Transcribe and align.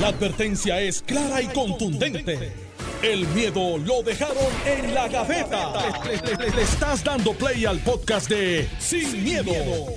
La 0.00 0.08
advertencia 0.08 0.80
es 0.80 1.02
clara 1.02 1.40
y 1.40 1.46
contundente. 1.46 2.52
El 3.02 3.26
miedo 3.28 3.76
lo 3.78 4.02
dejaron 4.02 4.36
en 4.66 4.94
la 4.94 5.08
gaveta. 5.08 5.72
Le, 6.04 6.16
le- 6.16 6.36
le- 6.46 6.56
le 6.56 6.62
estás 6.62 7.04
dando 7.04 7.32
play 7.34 7.64
al 7.66 7.78
podcast 7.80 8.28
de 8.30 8.66
Sin, 8.78 9.22
miedo, 9.22 9.52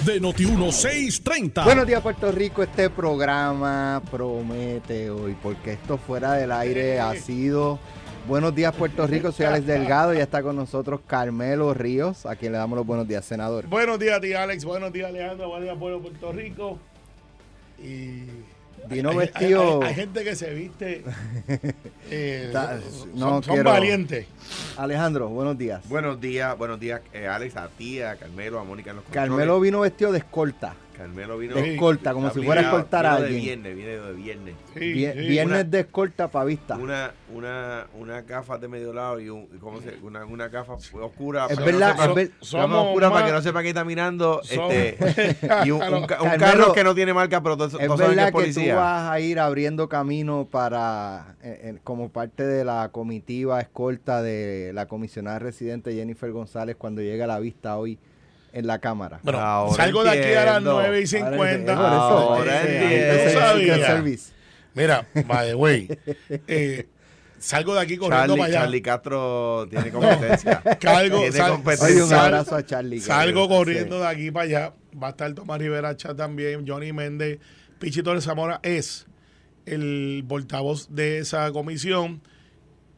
de 0.05 0.21
Noti1630. 0.21 1.63
Buenos 1.63 1.88
días, 1.88 2.02
Puerto 2.02 2.31
Rico. 2.31 2.62
Este 2.63 2.89
programa 2.89 4.02
promete 4.12 5.10
hoy, 5.10 5.36
porque 5.41 5.73
esto 5.73 5.98
fuera 5.98 6.34
del 6.34 6.52
aire 6.52 7.00
ha 7.00 7.16
sido. 7.16 7.79
Buenos 8.27 8.54
días, 8.54 8.75
Puerto 8.75 9.07
Rico. 9.07 9.32
Soy 9.32 9.45
Alex 9.45 9.66
Delgado 9.66 10.14
y 10.14 10.18
ya 10.18 10.23
está 10.23 10.43
con 10.43 10.57
nosotros 10.57 11.00
Carmelo 11.07 11.73
Ríos, 11.73 12.25
a 12.25 12.36
quien 12.36 12.52
le 12.52 12.57
damos 12.57 12.77
los 12.77 12.86
buenos 12.86 13.07
días, 13.07 13.23
senador. 13.25 13.66
Buenos 13.68 13.98
días, 14.00 14.20
tía 14.20 14.43
Alex. 14.43 14.66
Buenos 14.66 14.91
días, 14.91 15.07
Alejandro. 15.09 15.48
Buenos 15.48 15.64
días, 15.66 15.77
pueblo 15.79 16.02
Puerto 16.02 16.32
Rico. 16.34 16.77
Y. 17.82 18.23
Vino 18.89 19.09
hay- 19.09 19.18
vestido- 19.18 19.82
Hay, 19.82 19.89
hay 19.89 19.96
gente 19.96 20.23
que 20.23 20.36
se 20.36 20.54
viste. 20.54 21.04
eh, 22.09 22.44
Está- 22.48 22.80
son, 22.81 23.12
no 23.20 23.30
son 23.44 23.55
quiero- 23.55 23.70
valientes. 23.72 24.26
Alejandro, 24.77 25.27
buenos 25.30 25.58
días. 25.58 25.81
Buenos 25.90 26.22
días, 26.22 26.58
buenos 26.58 26.80
días, 26.80 27.02
eh, 27.13 27.27
Alex, 27.27 27.55
a 27.58 27.68
ti, 27.70 28.02
a 28.02 28.16
Carmelo, 28.16 28.59
a 28.59 28.63
Mónica 28.63 28.91
en 28.91 28.98
los 28.98 29.05
controles. 29.05 29.30
Carmelo 29.30 29.59
vino 29.59 29.82
vestido 29.82 30.12
de 30.12 30.20
escolta. 30.20 30.73
Carmelo 30.97 31.37
vino. 31.37 31.55
de 31.55 31.73
escolta, 31.75 32.13
como 32.13 32.29
si 32.31 32.41
fuera 32.41 32.61
a 32.61 32.63
escoltar 32.65 33.05
a 33.05 33.15
vino 33.17 33.21
de 33.21 33.27
alguien. 33.27 33.43
viernes, 33.63 33.75
viene 33.75 33.91
de 33.97 34.13
viernes. 34.13 34.55
Sí, 34.73 34.79
Vie- 34.79 35.13
sí. 35.13 35.20
viernes 35.27 35.53
Una- 35.61 35.63
de 35.63 35.79
escolta 35.79 36.27
para 36.29 36.45
vista. 36.45 36.75
Una, 36.77 37.11
una, 37.33 37.87
una 37.99 38.21
gafa 38.21 38.57
de 38.57 38.67
medio 38.67 38.93
lado 38.93 39.20
y 39.20 39.29
un, 39.29 39.45
¿cómo 39.59 39.79
se, 39.81 39.95
una, 40.01 40.25
una 40.25 40.47
gafa 40.47 40.73
oscura. 40.73 41.45
Es 41.49 41.55
para 41.55 41.65
que 41.65 41.71
verdad, 41.71 41.95
no 41.95 42.01
sepa- 42.01 42.09
es 42.09 42.15
ver- 42.15 42.31
somos 42.41 42.85
oscura 42.87 43.09
para 43.09 43.21
más- 43.21 43.29
que 43.29 43.35
no 43.35 43.41
sepa 43.41 43.59
quién 43.59 43.67
está 43.70 43.83
mirando. 43.85 44.41
Somos- 44.43 44.73
Este, 44.73 45.37
y 45.65 45.71
un, 45.71 45.81
un 45.83 45.93
un 45.93 46.05
Carmelo, 46.07 46.37
carro 46.39 46.73
que 46.73 46.83
no 46.83 46.95
tiene 46.95 47.13
marca, 47.13 47.41
pero 47.43 47.57
todos, 47.57 47.73
Es 47.79 47.85
todos 47.85 47.99
saben 47.99 48.15
que 48.15 48.15
verdad 48.23 48.27
es 48.27 48.31
que 48.45 48.49
tú 48.51 48.53
policía. 48.55 48.75
vas 48.75 49.11
a 49.11 49.20
ir 49.20 49.39
abriendo 49.39 49.87
camino 49.89 50.48
para, 50.49 51.35
eh, 51.43 51.59
eh, 51.63 51.77
como 51.84 52.09
parte 52.09 52.43
de 52.45 52.65
la 52.65 52.89
comitiva 52.91 53.61
escolta 53.61 54.21
de 54.21 54.71
la 54.73 54.87
comisionada 54.87 55.39
residente 55.39 55.93
Jennifer 55.93 56.32
González 56.32 56.76
cuando 56.77 57.01
llega 57.01 57.26
a 57.26 57.27
la 57.27 57.39
vista 57.39 57.77
hoy 57.77 57.99
en 58.53 58.67
la 58.67 58.79
Cámara. 58.79 59.20
Bueno, 59.23 59.40
Ahora 59.40 59.76
salgo 59.76 60.03
de 60.03 60.09
aquí 60.12 60.34
a 60.34 60.45
las 60.45 60.57
entiendo. 60.57 60.73
9 60.81 60.87
y 60.87 61.15
Ahora, 61.17 61.37
50. 61.37 61.71
es 61.71 61.77
por 61.77 61.85
eso, 61.87 61.98
Ahora 61.98 62.62
entiendo. 62.62 64.22
Mira, 64.73 65.07
by 65.28 65.47
the 65.47 65.56
way. 65.56 65.89
eh, 66.47 66.88
salgo 67.39 67.73
de 67.75 67.81
aquí 67.81 67.97
corriendo 67.97 68.28
Charlie, 68.35 68.38
para 68.38 68.45
allá. 68.47 68.59
Charlie 68.62 68.81
Castro 68.81 69.67
tiene 69.69 69.89
competencia. 69.91 70.62
Cargo, 70.79 71.17
tiene 71.19 71.31
sal- 71.38 71.51
competencia. 71.51 71.88
Oye, 71.95 72.03
un 72.03 72.09
Sal- 72.09 72.19
abrazo 72.25 72.56
a 72.56 72.66
Charlie. 72.66 73.00
Salgo 73.00 73.47
corriendo 73.47 73.95
sí. 73.97 74.01
de 74.01 74.07
aquí 74.07 74.31
para 74.31 74.44
allá. 74.45 74.73
Va 75.01 75.07
a 75.07 75.09
estar 75.11 75.31
Tomás 75.34 75.59
Rivera 75.59 75.95
Chat 75.95 76.17
también, 76.17 76.66
Johnny 76.67 76.91
Méndez, 76.94 77.39
Pichito 77.79 78.13
de 78.13 78.22
Zamora 78.22 78.59
es 78.63 79.06
el 79.67 80.23
portavoz 80.28 80.88
de 80.89 81.19
esa 81.19 81.51
comisión. 81.51 82.22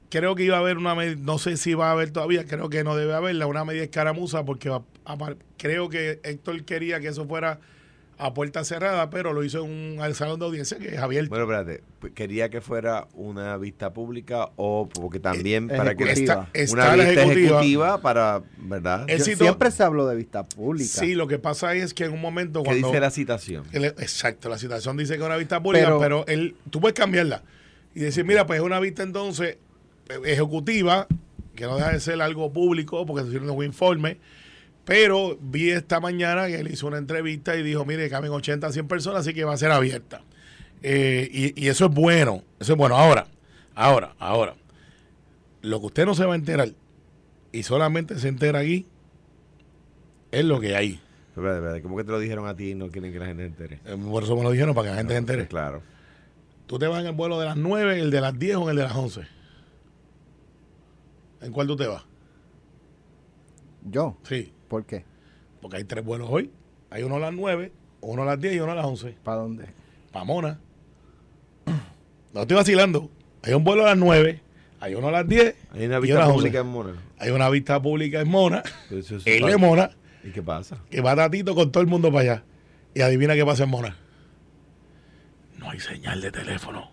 Creo 0.10 0.34
que 0.36 0.44
iba 0.44 0.56
a 0.58 0.60
haber 0.60 0.78
una 0.78 0.96
no 0.96 1.38
sé 1.38 1.56
si 1.58 1.74
va 1.76 1.90
a 1.90 1.92
haber 1.92 2.10
todavía, 2.12 2.46
creo 2.46 2.70
que 2.70 2.84
no 2.84 2.96
debe 2.96 3.14
haberla, 3.14 3.46
una 3.48 3.64
media 3.64 3.84
escaramuza, 3.84 4.44
porque 4.44 4.70
va 4.70 4.82
a 5.06 5.18
par- 5.18 5.38
creo 5.58 5.88
que 5.90 6.20
Héctor 6.24 6.64
quería 6.64 7.00
que 7.00 7.10
eso 7.10 7.28
fuera 7.28 7.60
a 8.18 8.34
puerta 8.34 8.66
cerrada, 8.66 9.10
pero 9.12 9.32
lo 9.32 9.44
hizo 9.46 9.64
en 9.64 9.72
un 9.72 10.02
al 10.02 10.14
salón 10.14 10.40
de 10.40 10.46
audiencia 10.48 10.78
que 10.78 10.90
es 10.96 10.98
abierto. 10.98 11.30
Bueno, 11.30 11.46
espérate. 11.46 11.84
pues, 12.00 12.12
Quería 12.14 12.50
que 12.50 12.60
fuera 12.60 13.08
una 13.14 13.56
vista 13.56 13.94
pública 13.94 14.50
o 14.58 14.90
porque 14.92 15.20
también 15.22 15.70
Eh, 15.72 15.78
para 15.78 15.96
que 15.96 16.04
una 16.04 16.12
la 16.14 16.20
vista 16.20 16.50
ejecutiva. 16.54 17.32
ejecutiva, 17.32 18.02
para, 18.02 18.42
¿verdad? 18.58 19.06
Yo- 19.08 19.24
siempre 19.24 19.72
se 19.72 19.84
habló 19.84 20.06
de 20.08 20.16
vista 20.18 20.46
pública. 20.46 20.90
Sí, 20.90 21.14
lo 21.14 21.28
que 21.28 21.40
pasa 21.40 21.76
es 21.76 21.94
que 21.94 22.06
en 22.06 22.12
un 22.14 22.20
momento 22.20 22.62
¿Qué 22.64 22.66
cuando... 22.72 22.88
dice 22.88 23.00
la 23.00 23.12
citación? 23.12 23.64
exacto, 23.72 24.50
la 24.50 24.58
situación 24.58 24.98
dice 24.98 25.14
que 25.14 25.20
es 25.22 25.26
una 25.26 25.38
vista 25.38 25.62
pública, 25.64 25.86
Pero- 25.86 26.00
pero, 26.00 26.26
él, 26.28 26.56
tú 26.72 26.82
puedes 26.82 26.98
cambiarla 26.98 27.44
y 27.96 28.02
decir, 28.02 28.26
mira, 28.26 28.46
pues 28.46 28.60
es 28.60 28.66
una 28.66 28.80
vista 28.82 29.02
entonces 29.04 29.58
ejecutiva, 30.26 31.08
que 31.56 31.66
no 31.66 31.76
deja 31.76 31.92
de 31.92 32.00
ser 32.00 32.22
algo 32.22 32.52
público, 32.52 33.06
porque 33.06 33.26
se 33.26 33.32
tiene 33.32 33.50
un 33.50 33.64
informe, 33.64 34.18
pero 34.86 35.38
vi 35.42 35.70
esta 35.70 36.00
mañana 36.00 36.48
que 36.48 36.60
él 36.60 36.72
hizo 36.72 36.88
una 36.88 36.98
entrevista 36.98 37.56
y 37.56 37.64
dijo, 37.64 37.86
mire, 37.86 38.10
caben 38.10 38.32
80 38.32 38.72
100 38.72 38.88
personas, 38.88 39.22
así 39.22 39.34
que 39.34 39.44
va 39.44 39.54
a 39.54 39.58
ser 39.58 39.72
abierta. 39.72 40.22
Eh, 40.82 41.30
y, 41.32 41.66
y 41.66 41.68
eso 41.68 41.86
es 41.86 41.92
bueno, 41.92 42.44
eso 42.60 42.74
es 42.74 42.78
bueno. 42.78 42.98
Ahora, 42.98 43.28
ahora, 43.76 44.16
ahora, 44.18 44.56
lo 45.62 45.80
que 45.80 45.86
usted 45.88 46.06
no 46.06 46.16
se 46.16 46.26
va 46.26 46.34
a 46.34 46.38
enterar 46.38 46.70
y 47.52 47.64
solamente 47.64 48.18
se 48.18 48.30
entera 48.30 48.60
aquí, 48.60 48.88
es 50.32 50.46
lo 50.46 50.60
que 50.60 50.76
hay. 50.76 51.00
¿Cómo 51.84 51.98
que 51.98 52.04
te 52.04 52.12
lo 52.12 52.20
dijeron 52.20 52.48
a 52.48 52.56
ti 52.56 52.72
y 52.72 52.76
no 52.76 52.90
quieren 52.90 53.14
que 53.14 53.20
la 53.20 53.26
gente 53.28 53.44
se 53.44 53.48
entere? 53.48 53.80
Eh, 53.86 53.98
Por 53.98 54.24
eso 54.24 54.36
me 54.36 54.44
lo 54.44 54.52
dijeron, 54.52 54.76
para 54.76 54.88
que 54.88 54.92
la 54.92 54.98
gente 54.98 55.14
se 55.14 55.20
entere. 55.20 55.48
Claro. 55.48 55.82
Tú 56.68 56.78
te 56.78 56.88
vas 56.88 57.02
en 57.02 57.08
el 57.08 57.14
vuelo 57.14 57.40
de 57.40 57.46
las 57.46 57.58
9, 57.58 58.00
el 58.00 58.12
de 58.12 58.22
las 58.22 58.38
10 58.38 58.58
o 58.58 58.64
en 58.64 58.70
el 58.72 58.76
de 58.78 58.84
las 58.84 58.96
11. 58.96 59.22
¿En 61.42 61.52
cuál 61.52 61.68
tú 61.68 61.76
te 61.76 61.88
vas? 61.88 62.04
Yo, 63.90 64.18
Sí, 64.24 64.52
¿por 64.68 64.86
qué? 64.86 65.06
porque 65.62 65.78
hay 65.78 65.84
tres 65.84 66.04
vuelos 66.04 66.28
hoy. 66.32 66.52
Hay 66.90 67.04
uno 67.04 67.16
a 67.16 67.20
las 67.20 67.34
9, 67.34 67.72
uno 68.02 68.24
a 68.24 68.26
las 68.26 68.40
10 68.40 68.56
y 68.56 68.60
uno 68.60 68.72
a 68.72 68.76
las 68.76 68.86
11. 68.86 69.16
¿Para 69.24 69.38
dónde? 69.42 69.66
Pa' 70.12 70.24
Mona. 70.24 70.60
No 72.34 72.42
estoy 72.42 72.58
vacilando. 72.58 73.10
Hay 73.44 73.54
un 73.54 73.64
vuelo 73.64 73.84
a 73.84 73.88
las 73.90 73.98
9, 73.98 74.42
hay 74.80 74.96
uno 74.96 75.08
a 75.08 75.12
las 75.12 75.28
10 75.28 75.56
Hay 75.74 75.86
una 75.86 76.00
vista 76.00 76.26
pública 76.32 76.60
11. 76.62 76.68
en 76.68 76.68
Mona. 76.68 76.94
Hay 77.20 77.32
una 77.32 77.50
vista 77.50 77.82
pública 77.82 78.22
en 78.22 78.30
Mona. 78.30 78.64
Pero 78.90 79.02
eso 79.02 79.16
es- 79.18 79.28
Él 79.28 79.48
es 79.48 79.58
Mona, 79.60 79.92
¿Y 80.24 80.32
qué 80.32 80.42
pasa? 80.42 80.78
que 80.90 81.02
va 81.02 81.16
Tatito 81.16 81.56
con 81.56 81.72
todo 81.72 81.82
el 81.82 81.88
mundo 81.88 82.12
para 82.12 82.22
allá. 82.34 82.44
Y 82.94 83.02
adivina 83.02 83.36
qué 83.36 83.46
pasa 83.46 83.64
en 83.64 83.70
Mona. 83.70 83.98
No 85.58 85.70
hay 85.70 85.80
señal 85.80 86.22
de 86.22 86.32
teléfono. 86.32 86.90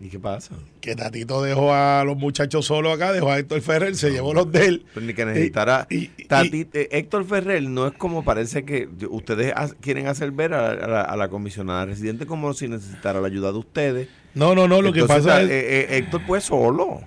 ¿Y 0.00 0.10
qué 0.10 0.20
pasa? 0.20 0.54
Que 0.80 0.94
Tatito 0.94 1.42
dejó 1.42 1.74
a 1.74 2.04
los 2.04 2.16
muchachos 2.16 2.66
solos 2.66 2.94
acá, 2.94 3.12
dejó 3.12 3.32
a 3.32 3.38
Héctor 3.40 3.60
Ferrer, 3.62 3.96
se 3.96 4.10
llevó 4.10 4.32
los 4.32 4.50
de 4.52 4.66
él. 4.66 4.86
Pero 4.94 5.04
ni 5.04 5.12
que 5.12 5.24
necesitara. 5.24 5.88
y- 5.90 6.10
eh, 6.20 6.88
Héctor 6.92 7.24
Ferrer 7.24 7.64
no 7.64 7.86
es 7.88 7.94
como 7.94 8.22
parece 8.24 8.64
que 8.64 8.88
ustedes 9.10 9.52
quieren 9.80 10.06
hacer 10.06 10.30
ver 10.30 10.54
a, 10.54 10.70
a 10.70 10.86
la, 10.86 11.00
a 11.02 11.16
la 11.16 11.28
comisionada 11.28 11.84
residente 11.86 12.26
como 12.26 12.54
si 12.54 12.68
necesitara 12.68 13.20
la 13.20 13.26
ayuda 13.26 13.50
de 13.50 13.58
ustedes. 13.58 14.08
No, 14.34 14.54
no, 14.54 14.68
no, 14.68 14.82
lo 14.82 14.92
que 14.92 15.04
pasa 15.04 15.42
eh, 15.42 15.46
es... 15.46 15.50
eh, 15.50 15.96
Héctor 15.98 16.22
pues 16.26 16.44
solo. 16.44 17.00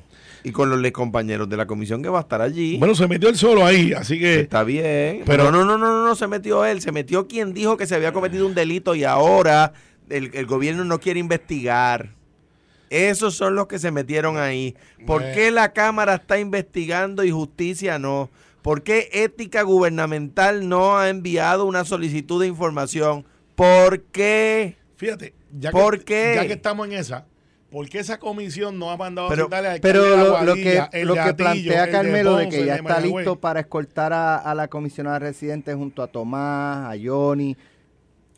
Y 0.44 0.52
con 0.52 0.70
los 0.82 0.92
compañeros 0.92 1.48
de 1.48 1.56
la 1.56 1.68
comisión 1.68 2.02
que 2.04 2.10
va 2.10 2.18
a 2.18 2.22
estar 2.24 2.42
allí. 2.42 2.78
Bueno, 2.78 2.96
se 2.96 3.08
metió 3.08 3.30
él 3.30 3.38
solo 3.38 3.64
ahí, 3.64 3.94
así 3.94 4.20
que... 4.20 4.40
Está 4.42 4.64
bien. 4.64 5.22
Pero- 5.26 5.44
Pero 5.46 5.52
no, 5.52 5.64
no, 5.64 5.78
no, 5.78 5.88
no, 5.94 6.04
no 6.04 6.16
se 6.16 6.28
metió 6.28 6.66
él. 6.66 6.82
Se 6.82 6.92
metió 6.92 7.28
quien 7.28 7.54
dijo 7.54 7.78
que 7.78 7.86
se 7.86 7.96
había 7.96 8.12
cometido 8.12 8.48
un 8.48 8.56
delito 8.56 8.96
y 8.96 9.04
ahora 9.04 9.72
el, 10.10 10.32
el 10.34 10.46
gobierno 10.48 10.84
no 10.84 11.00
quiere 11.00 11.20
investigar. 11.20 12.16
Esos 12.92 13.36
son 13.36 13.56
los 13.56 13.68
que 13.68 13.80
se 13.80 13.90
metieron 13.90 14.38
ahí. 14.38 14.76
¿Por 15.08 15.24
Eh. 15.24 15.32
qué 15.34 15.50
la 15.50 15.72
Cámara 15.72 16.16
está 16.16 16.38
investigando 16.40 17.24
y 17.24 17.32
justicia 17.32 17.98
no? 17.98 18.30
¿Por 18.62 18.84
qué 18.84 19.10
ética 19.14 19.62
gubernamental 19.64 20.68
no 20.68 20.98
ha 20.98 21.08
enviado 21.10 21.66
una 21.66 21.86
solicitud 21.86 22.42
de 22.42 22.48
información? 22.48 23.26
¿Por 23.56 24.02
qué? 24.02 24.76
Fíjate, 24.98 25.34
ya, 25.58 25.72
¿Por 25.72 26.00
que, 26.00 26.04
qué? 26.06 26.34
ya 26.36 26.48
que 26.48 26.54
estamos 26.54 26.86
en 26.88 26.94
esa, 26.94 27.26
¿por 27.72 27.88
qué 27.88 28.00
esa 28.00 28.20
comisión 28.20 28.78
no 28.78 28.92
ha 28.92 28.98
mandado 28.98 29.30
Pero- 29.30 29.48
a 29.52 29.58
al 29.58 29.80
Pero 29.80 30.06
lo, 30.06 30.44
lo 30.44 30.54
que, 30.56 30.78
Aguadilla, 30.78 30.90
el 30.92 31.08
lo 31.08 31.14
que 31.14 31.20
Gatillo, 31.22 31.38
plantea 31.38 31.84
el 31.86 31.92
Carmelo 31.92 32.36
de 32.36 32.44
Ponce, 32.44 32.60
que 32.60 32.66
ya 32.66 32.74
de 32.74 32.80
está 32.82 33.00
listo 33.00 33.40
para 33.40 33.62
escoltar 33.62 34.12
a, 34.14 34.36
a 34.36 34.54
la 34.54 34.68
comisionada 34.68 35.18
residente 35.20 35.74
junto 35.74 36.04
a 36.04 36.08
Tomás, 36.08 36.94
a 36.94 37.00
Johnny. 37.02 37.56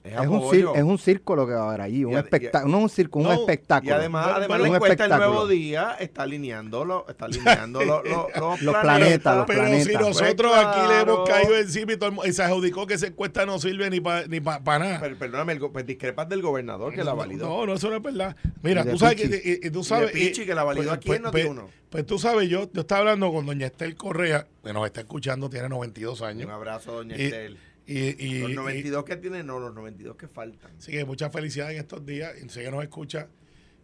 Es 0.03 0.19
un, 0.19 0.41
cir- 0.41 0.65
apoyo. 0.67 0.75
es 0.75 0.83
un 0.83 0.97
circo 0.97 1.33
lo 1.35 1.47
que 1.47 1.53
va 1.53 1.61
a 1.63 1.67
haber 1.69 1.81
allí, 1.81 2.03
un 2.03 2.11
Y 2.11 2.15
espectáculo, 2.17 2.71
no 2.73 2.79
un 2.79 2.89
circo, 2.89 3.19
un 3.19 3.23
No, 3.25 3.31
y 3.33 3.37
Y 3.37 3.39
espectáculo. 3.39 3.95
además, 3.95 4.23
Bueno, 4.25 4.37
además 4.37 4.47
pero 4.57 4.63
la 4.63 4.69
un 4.69 4.75
encuesta 4.75 4.93
el 5.05 5.11
espectáculo. 5.11 5.29
nuevo 5.39 5.47
día 5.47 5.95
está 5.97 6.23
alineando, 6.23 6.83
lo- 6.85 7.07
está 7.07 7.25
alineando 7.25 7.83
lo- 7.85 8.03
lo- 8.03 8.27
los, 8.37 8.61
Los 8.61 8.75
planetas, 8.75 9.37
los 9.37 9.45
Pero 9.47 9.59
planetas. 9.61 9.87
si 9.87 9.93
nosotros 9.93 10.51
Pues 10.53 10.67
aquí 10.67 10.87
le 10.89 10.99
hemos 11.01 11.29
caído 11.29 11.57
encima 11.57 11.93
y, 11.93 11.97
todo 11.97 12.25
y 12.25 12.33
se 12.33 12.43
adjudicó 12.43 12.85
que 12.85 12.95
esa 12.95 13.07
encuesta 13.07 13.45
no 13.45 13.59
sirve 13.59 13.89
ni 13.89 14.01
para 14.01 14.27
ni 14.27 14.41
pa, 14.41 14.61
pa 14.61 14.77
nada. 14.77 14.99
Per- 14.99 15.17
perdóname, 15.17 15.53
el 15.53 15.59
pues 15.59 15.85
discrepas 15.85 16.27
del 16.27 16.41
gobernador 16.41 16.93
que 16.93 17.03
la 17.03 17.13
validó. 17.13 17.47
No, 17.47 17.65
no, 17.65 17.73
eso 17.75 17.89
no 17.89 17.95
es 17.95 18.03
verdad. 18.03 18.35
Mira, 18.61 18.81
Y 18.85 18.89
tú 18.91 18.97
sabes 18.97 19.15
Pichi. 19.15 19.29
que 19.29 19.59
y- 19.63 19.67
y 19.67 19.71
tú 19.71 19.79
Y 19.79 19.83
sabes 19.85 20.07
de 20.13 20.19
Pichi, 20.19 20.45
que 20.45 20.53
la 20.53 20.65
validó 20.65 20.91
aquí 20.91 21.11
en 21.13 21.21
pues, 21.23 21.45
Noti1. 21.47 21.65
pues 21.89 22.05
tú 22.05 22.19
sabes, 22.19 22.49
yo, 22.49 22.69
yo 22.73 22.81
estaba 22.81 22.99
hablando 22.99 23.31
con 23.31 23.45
doña 23.45 23.67
Estel 23.67 23.95
Correa, 23.95 24.47
que 24.65 24.73
nos 24.73 24.85
está 24.85 24.99
escuchando, 24.99 25.49
tiene 25.49 25.69
92 25.69 26.21
años. 26.23 26.45
Un 26.45 26.51
abrazo, 26.51 26.91
doña 26.91 27.15
Y- 27.17 27.21
Estel. 27.23 27.57
Y, 27.85 28.25
y- 28.25 28.39
Los 28.39 28.51
y- 28.51 28.53
92 28.55 29.03
que 29.03 29.17
tiene, 29.17 29.43
no, 29.43 29.59
los 29.59 29.73
92 29.75 30.15
que 30.15 30.27
faltan. 30.27 30.71
Que 30.85 31.03
mucha 31.05 31.29
felicidad 31.29 31.71
en 31.71 31.79
estos 31.79 32.05
días. 32.05 32.33
Y 32.43 32.47
sé 32.49 32.63
que 32.63 32.71
nos 32.71 32.81
escucha. 32.83 33.27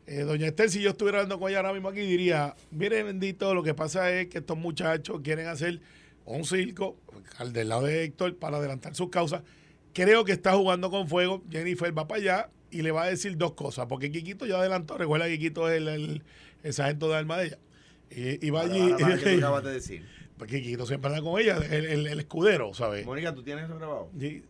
Eh, 0.07 0.22
doña 0.22 0.48
Estel, 0.48 0.69
si 0.72 0.81
yo 0.81 0.90
estuviera 0.92 1.19
hablando 1.19 1.40
con 1.40 1.50
ella 1.50 1.60
ahora 1.60 1.74
mismo 1.74 1.90
aquí, 1.90 2.00
diría: 2.01 2.56
Mire, 2.72 3.04
bendito, 3.04 3.54
lo 3.54 3.62
que 3.62 3.74
pasa 3.74 4.12
es 4.12 4.28
que 4.28 4.40
estos 4.40 4.57
muchachos 4.57 5.19
quieren 5.24 5.48
hacer 5.48 5.81
un 6.25 6.46
circo 6.46 6.98
al 7.38 7.54
del 7.54 7.69
lado 7.69 7.84
de 7.84 8.04
Héctor 8.06 8.36
para 8.38 8.57
adelantar 8.57 8.96
sus 8.96 9.10
causas. 9.10 9.44
Creo 9.94 10.24
que 10.25 10.31
está 10.31 10.54
jugando 10.54 10.90
con 10.90 11.07
fuego. 11.07 11.44
Jennifer 11.51 11.96
va 11.96 12.07
para 12.07 12.22
allá 12.22 12.50
y 12.72 12.81
le 12.81 12.92
va 12.92 13.04
a 13.04 13.10
decir 13.10 13.36
dos 13.38 13.54
cosas. 13.54 13.86
Porque 13.88 14.12
Quiquito 14.12 14.46
ya 14.46 14.57
adelantó. 14.60 14.98
Recuerda 14.98 15.25
que 15.28 15.34
Quiquito 15.38 15.69
es 15.69 15.78
el, 15.78 15.88
el, 15.90 16.24
el 16.63 16.74
sargento 16.74 17.10
de 17.10 17.16
alma 17.16 17.38
de 17.38 17.48
ella. 17.48 17.57
Y, 18.12 18.48
y 18.48 18.50
va 18.50 18.62
allí. 18.62 18.80
ahora, 18.80 19.06
ahora 19.06 19.18
que 19.24 19.31
tú 19.34 19.38
acabas 19.38 19.63
de 19.63 19.72
decir. 19.74 20.06
Porque 20.39 20.62
Quiquito 20.63 20.88
siempre 20.88 21.12
anda 21.12 21.21
con 21.21 21.39
ella, 21.39 21.57
el, 21.57 21.86
el- 21.86 22.07
el 22.07 22.19
escudero, 22.19 22.74
¿sabes? 22.74 23.06
Mónica, 23.06 23.36
¿tú 23.36 23.44
tienes 23.44 23.65
eso 23.65 23.75
grabado? 23.77 24.09
Sí. 24.19 24.41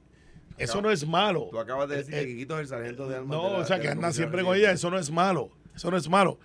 Eso 0.57 0.81
no 0.81 0.91
es 0.91 1.05
malo. 1.07 1.47
Tú 1.51 1.59
acabas 1.59 1.89
de 1.89 1.97
decir 1.97 2.13
Eh, 2.13 2.21
que 2.21 2.27
Quiquito 2.27 2.55
es 2.55 2.61
el 2.61 2.67
sargento 2.67 3.07
de 3.09 3.15
armas. 3.17 3.29
No, 3.37 3.43
de 3.47 3.51
la- 3.53 3.57
o 3.59 3.65
sea, 3.65 3.79
que 3.81 3.87
anda 3.89 4.11
siempre 4.13 4.43
con 4.43 4.55
ella, 4.55 4.71
eso 4.71 4.89
no 4.91 4.97
es 4.99 5.09
malo. 5.11 5.49
Eso 5.75 5.89
no 5.91 5.97
es 5.97 6.07
malo. 6.07 6.37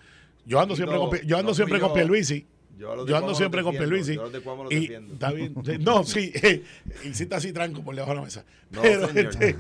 Yo 0.46 0.58
ando 0.61 0.75
Quito, 0.75 0.87
siempre 0.88 0.99
con, 1.20 1.29
yo 1.29 1.37
ando 1.37 1.50
no 1.50 1.55
siempre 1.55 1.79
con. 1.81 1.93
Pierluisi. 1.93 2.46
Yo, 2.79 2.93
ando 3.17 3.35
siempre 3.35 3.62
con 3.62 3.76
Pierluisi. 3.76 4.14
yo 4.17 4.26
Y 4.70 4.81
defiendo. 4.81 5.14
está 5.14 5.31
bien. 5.32 5.55
sí, 5.64 5.79
No, 5.79 6.02
sí. 6.05 6.32
Hiciste 7.05 7.35
así 7.35 7.52
tranco 7.52 7.82
por 7.85 7.94
debajo 7.94 8.11
de 8.12 8.17
la 8.17 8.23
mesa. 8.25 8.44
No, 8.70 8.82
Pero, 8.82 9.08
señor. 9.08 9.26
este, 9.32 9.56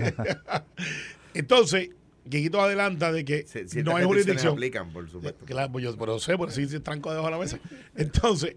entonces, 1.34 1.90
Quiquito 2.28 2.60
adelanta 2.60 3.12
de 3.12 3.24
que 3.24 3.44
no 3.84 3.96
hay 3.96 4.04
jurisdicción. 4.04 4.54
aplican, 4.54 4.90
por 4.92 5.08
supuesto. 5.10 5.44
Claro, 5.44 5.70
pues 5.72 5.84
yo 5.84 5.96
pero 5.96 6.18
sé, 6.18 6.36
por 6.38 6.48
eso 6.48 6.60
hice 6.60 6.80
tranco 6.80 7.10
debajo 7.10 7.26
de 7.28 7.32
la 7.32 7.38
mesa. 7.38 7.58
Entonces, 7.96 8.56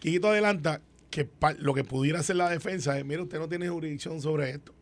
Quiquito 0.00 0.28
adelanta 0.28 0.80
que 1.10 1.28
lo 1.58 1.74
que 1.74 1.84
pudiera 1.84 2.20
hacer 2.20 2.36
la 2.36 2.48
defensa 2.50 2.98
es, 2.98 3.04
mire, 3.04 3.22
usted 3.22 3.38
no 3.38 3.48
tiene 3.48 3.68
jurisdicción 3.68 4.20
sobre 4.20 4.50
esto. 4.50 4.74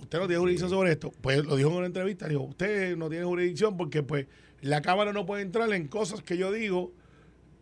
Usted 0.00 0.18
no 0.18 0.26
tiene 0.26 0.40
jurisdicción 0.40 0.70
sobre 0.70 0.92
esto. 0.92 1.12
Pues 1.20 1.44
lo 1.44 1.56
dijo 1.56 1.68
en 1.70 1.76
una 1.76 1.86
entrevista, 1.86 2.26
dijo, 2.26 2.42
usted 2.42 2.96
no 2.96 3.08
tiene 3.10 3.24
jurisdicción 3.24 3.76
porque 3.76 4.02
pues 4.02 4.26
la 4.62 4.80
Cámara 4.80 5.12
no 5.12 5.26
puede 5.26 5.42
entrar 5.42 5.72
en 5.72 5.88
cosas 5.88 6.22
que 6.22 6.36
yo 6.38 6.50
digo 6.52 6.92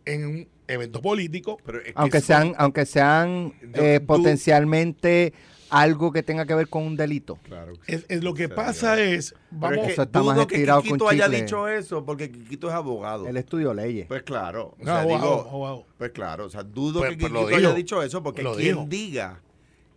en 0.05 0.25
un 0.25 0.47
evento 0.67 1.01
político. 1.01 1.57
Pero 1.65 1.79
es 1.79 1.85
que 1.87 1.93
Aunque 1.95 2.19
son- 2.21 2.25
sean, 2.27 2.53
aunque 2.57 2.85
sean 2.85 3.53
eh, 3.73 3.99
tú- 3.99 4.05
potencialmente 4.07 5.33
algo 5.69 6.11
que 6.11 6.23
tenga 6.23 6.45
que 6.45 6.55
ver 6.55 6.67
con 6.67 6.83
un 6.83 6.95
delito. 6.95 7.37
Claro 7.43 7.73
que 7.73 7.79
sí. 7.85 7.93
Es, 7.93 8.05
es 8.09 8.23
lo 8.23 8.33
que 8.33 8.45
O 8.45 8.47
sea, 8.47 8.55
pasa 8.55 8.99
es, 9.01 9.33
vamos, 9.51 9.77
es 9.87 9.95
que 9.95 10.01
está 10.01 10.19
dudo 10.19 10.33
más 10.35 10.45
que 10.47 10.55
estirado 10.55 10.81
Quiquito 10.81 11.05
con 11.05 11.13
haya 11.13 11.25
chicle. 11.25 11.41
dicho 11.41 11.67
eso 11.67 12.05
porque 12.05 12.31
Quiquito 12.31 12.67
es 12.69 12.73
abogado. 12.73 13.27
Él 13.27 13.37
estudió 13.37 13.73
leyes. 13.73 14.07
Pues 14.07 14.23
claro. 14.23 14.75
O 14.75 14.75
No, 14.79 14.85
sea, 14.85 15.01
abogado, 15.01 15.27
digo, 15.35 15.49
abogado. 15.49 15.85
pues 15.97 16.11
claro, 16.11 16.45
o 16.45 16.49
sea, 16.49 16.63
dudo 16.63 16.99
Pues- 16.99 17.11
que 17.11 17.17
pues 17.17 17.31
Quiquito 17.33 17.55
haya 17.57 17.73
dicho 17.73 18.01
eso 18.03 18.23
porque 18.23 18.43
Lo 18.43 18.55
quien 18.55 18.75
dijo. 18.75 18.85
diga 18.89 19.41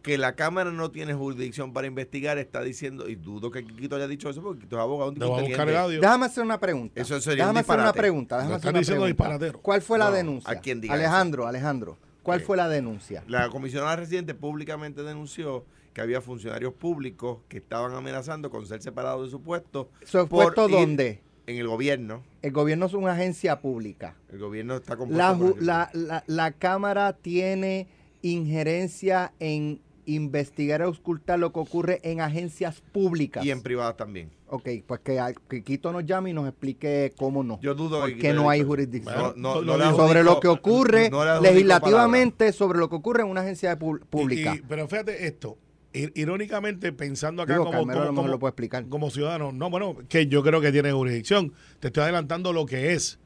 que 0.03 0.19
la 0.19 0.35
Cámara 0.35 0.73
no 0.73 0.91
tiene 0.91 1.15
jurisdicción 1.15 1.73
para 1.73 1.87
investigar 1.87 2.37
está 2.37 2.61
diciendo, 2.61 3.09
y 3.09 3.15
dudo 3.15 3.53
que 3.53 3.65
Quiquito 3.65 3.95
haya 3.95 4.09
dicho 4.09 4.29
eso 4.31 4.43
porque 4.43 4.59
Quiquito 4.63 4.77
es 4.77 4.83
abogado, 4.83 5.11
un 5.11 5.15
tipo 5.15 5.39
el. 5.39 6.01
Déjame 6.01 6.27
hacer 6.27 6.43
una 6.43 6.59
pregunta. 6.59 7.01
Eso 7.01 7.21
sería 7.21 7.45
Déjame 7.45 7.61
un 7.61 7.65
hacer 7.65 7.79
una 7.81 7.93
pregunta. 7.93 8.37
Déjame 8.39 8.55
hacer 8.57 8.61
están 8.61 8.75
una 8.75 8.79
diciendo 8.81 9.03
pregunta. 9.05 9.25
disparatero. 9.25 9.61
¿Cuál 9.63 9.81
fue 9.81 9.99
la 9.99 10.11
denuncia? 10.11 10.51
a 10.51 10.57
quien 10.57 10.81
diga 10.81 10.95
Alejandro, 10.95 11.47
Alejandro. 11.47 11.99
¿Cuál 12.23 12.41
fue 12.41 12.57
la 12.57 12.69
denuncia? 12.69 13.25
La 13.27 13.49
comisionada 13.49 13.97
residente 13.97 14.35
públicamente 14.35 15.03
denunció 15.03 15.65
que 15.93 16.01
había 16.01 16.21
funcionarios 16.21 16.73
públicos 16.75 17.39
que 17.49 17.59
estaban 17.59 17.95
amenazando 17.95 18.51
con 18.51 18.67
ser 18.67 18.83
separados 18.83 19.27
de 19.27 19.31
su 19.31 19.43
puesto. 19.43 19.91
¿Su 20.05 20.27
puesto 20.29 20.69
dónde? 20.69 21.23
En 21.47 21.57
el 21.57 21.67
gobierno. 21.67 22.23
El 22.41 22.53
gobierno 22.53 22.87
es 22.87 22.95
una 22.95 23.13
agencia 23.13 23.61
pública. 23.61 24.17
El 24.31 24.39
gobierno 24.39 24.77
está 24.77 24.97
compuesto 24.97 25.57
La, 25.61 25.91
la, 25.91 25.91
la, 25.93 26.25
la 26.27 26.53
Cámara 26.53 27.15
tiene 27.15 27.89
injerencia 28.23 29.33
en 29.41 29.81
investigar 30.07 30.83
o 30.83 30.91
ocultar 30.91 31.39
lo 31.39 31.53
que 31.53 31.61
ocurre 31.61 32.01
en 32.03 32.21
agencias 32.21 32.81
públicas. 32.93 33.45
y 33.45 33.51
en 33.51 33.63
privadas 33.63 33.97
también. 33.97 34.31
Ok, 34.49 34.69
pues 34.87 35.01
que, 35.01 35.19
que 35.49 35.63
Quito 35.63 35.93
nos 35.93 36.05
llame 36.05 36.31
y 36.31 36.33
nos 36.33 36.47
explique 36.49 37.13
cómo 37.17 37.43
no. 37.43 37.59
Yo 37.63 37.75
dudo 37.75 38.01
¿Por 38.01 38.19
que 38.19 38.33
no 38.35 38.51
haya 38.51 38.63
hay 38.63 38.67
jurisdicción? 38.67 39.15
Bueno, 39.15 39.35
No, 39.37 39.55
no, 39.55 39.61
lo 39.63 39.73
no 39.73 39.79
le 39.79 39.85
dijo. 39.87 39.97
sobre 39.97 40.23
lo 40.25 40.41
que 40.41 40.49
ocurre 40.49 41.09
no 41.11 41.25
le 41.25 41.31
adjudico 41.31 41.53
legislativamente 41.55 42.53
sobre 42.53 42.79
lo 42.79 42.89
que 42.91 42.97
ocurre 42.97 43.23
en 43.23 43.29
una 43.29 43.41
agencia 43.43 43.73
Y- 43.73 43.77
pública. 43.77 44.55
y- 44.57 44.63
pero 44.69 44.87
fíjate 44.89 45.27
esto, 45.27 45.57
ir- 45.95 46.13
irónicamente 46.15 46.93
pensando 46.93 47.43
acá 47.43 47.55
Digo, 47.55 47.65
como, 47.67 47.87
como- 48.15 48.29
lo 48.29 48.39
puede 48.39 48.51
explicar. 48.51 48.87
como 48.89 49.11
ciudadano, 49.11 49.53
no, 49.53 49.71
bueno, 49.71 49.97
que 50.09 50.27
yo 50.27 50.43
creo 50.43 50.61
que 50.61 50.73
tiene 50.73 50.93
jurisdicción. 50.93 51.53
Te 51.81 51.87
estoy 51.89 52.03
adelantando 52.03 52.53
lo 52.53 52.67
que 52.67 52.93
es 52.93 53.19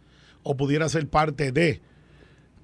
o 0.42 0.56
pudiera 0.56 0.88
ser 0.88 1.08
parte 1.08 1.50
de. 1.50 1.80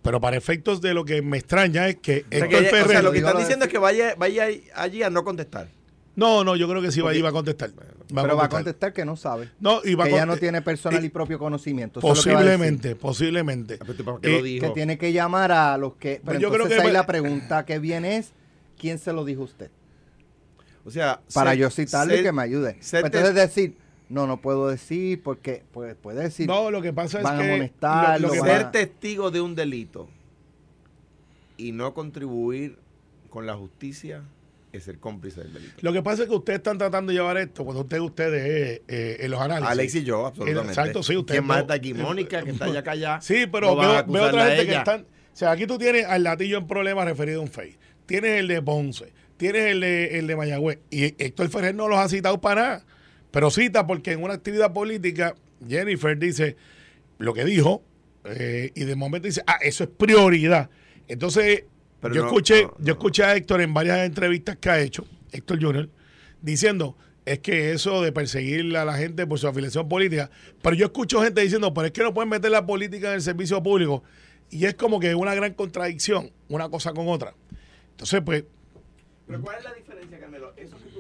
Pero 0.02 0.20
para 0.20 0.36
efectos 0.36 0.80
de 0.80 0.94
lo 0.94 1.04
que 1.04 1.22
me 1.22 1.38
extraña 1.38 1.88
es 1.88 1.96
que 1.96 2.24
O 2.26 2.28
sea, 2.30 2.38
Héctor 2.38 2.48
que 2.48 2.58
ella- 2.68 2.84
o 2.84 2.88
sea, 2.88 3.02
lo 3.02 3.12
que 3.12 3.18
están 3.18 3.38
diciendo 3.38 3.64
es 3.66 3.70
que 3.70 3.78
vaya, 3.78 4.14
vaya 4.16 4.46
allí 4.74 5.02
a 5.02 5.10
no 5.10 5.22
contestar. 5.24 5.68
No, 6.14 6.44
no, 6.44 6.56
yo 6.56 6.68
creo 6.68 6.82
que 6.82 6.90
sí 6.92 7.00
va, 7.00 7.14
iba 7.14 7.28
a 7.30 7.32
contestar. 7.32 7.70
Pero 8.14 8.36
va 8.36 8.44
a 8.44 8.48
contestar 8.48 8.92
que 8.92 9.04
no 9.06 9.16
sabe. 9.16 9.48
No, 9.60 9.80
y 9.82 9.94
va 9.94 10.04
a 10.04 10.06
que 10.08 10.12
ella 10.14 10.26
no 10.26 10.36
tiene 10.36 10.60
personal 10.60 11.02
y- 11.02 11.06
y 11.06 11.08
propio 11.08 11.38
conocimiento. 11.38 12.00
Eso 12.00 12.12
es 12.12 12.18
lo 12.18 12.22
que 12.24 12.34
va 12.34 12.40
a 12.40 12.42
decir. 12.42 12.58
Posiblemente, 12.58 12.96
posiblemente. 12.96 13.78
¿Para 13.78 14.18
qué 14.20 14.28
Eh, 14.34 14.38
lo 14.38 14.42
dijo? 14.42 14.66
Que 14.66 14.72
tiene 14.74 14.98
que 14.98 15.12
llamar 15.12 15.52
a 15.52 15.78
los 15.78 15.94
que... 15.94 16.16
Pero 16.16 16.24
Pues 16.24 16.38
yo 16.40 16.48
creo 16.50 16.64
entonces 16.64 16.76
que 16.76 16.82
ahí 16.82 16.92
va- 16.94 17.00
la 17.00 17.06
pregunta 17.06 17.64
que 17.64 17.78
viene 17.78 18.18
es, 18.18 18.32
¿quién 18.78 18.98
se 18.98 19.12
lo 19.14 19.24
dijo 19.24 19.42
a 19.42 19.44
usted? 19.44 19.70
O 20.84 20.90
sea, 20.90 21.20
Para 21.32 21.52
ser- 21.52 21.60
yo 21.60 21.70
citarle 21.70 22.20
y 22.20 22.22
que 22.22 22.32
me 22.32 22.42
ayude. 22.42 22.74
Pues 22.74 22.92
entonces 23.04 23.34
decir, 23.34 23.76
no, 24.12 24.26
no 24.26 24.40
puedo 24.40 24.68
decir 24.68 25.22
porque 25.22 25.64
pues, 25.72 25.94
puede 25.96 26.22
decir... 26.24 26.46
No, 26.46 26.70
lo 26.70 26.82
que 26.82 26.92
pasa 26.92 27.18
es 27.18 27.24
van 27.24 27.38
que... 27.38 27.48
amonestar, 27.50 28.20
lo- 28.20 28.28
lo 28.28 28.34
lo 28.34 28.34
que 28.34 28.40
van 28.40 28.50
a- 28.50 28.58
ser 28.60 28.70
testigo 28.70 29.30
de 29.30 29.40
un 29.40 29.54
delito 29.54 30.08
y 31.56 31.72
no 31.72 31.94
contribuir 31.94 32.78
con 33.30 33.46
la 33.46 33.54
justicia 33.54 34.22
es 34.72 34.84
ser 34.84 34.98
cómplice 34.98 35.42
del 35.42 35.52
delito. 35.52 35.74
Lo 35.80 35.92
que 35.92 36.02
pasa 36.02 36.22
es 36.22 36.28
que 36.28 36.34
ustedes 36.34 36.58
están 36.58 36.78
tratando 36.78 37.10
de 37.12 37.18
llevar 37.18 37.36
esto, 37.36 37.64
cuando 37.64 37.82
ustedes, 37.82 38.02
ustedes 38.02 38.42
eh, 38.78 38.82
eh, 38.88 39.16
en 39.20 39.30
los 39.30 39.40
análisis. 39.40 39.70
Alex 39.70 39.94
y 39.96 40.04
yo, 40.04 40.26
absolutamente. 40.26 40.68
Exacto, 40.72 41.02
sí, 41.02 41.16
ustedes 41.16 41.40
¿Quién 41.40 41.46
más 41.48 41.60
está 41.60 41.74
aquí? 41.74 41.92
Mónica, 41.94 42.42
que 42.42 42.50
está 42.50 42.64
allá 42.66 42.82
callada. 42.82 43.20
Sí, 43.20 43.46
pero 43.52 43.74
No 43.74 44.12
veo, 44.12 44.24
otra 44.28 44.46
gente 44.48 44.66
que 44.66 44.74
están. 44.76 45.02
O 45.02 45.36
sea, 45.36 45.50
aquí 45.50 45.66
tú 45.66 45.78
tienes 45.78 46.06
al 46.06 46.22
latillo 46.22 46.58
en 46.58 46.66
problemas 46.66 47.04
referido 47.06 47.40
a 47.40 47.42
un 47.44 47.48
FEI. 47.48 47.76
Tienes 48.06 48.40
el 48.40 48.48
de 48.48 48.60
Ponce. 48.62 49.12
Tienes 49.36 49.62
el 49.72 49.80
de, 49.80 50.18
el 50.18 50.26
de 50.26 50.36
Mayagüez. 50.36 50.78
Y 50.90 51.04
Héctor 51.22 51.48
Ferrer 51.48 51.74
no 51.74 51.88
los 51.88 51.98
ha 51.98 52.08
citado 52.08 52.40
para 52.40 52.62
nada. 52.62 52.84
Pero 53.32 53.50
cita 53.50 53.86
porque 53.86 54.12
en 54.12 54.22
una 54.22 54.34
actividad 54.34 54.72
política, 54.72 55.34
Jennifer 55.68 56.16
dice 56.16 56.56
lo 57.18 57.34
que 57.34 57.44
dijo. 57.44 57.82
eh, 58.24 58.70
y 58.76 58.84
de 58.84 58.94
momento 58.94 59.26
dice, 59.26 59.42
ah, 59.48 59.58
eso 59.60 59.82
es 59.82 59.90
prioridad. 59.90 60.70
Entonces, 61.08 61.64
Pero 62.00 62.14
yo 62.14 62.20
no, 62.22 62.28
escuché, 62.28 62.64
no, 62.64 62.76
yo 62.78 62.92
escuché 62.92 63.24
a 63.24 63.34
Héctor 63.34 63.60
en 63.62 63.74
varias 63.74 63.98
entrevistas 64.06 64.56
que 64.58 64.70
ha 64.70 64.78
hecho, 64.78 65.04
Héctor 65.32 65.60
Junior, 65.60 65.88
diciendo 66.40 66.96
es 67.24 67.38
que 67.38 67.72
eso 67.72 68.02
de 68.02 68.12
perseguir 68.12 68.76
a 68.76 68.84
la 68.84 68.94
gente 68.94 69.26
por 69.26 69.38
su 69.38 69.46
afiliación 69.46 69.88
política, 69.88 70.30
pero 70.60 70.74
yo 70.74 70.86
escucho 70.86 71.22
gente 71.22 71.40
diciendo, 71.40 71.72
pero 71.72 71.86
es 71.86 71.92
que 71.92 72.02
no 72.02 72.12
pueden 72.12 72.28
meter 72.28 72.50
la 72.50 72.66
política 72.66 73.08
en 73.08 73.14
el 73.14 73.22
servicio 73.22 73.62
público 73.62 74.02
y 74.50 74.66
es 74.66 74.74
como 74.74 75.00
que 75.00 75.14
una 75.14 75.34
gran 75.34 75.54
contradicción, 75.54 76.30
una 76.48 76.68
cosa 76.68 76.92
con 76.92 77.08
otra. 77.08 77.34
Entonces, 77.92 78.20
pues, 78.24 78.44
Pero 79.26 79.40
¿cuál 79.40 79.58
es 79.58 79.64
la 79.64 79.72
diferencia, 79.74 80.18
Carmelo? 80.18 80.52
Eso 80.56 80.76
que 80.78 80.90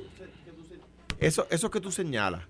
eso, 1.26 1.46
eso 1.50 1.70
que 1.70 1.80
tú 1.80 1.90
señalas, 1.90 2.42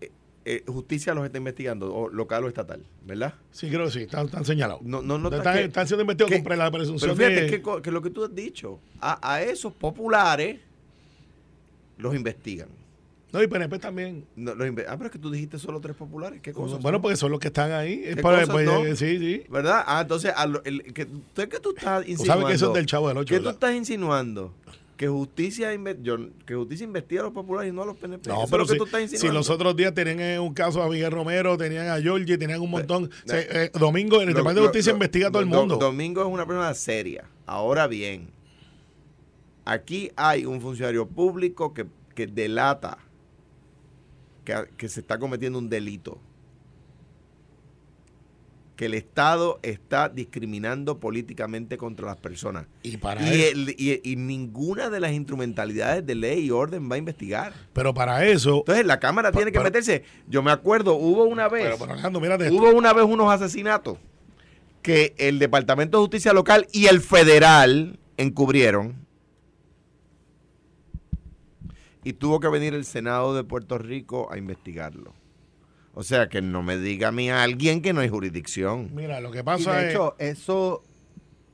eh, 0.00 0.10
eh, 0.44 0.64
justicia 0.66 1.14
los 1.14 1.24
está 1.24 1.38
investigando, 1.38 1.94
o 1.94 2.08
local 2.08 2.44
o 2.44 2.48
estatal, 2.48 2.84
¿verdad? 3.04 3.34
sí 3.50 3.68
creo 3.68 3.84
que 3.86 3.90
sí, 3.92 4.00
están, 4.02 4.26
están 4.26 4.44
señalados. 4.44 4.82
No, 4.82 5.02
no, 5.02 5.18
no 5.18 5.28
están, 5.34 5.54
que- 5.56 5.64
están 5.64 5.86
siendo 5.86 6.02
investigados 6.02 6.42
con 6.46 6.58
la 6.58 6.70
presunción 6.70 7.16
Pero 7.16 7.28
fíjate 7.30 7.50
de... 7.50 7.62
que, 7.62 7.82
que 7.82 7.90
lo 7.90 8.02
que 8.02 8.10
tú 8.10 8.24
has 8.24 8.34
dicho, 8.34 8.80
a, 9.00 9.18
a 9.34 9.42
esos 9.42 9.72
populares 9.72 10.60
los 11.98 12.14
investigan. 12.14 12.68
No, 13.30 13.42
y 13.42 13.46
PNP 13.46 13.78
también. 13.78 14.24
No, 14.36 14.54
los 14.54 14.66
ah, 14.88 14.96
pero 14.96 15.04
es 15.06 15.10
que 15.10 15.18
tú 15.18 15.30
dijiste 15.30 15.58
solo 15.58 15.80
tres 15.80 15.94
populares. 15.94 16.40
¿Qué 16.40 16.50
cosas? 16.54 16.80
Bueno, 16.80 16.96
son? 16.96 17.02
porque 17.02 17.16
son 17.16 17.30
los 17.30 17.38
que 17.40 17.48
están 17.48 17.72
ahí. 17.72 18.00
Es 18.02 18.16
¿Qué 18.16 18.22
para- 18.22 18.38
cosas, 18.40 18.54
pues, 18.54 18.64
no? 18.66 18.86
eh, 18.86 18.96
sí, 18.96 19.18
sí. 19.18 19.42
¿Verdad? 19.50 19.84
Ah, 19.86 20.00
entonces, 20.00 20.32
a 20.34 20.46
lo- 20.46 20.64
el, 20.64 20.82
que, 20.94 21.04
¿tú- 21.04 21.22
¿qué 21.34 21.60
tú 21.60 21.74
estás 21.76 22.08
insinuando? 22.08 22.24
sabes 22.32 22.46
que 22.46 22.52
eso 22.54 22.68
es 22.68 22.74
del 22.74 22.86
chavo 22.86 23.08
del 23.08 23.18
8, 23.18 23.34
¿Qué 23.34 23.40
tú 23.40 23.50
estás 23.50 23.74
insinuando? 23.74 24.54
Que 24.98 25.06
justicia, 25.08 25.70
yo- 26.02 26.18
que 26.44 26.54
justicia 26.56 26.84
investiga 26.84 27.20
a 27.22 27.24
los 27.24 27.32
populares 27.32 27.72
y 27.72 27.74
no 27.74 27.82
a 27.82 27.86
los 27.86 27.96
PNP. 27.96 28.28
No, 28.28 28.34
Eso 28.34 28.44
es 28.44 28.50
pero 28.50 28.66
que 28.66 28.72
si, 28.72 28.78
tú 28.78 28.84
estás 28.84 29.10
si 29.20 29.28
los 29.28 29.48
otros 29.48 29.74
días 29.76 29.94
tenían 29.94 30.18
eh, 30.20 30.38
un 30.40 30.52
caso 30.52 30.82
a 30.82 30.88
Miguel 30.90 31.12
Romero, 31.12 31.56
tenían 31.56 31.88
a 31.88 32.00
Georgie, 32.00 32.36
tenían 32.36 32.60
un 32.60 32.70
montón. 32.70 33.04
O 33.04 33.28
sea, 33.28 33.40
eh, 33.40 33.70
Domingo, 33.78 34.16
el 34.20 34.22
Lo- 34.22 34.34
Departamento 34.34 34.60
de 34.62 34.66
Justicia 34.66 34.92
investiga 34.92 35.28
a 35.28 35.30
todo 35.30 35.42
el 35.42 35.48
Do- 35.48 35.56
mundo. 35.56 35.76
Domingo 35.76 36.20
es 36.20 36.26
una 36.26 36.44
persona 36.44 36.74
seria. 36.74 37.24
Ahora 37.46 37.86
bien, 37.86 38.28
aquí 39.64 40.10
hay 40.16 40.44
un 40.44 40.60
funcionario 40.60 41.06
público 41.06 41.72
que, 41.72 41.86
que 42.16 42.26
delata 42.26 42.98
que, 44.44 44.54
que 44.76 44.88
se 44.88 45.00
está 45.00 45.18
cometiendo 45.18 45.58
un 45.60 45.68
delito. 45.68 46.18
Que 48.78 48.86
el 48.86 48.94
Estado 48.94 49.58
está 49.62 50.08
discriminando 50.08 51.00
políticamente 51.00 51.76
contra 51.76 52.06
las 52.06 52.16
personas. 52.16 52.66
y 52.84 52.96
para 52.96 53.20
Y, 53.26 53.42
el- 53.42 53.74
y- 53.76 54.00
y 54.04 54.14
ninguna 54.14 54.88
de 54.88 55.00
las 55.00 55.10
instrumentalidades 55.10 56.06
de 56.06 56.14
ley 56.14 56.44
y 56.46 56.50
orden 56.52 56.88
va 56.88 56.94
a 56.94 56.98
investigar. 56.98 57.52
pero 57.72 57.92
para 57.92 58.24
eso, 58.24 58.58
Entonces 58.58 58.86
la 58.86 59.00
Cámara 59.00 59.32
Pa- 59.32 59.38
tiene 59.38 59.50
que 59.50 59.58
pero- 59.58 59.64
meterse. 59.64 60.04
Yo 60.28 60.44
me 60.44 60.52
acuerdo, 60.52 60.94
hubo 60.94 61.24
una 61.24 61.48
vez... 61.48 61.64
pero, 61.64 61.76
pero 61.78 61.92
Alejandro, 61.94 62.20
mírate 62.20 62.44
esto. 62.44 62.56
Hubo 62.56 62.70
una 62.70 62.92
vez 62.92 63.04
unos 63.04 63.28
asesinatos 63.32 63.98
que 64.80 65.12
el 65.18 65.40
Departamento 65.40 65.98
de 65.98 66.02
Justicia 66.02 66.32
Local 66.32 66.68
y 66.72 66.86
el 66.86 67.00
federal 67.00 67.98
encubrieron. 68.16 68.94
Y 72.04 72.12
tuvo 72.12 72.38
que 72.38 72.46
venir 72.48 72.74
el 72.74 72.84
Senado 72.84 73.34
de 73.34 73.42
Puerto 73.42 73.76
Rico 73.76 74.28
a 74.32 74.38
investigarlo. 74.38 75.12
O 75.98 76.04
sea, 76.04 76.28
que 76.28 76.40
no 76.40 76.62
me 76.62 76.76
diga 76.78 77.08
a 77.08 77.12
mí 77.12 77.28
a 77.28 77.42
alguien 77.42 77.82
que 77.82 77.92
no 77.92 78.00
hay 78.00 78.08
jurisdicción. 78.08 78.94
Mira, 78.94 79.18
lo 79.20 79.32
que 79.32 79.40
Y 79.40 79.42
pasa 79.42 79.74
de 79.74 79.88
es. 79.88 79.90
hecho, 79.94 80.14
eso, 80.18 80.84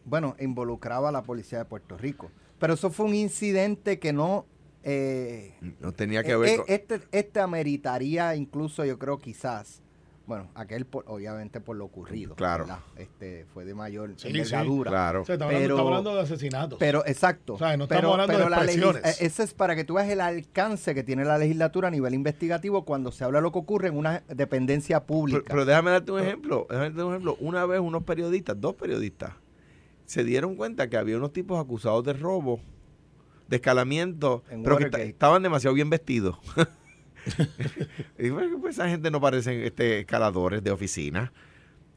bueno, 0.05 0.37
involucraba 0.39 1.09
a 1.09 1.13
la 1.13 1.23
policía 1.23 1.57
de 1.61 1.65
Puerto 1.65 1.97
Rico. 1.97 2.31
Pero 2.59 2.75
eso 2.75 2.91
fue 2.91 3.07
un 3.07 3.15
incidente 3.15 3.99
que 3.99 4.13
no... 4.13 4.45
eh, 4.83 5.55
No 5.81 5.93
tenía 5.93 6.23
que 6.23 6.37
ver 6.37 6.49
eh, 6.51 6.57
con... 6.59 6.65
este, 6.69 7.01
este 7.13 7.41
ameritaría 7.41 8.35
incluso, 8.37 8.85
yo 8.85 8.99
creo, 8.99 9.17
quizás, 9.19 9.81
Bueno, 10.27 10.49
aquel 10.55 10.87
por- 10.87 11.05
obviamente 11.07 11.61
por 11.61 11.77
lo 11.77 11.85
ocurrido. 11.85 12.35
Claro. 12.35 12.65
¿verdad? 12.65 12.81
Este, 12.97 13.45
fue 13.53 13.67
de 13.67 13.75
mayor 13.75 14.15
Sí, 14.17 14.29
envergadura. 14.29 14.91
Claro. 14.91 15.21
O 15.21 15.25
sea, 15.27 15.35
estamos, 15.35 15.55
hablando, 15.55 15.67
Pero- 15.67 15.75
estamos 15.77 15.91
hablando 15.99 16.15
de 16.17 16.23
asesinatos. 16.23 16.79
Pero, 16.79 17.07
exacto. 17.07 17.55
O 17.55 17.59
sea, 17.59 17.77
no 17.77 17.85
estamos 17.85 18.01
pero, 18.01 18.13
hablando 18.13 18.33
pero 18.33 18.49
de 18.49 18.57
expresiones. 18.57 19.21
eh, 19.21 19.27
Ese 19.27 19.43
es 19.43 19.53
para 19.53 19.77
que 19.77 19.85
tú 19.85 19.95
veas 19.95 20.09
el 20.09 20.23
alcance 20.23 20.95
que 20.95 21.03
tiene 21.03 21.27
la 21.27 21.37
legislatura 21.37 21.89
a 21.89 21.91
nivel 21.91 22.15
investigativo 22.15 22.87
cuando 22.87 23.13
se 23.13 23.23
habla 23.23 23.39
de 23.39 23.43
lo 23.43 23.53
que 23.53 23.59
ocurre 23.59 23.89
en 23.89 23.99
una 23.99 24.23
dependencia 24.29 25.05
pública. 25.05 25.41
Pero, 25.45 25.53
pero 25.57 25.65
déjame 25.67 25.91
darte 25.91 26.11
un 26.13 26.21
ejemplo. 26.21 26.67
Déjame 26.71 26.87
darte 26.89 27.03
un 27.03 27.11
ejemplo. 27.13 27.37
Una 27.41 27.67
vez 27.67 27.81
unos 27.81 28.03
periodistas, 28.05 28.59
dos 28.59 28.75
periodistas, 28.77 29.33
se 30.07 30.25
dieron 30.25 30.57
cuenta 30.57 30.89
que 30.89 30.97
había 30.97 31.19
unos 31.19 31.35
tipos 31.35 31.61
acusados 31.63 32.03
de 32.05 32.15
robo, 32.15 32.61
de 33.49 33.57
escalamiento, 33.57 34.43
En 34.49 34.63
pero 34.63 34.79
que 34.79 34.87
estaban 35.03 35.43
demasiado 35.43 35.75
bien 35.75 35.91
vestidos. 35.91 36.39
y 38.19 38.31
bueno, 38.31 38.59
pues 38.61 38.75
esa 38.77 38.89
gente 38.89 39.11
no 39.11 39.21
parecen 39.21 39.61
este, 39.63 40.01
escaladores 40.01 40.63
de 40.63 40.71
oficina. 40.71 41.33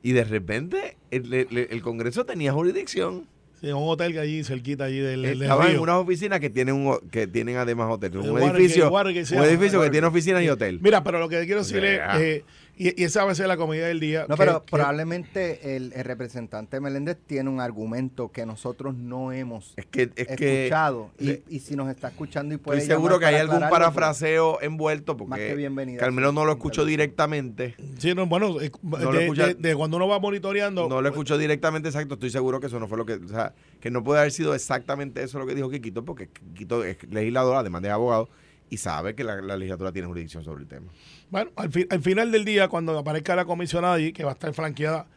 Y 0.04 0.12
de 0.12 0.24
repente 0.24 0.98
el, 1.12 1.34
el- 1.34 1.68
el 1.70 1.82
Congreso 1.82 2.26
tenía 2.26 2.54
jurisdicción. 2.54 3.28
Sí, 3.60 3.68
un 3.72 3.90
hotel 3.90 4.14
que 4.14 4.20
allí, 4.20 4.44
cerquita 4.44 4.84
allí 4.84 5.00
del, 5.00 5.24
del 5.24 5.42
Estaban 5.42 5.72
en 5.72 5.80
unas 5.80 5.96
oficinas 5.96 6.40
que 6.40 6.52
tienen 6.52 6.76
un, 6.76 7.00
que 7.10 7.26
tienen 7.26 7.58
además 7.58 7.88
hotel. 7.92 8.12
El 8.14 8.20
Un 8.30 8.40
edificio, 8.44 8.92
un 8.92 9.44
edificio 9.44 9.82
que 9.82 9.90
tiene 9.90 10.06
oficinas 10.06 10.44
y 10.44 10.50
hotel. 10.50 10.80
Mira, 10.80 11.04
pero 11.04 11.18
lo 11.20 11.28
que 11.28 11.44
quiero 11.46 11.62
decir 11.62 11.84
eh, 11.84 12.44
y, 12.78 13.02
y 13.02 13.06
esa 13.06 13.26
va 13.26 13.32
a 13.32 13.36
ser 13.36 13.48
la 13.48 13.58
comida 13.58 13.88
del 13.88 14.00
día. 14.00 14.26
No, 14.30 14.36
que- 14.36 14.44
pero 14.44 14.64
que- 14.66 14.72
probablemente 14.72 15.76
el, 15.76 15.94
el 15.94 16.04
representante 16.04 16.80
Meléndez 16.80 17.18
tiene 17.26 17.50
un 17.50 17.60
argumento 17.60 18.32
que 18.32 18.46
nosotros 18.46 18.96
no 18.96 19.32
hemos 19.32 19.74
Es 19.78 19.86
que, 19.86 20.10
es 20.16 20.28
que 20.38 20.64
escuchado. 20.66 21.10
Y, 21.20 21.26
le- 21.26 21.44
y 21.50 21.60
si 21.60 21.76
nos 21.76 21.90
está 21.90 22.10
escuchando 22.10 22.54
y 22.54 22.58
puede 22.58 22.80
Estoy 22.80 22.96
seguro 22.96 23.20
que 23.20 23.26
hay 23.26 23.36
algún 23.36 23.60
pues, 23.60 23.70
parafraseo 23.72 24.62
envuelto 24.62 25.16
más 25.28 25.40
que 25.40 25.50
porque 25.50 25.98
Carmelo 25.98 26.32
no 26.32 26.46
lo 26.46 26.52
escuchó 26.54 26.86
directamente. 26.86 27.76
Sí, 27.98 28.14
no, 28.14 28.26
bueno, 28.28 28.60
eh, 28.62 28.70
de, 28.72 29.24
escucha- 29.26 29.48
de- 29.48 29.54
de 29.56 29.76
cuando 29.76 29.98
uno 29.98 30.08
va 30.08 30.20
monitoreando. 30.20 30.88
No 30.88 31.02
lo 31.02 31.10
escuchó 31.10 31.38
directamente 31.38 31.90
exacto. 31.90 32.14
Estoy 32.16 32.30
seguro 32.30 32.60
que 32.60 32.68
eso 32.68 32.80
no 32.80 32.88
fue 32.88 32.98
lo 32.98 33.06
que. 33.06 33.14
O 33.14 33.28
sea, 33.28 33.54
que 33.80 33.90
no 33.92 34.04
puede 34.04 34.20
haber 34.20 34.32
sido 34.32 34.54
exactamente 34.56 35.24
eso 35.24 35.40
lo 35.40 35.46
que 35.46 35.56
dijo 35.56 35.70
Quiquito, 35.70 36.04
porque 36.06 36.28
Quiquito 36.30 36.84
es 36.84 36.98
legislador, 37.10 37.56
además 37.58 37.82
de 37.82 37.90
abogado, 37.90 38.30
y 38.70 38.78
sabe 38.78 39.16
que 39.16 39.24
la, 39.24 39.42
la 39.42 39.56
legislatura 39.58 39.92
tiene 39.92 40.08
jurisdicción 40.08 40.44
sobre 40.44 40.62
el 40.64 40.68
tema. 40.68 40.88
Bueno, 41.30 41.52
al, 41.56 41.72
fi- 41.72 41.88
al 41.90 42.02
final 42.02 42.32
del 42.32 42.44
día, 42.46 42.68
cuando 42.68 42.98
aparezca 42.98 43.36
la 43.36 43.46
comisionada 43.46 43.94
allí, 43.94 44.12
que 44.12 44.24
va 44.24 44.32
a 44.32 44.34
estar 44.34 44.54
flanqueada. 44.54 45.08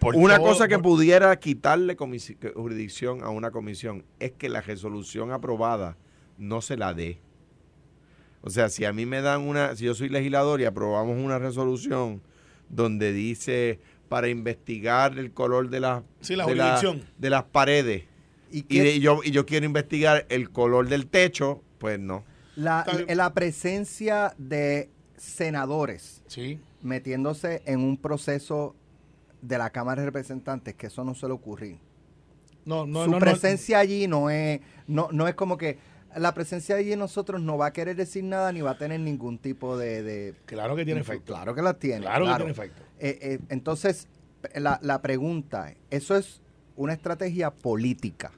por 0.00 0.16
Una 0.16 0.36
todo- 0.38 0.46
cosa 0.48 0.66
que 0.68 0.74
por- 0.76 0.82
pudiera 0.84 1.34
quitarle 1.38 1.96
jurisdicción 2.54 3.22
a 3.22 3.28
una 3.30 3.50
comisión 3.50 4.04
es 4.20 4.32
que 4.32 4.48
la 4.48 4.60
resolución 4.60 5.30
aprobada 5.32 5.96
no 6.38 6.60
se 6.60 6.76
la 6.76 6.92
dé. 6.94 7.18
O 8.42 8.50
sea, 8.50 8.68
si 8.68 8.84
a 8.84 8.92
mí 8.92 9.06
me 9.06 9.20
dan 9.22 9.42
una, 9.42 9.74
si 9.74 9.84
yo 9.84 9.94
soy 9.94 10.08
legislador 10.08 10.60
y 10.60 10.64
aprobamos 10.64 11.16
una 11.18 11.38
resolución 11.38 12.20
donde 12.68 13.12
dice 13.12 13.80
para 14.08 14.28
investigar 14.28 15.18
el 15.18 15.32
color 15.32 15.68
de, 15.68 15.78
Sí, 16.20 16.36
la 16.36 16.46
de, 16.46 16.54
la- 16.54 16.76
jurisdicción. 16.76 17.02
de 17.18 17.30
las 17.30 17.44
paredes 17.44 18.04
¿Y 18.52 18.58
y, 18.58 18.62
qué- 18.62 18.82
de- 18.82 18.92
y 18.96 19.00
yo, 19.00 19.20
y 19.24 19.30
yo 19.32 19.46
quiero 19.46 19.66
investigar 19.66 20.26
el 20.28 20.50
color 20.50 20.88
del 20.88 21.06
techo, 21.08 21.62
pues 21.78 21.98
no. 21.98 22.24
La, 22.56 22.84
la 23.08 23.32
presencia 23.32 24.34
de 24.38 24.90
senadores 25.16 26.22
Sí. 26.26 26.60
metiéndose 26.82 27.62
en 27.66 27.80
un 27.80 27.96
proceso 27.96 28.74
de 29.42 29.58
la 29.58 29.70
Cámara 29.70 30.02
de 30.02 30.06
Representantes, 30.06 30.74
que 30.74 30.88
eso 30.88 31.04
no 31.04 31.14
suele 31.14 31.34
ocurrir. 31.34 31.78
No, 32.64 32.84
no, 32.86 33.04
Su 33.04 33.10
no, 33.12 33.18
presencia 33.20 33.78
allí 33.78 34.08
no 34.08 34.28
es, 34.30 34.60
no, 34.88 35.08
no 35.12 35.28
es 35.28 35.34
como 35.34 35.56
que 35.56 35.78
la 36.16 36.34
presencia 36.34 36.76
allí 36.76 36.88
de 36.88 36.96
nosotros 36.96 37.40
no 37.40 37.56
va 37.58 37.66
a 37.66 37.72
querer 37.72 37.94
decir 37.94 38.24
nada 38.24 38.50
ni 38.52 38.60
va 38.62 38.72
a 38.72 38.78
tener 38.78 38.98
ningún 39.00 39.38
tipo 39.38 39.76
de... 39.76 40.02
de- 40.02 40.34
Claro 40.46 40.74
que 40.74 40.84
tiene 40.84 41.00
efecto. 41.00 41.32
Claro 41.34 41.54
que 41.54 41.62
la 41.62 41.74
tiene. 41.74 42.00
Claro 42.00 42.26
que 42.26 42.34
tiene 42.36 42.50
efecto. 42.52 42.82
Eh, 42.98 43.18
eh, 43.20 43.38
entonces, 43.50 44.08
la, 44.54 44.78
la 44.82 45.00
pregunta, 45.02 45.70
es, 45.70 45.76
¿eso 45.90 46.16
es 46.16 46.40
una 46.74 46.92
estrategia 46.94 47.50
política? 47.52 48.32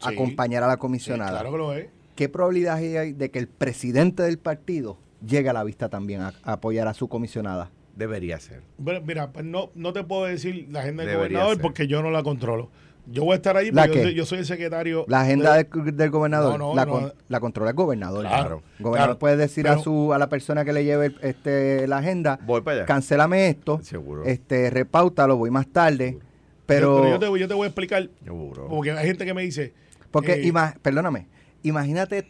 Sí. 0.00 0.12
Acompañar 0.14 0.62
a 0.62 0.66
la 0.68 0.74
Sí, 0.74 0.78
comisionada. 0.80 1.30
claro 1.30 1.50
que 1.52 1.58
lo 1.58 1.74
es. 1.74 1.88
¿Qué 2.20 2.28
probabilidad 2.28 2.74
hay 2.76 3.14
de 3.14 3.30
que 3.30 3.38
el 3.38 3.48
presidente 3.48 4.22
del 4.22 4.36
partido 4.38 4.98
llegue 5.26 5.48
a 5.48 5.54
la 5.54 5.64
vista 5.64 5.88
también 5.88 6.20
a, 6.20 6.34
a 6.42 6.52
apoyar 6.52 6.86
a 6.86 6.92
su 6.92 7.08
comisionada? 7.08 7.70
Debería 7.96 8.38
ser. 8.38 8.60
Bueno, 8.76 9.00
mira, 9.06 9.32
pues 9.32 9.46
no, 9.46 9.70
no 9.74 9.94
te 9.94 10.04
puedo 10.04 10.26
decir 10.26 10.68
la 10.70 10.80
agenda 10.80 11.02
del 11.02 11.12
Debería 11.12 11.38
gobernador 11.38 11.54
ser. 11.56 11.62
porque 11.62 11.86
yo 11.86 12.02
no 12.02 12.10
la 12.10 12.22
controlo. 12.22 12.68
Yo 13.06 13.24
voy 13.24 13.32
a 13.32 13.36
estar 13.36 13.56
ahí 13.56 13.70
¿La 13.70 13.84
porque 13.86 14.00
yo 14.00 14.04
soy, 14.04 14.14
yo 14.14 14.26
soy 14.26 14.38
el 14.40 14.44
secretario. 14.44 15.06
La 15.08 15.22
agenda 15.22 15.54
de- 15.54 15.64
del, 15.64 15.96
del 15.96 16.10
gobernador, 16.10 16.58
No, 16.58 16.68
no, 16.68 16.74
la, 16.76 16.84
no. 16.84 16.92
con- 16.92 17.12
la 17.28 17.40
controla 17.40 17.70
el 17.70 17.76
gobernador. 17.76 18.26
Claro, 18.26 18.62
El 18.78 18.84
gobernador 18.84 19.08
claro. 19.12 19.18
puede 19.18 19.36
decir 19.38 19.66
a 19.66 19.70
Pero- 19.70 19.82
su 19.82 20.12
a 20.12 20.18
la 20.18 20.28
persona 20.28 20.62
que 20.66 20.74
le 20.74 20.84
lleve 20.84 21.06
el- 21.06 21.16
este 21.22 21.88
la 21.88 21.96
agenda, 21.96 22.38
Voy 22.44 22.60
para 22.60 22.76
allá. 22.80 22.84
cancélame 22.86 23.48
esto, 23.48 23.80
Seguro. 23.82 24.24
este 24.26 24.68
repáutalo, 24.68 25.38
voy 25.38 25.50
más 25.50 25.68
tarde, 25.68 26.18
pero, 26.66 27.08
yo, 27.08 27.18
te, 27.18 27.28
voy- 27.28 27.40
yo 27.40 27.48
te 27.48 27.54
voy 27.54 27.64
a 27.64 27.68
explicar. 27.68 28.10
Seguro. 28.22 28.66
Porque 28.68 28.90
hay 28.92 29.06
gente 29.06 29.24
que 29.24 29.32
me 29.32 29.40
dice. 29.40 29.72
porque 30.10 30.34
eh, 30.34 30.46
ima- 30.46 30.74
perdóname, 30.82 31.26
imagínate 31.62 32.26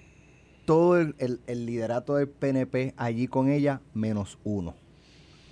todo 0.64 0.98
el, 0.98 1.14
el- 1.18 1.40
el 1.46 1.66
liderato 1.66 2.16
del 2.16 2.28
PNP 2.28 2.94
allí 2.96 3.26
con 3.26 3.48
ella 3.50 3.80
menos 3.94 4.38
uno. 4.44 4.74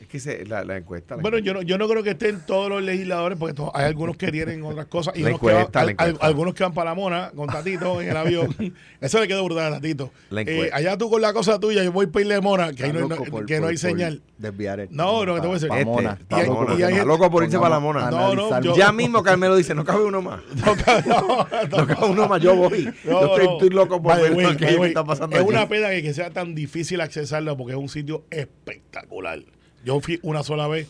Es 0.08 0.12
que 0.12 0.20
se- 0.20 0.46
la, 0.46 0.64
la 0.64 0.78
encuesta. 0.78 1.16
la 1.16 1.20
Bueno, 1.22 1.36
encuesta. 1.36 1.60
yo 1.60 1.62
no, 1.62 1.68
yo 1.68 1.76
no 1.76 1.86
creo 1.86 2.02
que 2.02 2.10
estén 2.12 2.40
todos 2.46 2.70
los 2.70 2.82
legisladores, 2.82 3.36
porque 3.38 3.62
hay 3.74 3.84
algunos 3.84 4.16
que 4.16 4.32
tienen 4.32 4.62
otras 4.62 4.86
cosas 4.86 5.12
y 5.14 5.18
que 5.18 5.24
van- 5.24 5.32
encuesta, 5.34 5.60
la 5.74 5.80
al- 5.80 5.88
al- 5.98 6.06
encuesta. 6.08 6.26
algunos 6.26 6.54
que 6.54 6.62
van 6.62 6.72
para 6.72 6.90
la 6.90 6.94
mona 6.94 7.30
con 7.36 7.46
Tatito 7.46 8.00
en 8.00 8.08
el 8.08 8.16
avión. 8.16 8.56
Eso 9.02 9.20
le 9.20 9.28
quedó 9.28 9.44
brutal 9.44 9.66
a 9.70 9.76
Tatito. 9.76 10.10
La 10.30 10.40
Eh, 10.40 10.70
allá 10.72 10.96
tú 10.96 11.10
con 11.10 11.20
la 11.20 11.34
cosa 11.34 11.60
tuya, 11.60 11.84
yo 11.84 11.92
voy 11.92 12.06
para 12.06 12.22
irle 12.22 12.34
de 12.36 12.40
mona, 12.40 12.72
que, 12.72 12.84
ahí 12.84 12.92
no, 12.94 13.06
por- 13.06 13.44
que 13.44 13.60
no 13.60 13.66
hay 13.66 13.74
por 13.74 13.78
señal. 13.78 14.22
Desviar 14.38 14.80
el 14.80 14.88
No, 14.92 15.26
no, 15.26 15.34
que 15.34 15.40
te 15.42 15.46
voy 15.46 15.56
a 15.56 15.58
decir. 15.60 15.70
Este, 15.72 15.84
Mona. 15.84 16.16
está 16.20 16.42
loco 16.44 16.52
y 16.62 16.66
por- 16.66 16.68
hay 16.70 16.76
está 16.82 16.88
gente- 16.90 17.06
loco 17.06 17.30
por 17.30 17.44
irse 17.44 17.58
para 17.58 17.68
la 17.70 17.80
mona. 17.80 18.10
No, 18.10 18.34
no, 18.34 18.60
yo-. 18.62 18.76
Ya 18.76 18.92
mismo 18.92 19.22
Carmelo 19.22 19.56
dice, 19.56 19.74
no 19.74 19.84
cabe 19.84 20.04
uno 20.04 20.22
más. 20.22 20.40
No, 20.64 20.74
no, 21.06 21.76
No 21.76 21.86
cabe 21.86 22.06
uno 22.06 22.28
más, 22.28 22.40
yo 22.40 22.56
voy. 22.56 22.84
No, 23.04 23.10
yo 23.20 23.26
estoy, 23.26 23.46
no. 23.46 23.52
estoy 23.52 23.68
loco 23.70 24.00
por 24.02 24.16
ver 24.18 24.30
lo 24.30 24.56
que 24.56 24.86
está 24.86 25.04
pasando 25.04 25.36
Es 25.36 25.42
una 25.42 25.68
pena 25.68 25.90
que, 25.90 26.02
que 26.02 26.14
sea 26.14 26.30
tan 26.30 26.54
difícil 26.54 27.00
accesarlo 27.02 27.56
porque 27.58 27.72
es 27.74 27.78
un 27.78 27.90
sitio 27.90 28.24
espectacular. 28.30 29.40
Yo 29.88 30.00
fui 30.00 30.21
una 30.23 30.42
sola 30.42 30.68
vez 30.68 30.87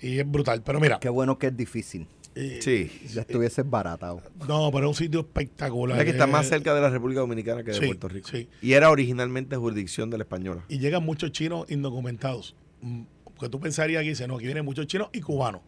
y 0.00 0.18
es 0.18 0.30
brutal. 0.30 0.62
Pero 0.62 0.78
mira, 0.78 0.98
Qué 1.00 1.08
bueno 1.08 1.38
que 1.38 1.46
es 1.46 1.56
difícil. 1.56 2.06
eh, 2.34 2.58
Sí. 2.60 2.90
Ya 3.14 3.22
estuviese 3.22 3.62
baratado. 3.62 4.20
no, 4.46 4.70
pero 4.70 4.84
es 4.90 4.98
un 4.98 5.04
sitio 5.04 5.20
espectacular. 5.20 5.96
Es 5.98 6.04
que 6.04 6.10
está 6.10 6.26
más 6.26 6.44
Eh, 6.46 6.48
cerca 6.50 6.74
de 6.74 6.80
la 6.82 6.90
República 6.90 7.20
Dominicana 7.20 7.62
que 7.62 7.70
de 7.70 7.78
sí, 7.78 7.86
Puerto 7.86 8.06
Rico. 8.08 8.28
sí. 8.28 8.48
Y 8.60 8.74
era 8.74 8.90
originalmente 8.90 9.56
jurisdicción 9.56 10.10
de 10.10 10.18
la 10.18 10.24
española. 10.24 10.62
Y 10.68 10.78
llegan 10.78 11.04
muchos 11.04 11.32
chinos 11.32 11.64
indocumentados. 11.70 12.54
Mm, 12.82 13.02
Porque 13.36 13.48
tú 13.48 13.58
pensarías 13.58 14.02
que 14.02 14.10
dice, 14.10 14.28
no, 14.28 14.36
aquí 14.36 14.44
vienen 14.44 14.64
muchos 14.64 14.86
chinos 14.86 15.08
y 15.12 15.20
cubanos. 15.20 15.62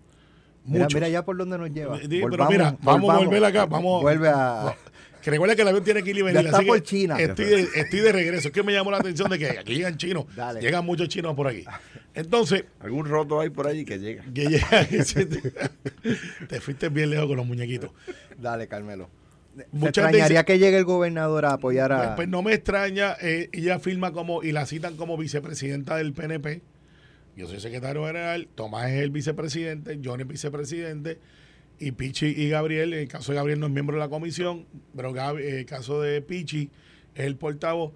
Mira, 0.66 0.85
Muchos. 0.85 0.95
mira 0.97 1.09
ya 1.09 1.25
por 1.25 1.37
dónde 1.37 1.56
nos 1.59 1.71
lleva. 1.71 1.99
Sí, 1.99 2.06
pero 2.30 2.49
mira, 2.49 2.76
vamos 2.83 3.11
a 3.14 3.18
volver 3.18 3.45
acá, 3.45 3.66
vamos- 3.66 4.02
Vuelve 4.02 4.28
a... 4.28 4.76
Que 5.23 5.30
recuerda 5.33 5.56
que 5.56 5.62
el 5.62 5.68
avión 5.68 5.83
tiene 5.83 6.04
que 6.04 6.11
ir 6.11 6.18
y 6.18 6.23
venir. 6.23 6.35
Ya 6.42 6.47
está 6.47 6.59
así 6.59 6.66
por 6.68 6.76
que 6.76 6.83
China. 6.85 7.16
Estoy 7.18 7.47
de, 7.47 7.61
estoy 7.75 7.99
de 7.99 8.12
regreso. 8.12 8.47
Es 8.47 8.54
que 8.54 8.62
me 8.62 8.73
llamó 8.73 8.92
la 8.92 8.99
atención 8.99 9.28
de 9.28 9.37
que 9.40 9.49
aquí 9.59 9.75
llegan 9.75 9.97
chinos. 9.97 10.25
Dale. 10.37 10.61
Llegan 10.61 10.87
muchos 10.87 11.09
chinos 11.09 11.35
por 11.35 11.49
aquí. 11.49 11.64
Entonces, 12.16 12.64
Algún 12.80 13.06
roto 13.06 13.40
hay 13.40 13.50
por 13.50 13.66
allí 13.68 13.85
que 13.85 13.99
llega. 13.99 14.25
que 14.35 14.46
llegan. 14.46 14.87
te 16.49 16.61
fuiste 16.61 16.88
bien 16.88 17.11
lejos 17.11 17.26
con 17.26 17.37
los 17.37 17.46
muñequitos. 17.46 17.90
Dale, 18.38 18.66
Carmelo. 18.68 19.08
¿Se 19.56 19.66
Muchas 19.73 20.04
extrañaría 20.04 20.44
que 20.44 20.58
llegue 20.58 20.76
el 20.78 20.85
gobernador 20.85 21.44
a 21.46 21.52
apoyar 21.54 21.90
Pues, 21.90 22.08
a... 22.08 22.16
pues 22.16 22.28
no 22.28 22.42
me 22.42 22.52
extraña, 22.52 23.16
eh, 23.23 23.49
ella 23.52 23.78
firma 23.78 24.12
como, 24.12 24.42
y 24.42 24.52
la 24.52 24.66
citan 24.66 24.96
como 24.96 25.16
vicepresidenta 25.16 25.96
del 25.96 26.12
PNP. 26.12 26.61
Yo 27.37 27.46
soy 27.46 27.61
secretario 27.61 28.06
general, 28.06 28.49
Tomás 28.54 28.90
es 28.90 29.02
el 29.02 29.11
vicepresidente, 29.11 29.99
John 30.04 30.20
es 30.20 30.26
vicepresidente, 30.26 31.18
y 31.78 31.92
Pichi 31.92 32.26
y 32.26 32.49
Gabriel, 32.50 32.92
en 32.94 33.00
el 33.00 33.08
caso 33.08 33.32
de 33.32 33.37
Gabriel 33.37 33.61
no 33.61 33.66
es 33.66 33.73
miembro 33.73 33.96
de 33.96 34.00
la 34.00 34.08
comisión, 34.08 34.64
pero 34.94 35.12
Gab- 35.12 35.40
en 35.42 35.56
el 35.58 35.66
caso 35.66 36.00
de 36.02 36.20
Pichi 36.23 36.70
es 37.14 37.25
el 37.26 37.37
portavoz, 37.37 37.92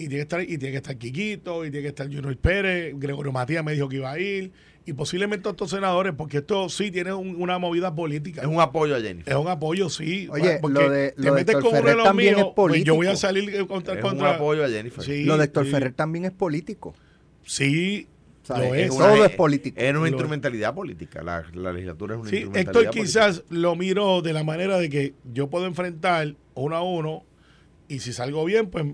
y 0.00 0.08
tiene 0.08 0.16
que 0.16 0.20
estar, 0.22 0.42
y 0.42 0.46
tiene 0.58 0.70
que 0.72 0.76
estar 0.76 0.96
Quiquito, 0.96 1.64
y 1.64 1.70
tiene 1.70 1.82
que 1.82 1.88
estar 1.88 2.06
Junior 2.06 2.36
Pérez, 2.36 2.94
Gregorio 2.98 3.32
Matías 3.32 3.64
me 3.64 3.72
dijo 3.72 3.88
que 3.88 3.96
iba 3.96 4.10
a 4.10 4.18
ir, 4.18 4.52
y 4.86 4.92
posiblemente 4.94 5.48
otros 5.48 5.70
senadores, 5.70 6.14
porque 6.16 6.38
esto 6.38 6.68
sí 6.68 6.90
tiene 6.90 7.12
un- 7.12 7.40
una 7.40 7.58
movida 7.58 7.94
política. 7.94 8.40
Es 8.40 8.46
un 8.48 8.60
apoyo 8.60 8.96
a 8.96 9.00
Jennifer. 9.00 9.32
Es 9.32 9.38
un 9.38 9.46
apoyo, 9.48 9.88
sí. 9.90 10.26
Oye, 10.30 10.58
porque 10.60 10.80
lo 10.82 10.90
de- 10.90 11.12
te 11.12 11.22
lo 11.22 11.24
de 11.26 11.30
metes 11.40 11.54
Héctor 11.54 11.62
con 11.62 11.68
uno 11.68 11.76
de 11.76 11.82
Ferrer 11.82 11.96
los 11.96 12.04
también 12.06 12.34
míos, 12.36 12.46
es 12.48 12.54
pues 12.56 12.84
yo 12.84 12.94
voy 12.96 13.06
a 13.06 13.16
salir 13.16 13.54
eh, 13.54 13.66
contra... 13.66 13.94
Es 13.94 14.02
un 14.02 14.08
contra 14.10 14.34
apoyo 14.36 14.64
a 14.64 14.68
Jennifer. 14.68 15.04
Sí, 15.04 15.24
Lo 15.24 15.36
de 15.36 15.44
Héctor 15.44 15.64
sí. 15.66 15.70
Ferrer 15.70 15.92
también 15.92 16.24
es 16.24 16.32
político. 16.32 16.94
Sí, 17.44 18.06
Es 18.42 18.90
una- 18.90 19.06
Todo 19.14 19.24
es 19.26 19.30
político. 19.36 19.78
Es 19.78 19.90
una 19.90 20.00
Lo- 20.00 20.06
instrumentalidad 20.08 20.74
política. 20.74 21.22
La, 21.22 21.44
la 21.54 21.72
legislatura 21.72 22.14
es 22.16 22.20
una 22.22 22.30
Sí, 22.30 22.36
instrumentalidad 22.36 22.82
Héctor 22.82 22.94
política. 22.94 23.20
quizás 23.28 23.44
lo 23.48 23.76
miro 23.76 24.22
de 24.22 24.32
la 24.32 24.42
manera 24.42 24.76
de 24.78 24.88
que 24.90 25.14
yo 25.32 25.48
puedo 25.48 25.66
enfrentar 25.66 26.34
uno 26.54 26.74
a 26.74 26.82
uno 26.82 27.22
y 27.86 28.00
si 28.00 28.12
salgo 28.12 28.44
bien, 28.44 28.68
pues 28.68 28.86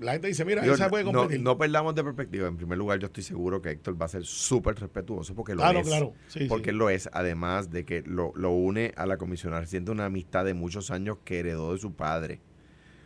la 0.00 0.12
gente 0.12 0.28
dice, 0.28 0.44
mira, 0.44 0.62
Digo, 0.62 0.74
esa 0.74 0.88
puede 0.88 1.04
no, 1.04 1.12
competir. 1.12 1.42
no 1.42 1.56
perdamos 1.58 1.94
de 1.94 2.02
perspectiva. 2.04 2.48
En 2.48 2.56
primer 2.56 2.78
lugar, 2.78 2.98
yo 2.98 3.06
estoy 3.06 3.22
seguro 3.22 3.62
que 3.62 3.70
Héctor 3.70 4.00
va 4.00 4.06
a 4.06 4.08
ser 4.08 4.24
súper 4.24 4.74
respetuoso 4.78 5.34
porque 5.34 5.54
lo 5.54 5.58
Claro, 5.62 5.80
es. 5.80 5.86
claro. 5.86 6.12
Sí, 6.28 6.46
porque 6.48 6.70
sí. 6.70 6.76
lo 6.76 6.90
es, 6.90 7.08
además 7.12 7.70
de 7.70 7.84
que 7.84 8.02
lo, 8.02 8.32
lo 8.34 8.50
une 8.50 8.92
a 8.96 9.06
la 9.06 9.16
comisionada. 9.16 9.64
Siente 9.66 9.90
una 9.90 10.06
amistad 10.06 10.44
de 10.44 10.54
muchos 10.54 10.90
años 10.90 11.18
que 11.24 11.38
heredó 11.40 11.72
de 11.72 11.78
su 11.78 11.92
padre. 11.94 12.40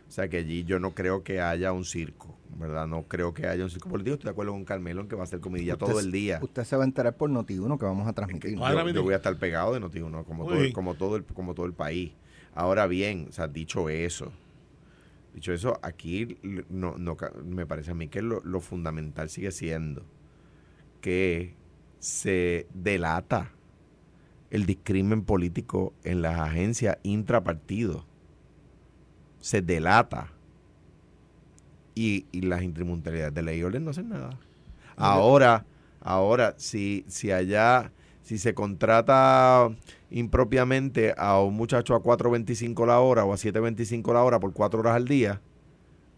O 0.07 0.11
sea 0.11 0.27
que 0.29 0.37
allí 0.37 0.63
yo 0.63 0.79
no 0.79 0.93
creo 0.93 1.23
que 1.23 1.41
haya 1.41 1.71
un 1.71 1.83
circo 1.83 2.37
¿verdad? 2.57 2.87
No 2.87 3.03
creo 3.03 3.33
que 3.33 3.47
haya 3.47 3.63
un 3.63 3.69
circo 3.69 3.89
político. 3.89 4.13
Estoy 4.15 4.25
de 4.29 4.31
acuerdo 4.31 4.53
con 4.53 4.65
Carmelo 4.65 5.01
en 5.01 5.07
que 5.07 5.15
va 5.15 5.23
a 5.23 5.27
ser 5.27 5.39
comidilla 5.39 5.73
Usted 5.73 5.85
todo 5.87 5.99
el 5.99 6.11
día. 6.11 6.39
Usted 6.41 6.63
se 6.63 6.75
va 6.75 6.83
a 6.83 6.85
enterar 6.85 7.15
por 7.17 7.29
Noti1 7.29 7.77
que 7.77 7.85
vamos 7.85 8.07
a 8.07 8.13
transmitir. 8.13 8.57
Yo, 8.57 8.89
yo 8.89 9.03
voy 9.03 9.13
a 9.13 9.17
estar 9.17 9.37
pegado 9.37 9.73
de 9.73 9.81
Noti1, 9.81 10.23
como, 10.25 10.45
Uy. 10.45 10.71
como, 10.71 10.95
todo 10.95 11.17
el, 11.17 11.25
como 11.25 11.53
todo 11.53 11.65
el 11.65 11.73
país. 11.73 12.13
Ahora 12.53 12.87
bien, 12.87 13.27
o 13.29 13.31
sea, 13.33 13.47
dicho 13.47 13.89
eso, 13.89 14.31
dicho 15.35 15.53
eso, 15.53 15.79
aquí 15.81 16.37
no, 16.69 16.97
no 16.97 17.17
me 17.45 17.65
parece 17.65 17.91
a 17.91 17.93
mí 17.93 18.07
que 18.07 18.21
lo, 18.21 18.41
lo 18.43 18.61
fundamental 18.61 19.29
sigue 19.29 19.51
siendo 19.51 20.03
que 21.01 21.53
se 21.99 22.67
delata 22.73 23.51
el 24.49 24.65
discrimen 24.65 25.23
político 25.23 25.93
en 26.03 26.23
las 26.23 26.39
agencias 26.39 26.97
intrapartidos. 27.03 28.05
Se 29.39 29.61
delata. 29.61 30.31
Y, 31.93 32.25
y 32.31 32.41
las 32.41 32.63
instrumentalidades 32.63 33.35
de 33.35 33.43
ley 33.43 33.59
y 33.59 33.63
orden 33.63 33.85
no 33.85 33.91
hacen 33.91 34.09
nada. 34.09 34.39
Ahora, 34.95 35.65
ahora, 36.01 36.55
si, 36.57 37.05
si 37.07 37.31
allá, 37.31 37.91
si 38.23 38.37
se 38.37 38.55
contrata 38.55 39.69
impropiamente 40.15 41.13
a 41.17 41.41
un 41.41 41.55
muchacho 41.55 41.93
a 41.93 42.01
4.25 42.01 42.87
la 42.87 43.01
hora 43.01 43.25
o 43.25 43.33
a 43.33 43.35
7.25 43.35 44.13
la 44.13 44.23
hora 44.23 44.39
por 44.39 44.53
cuatro 44.53 44.79
horas 44.79 44.95
al 44.95 45.09
día, 45.09 45.41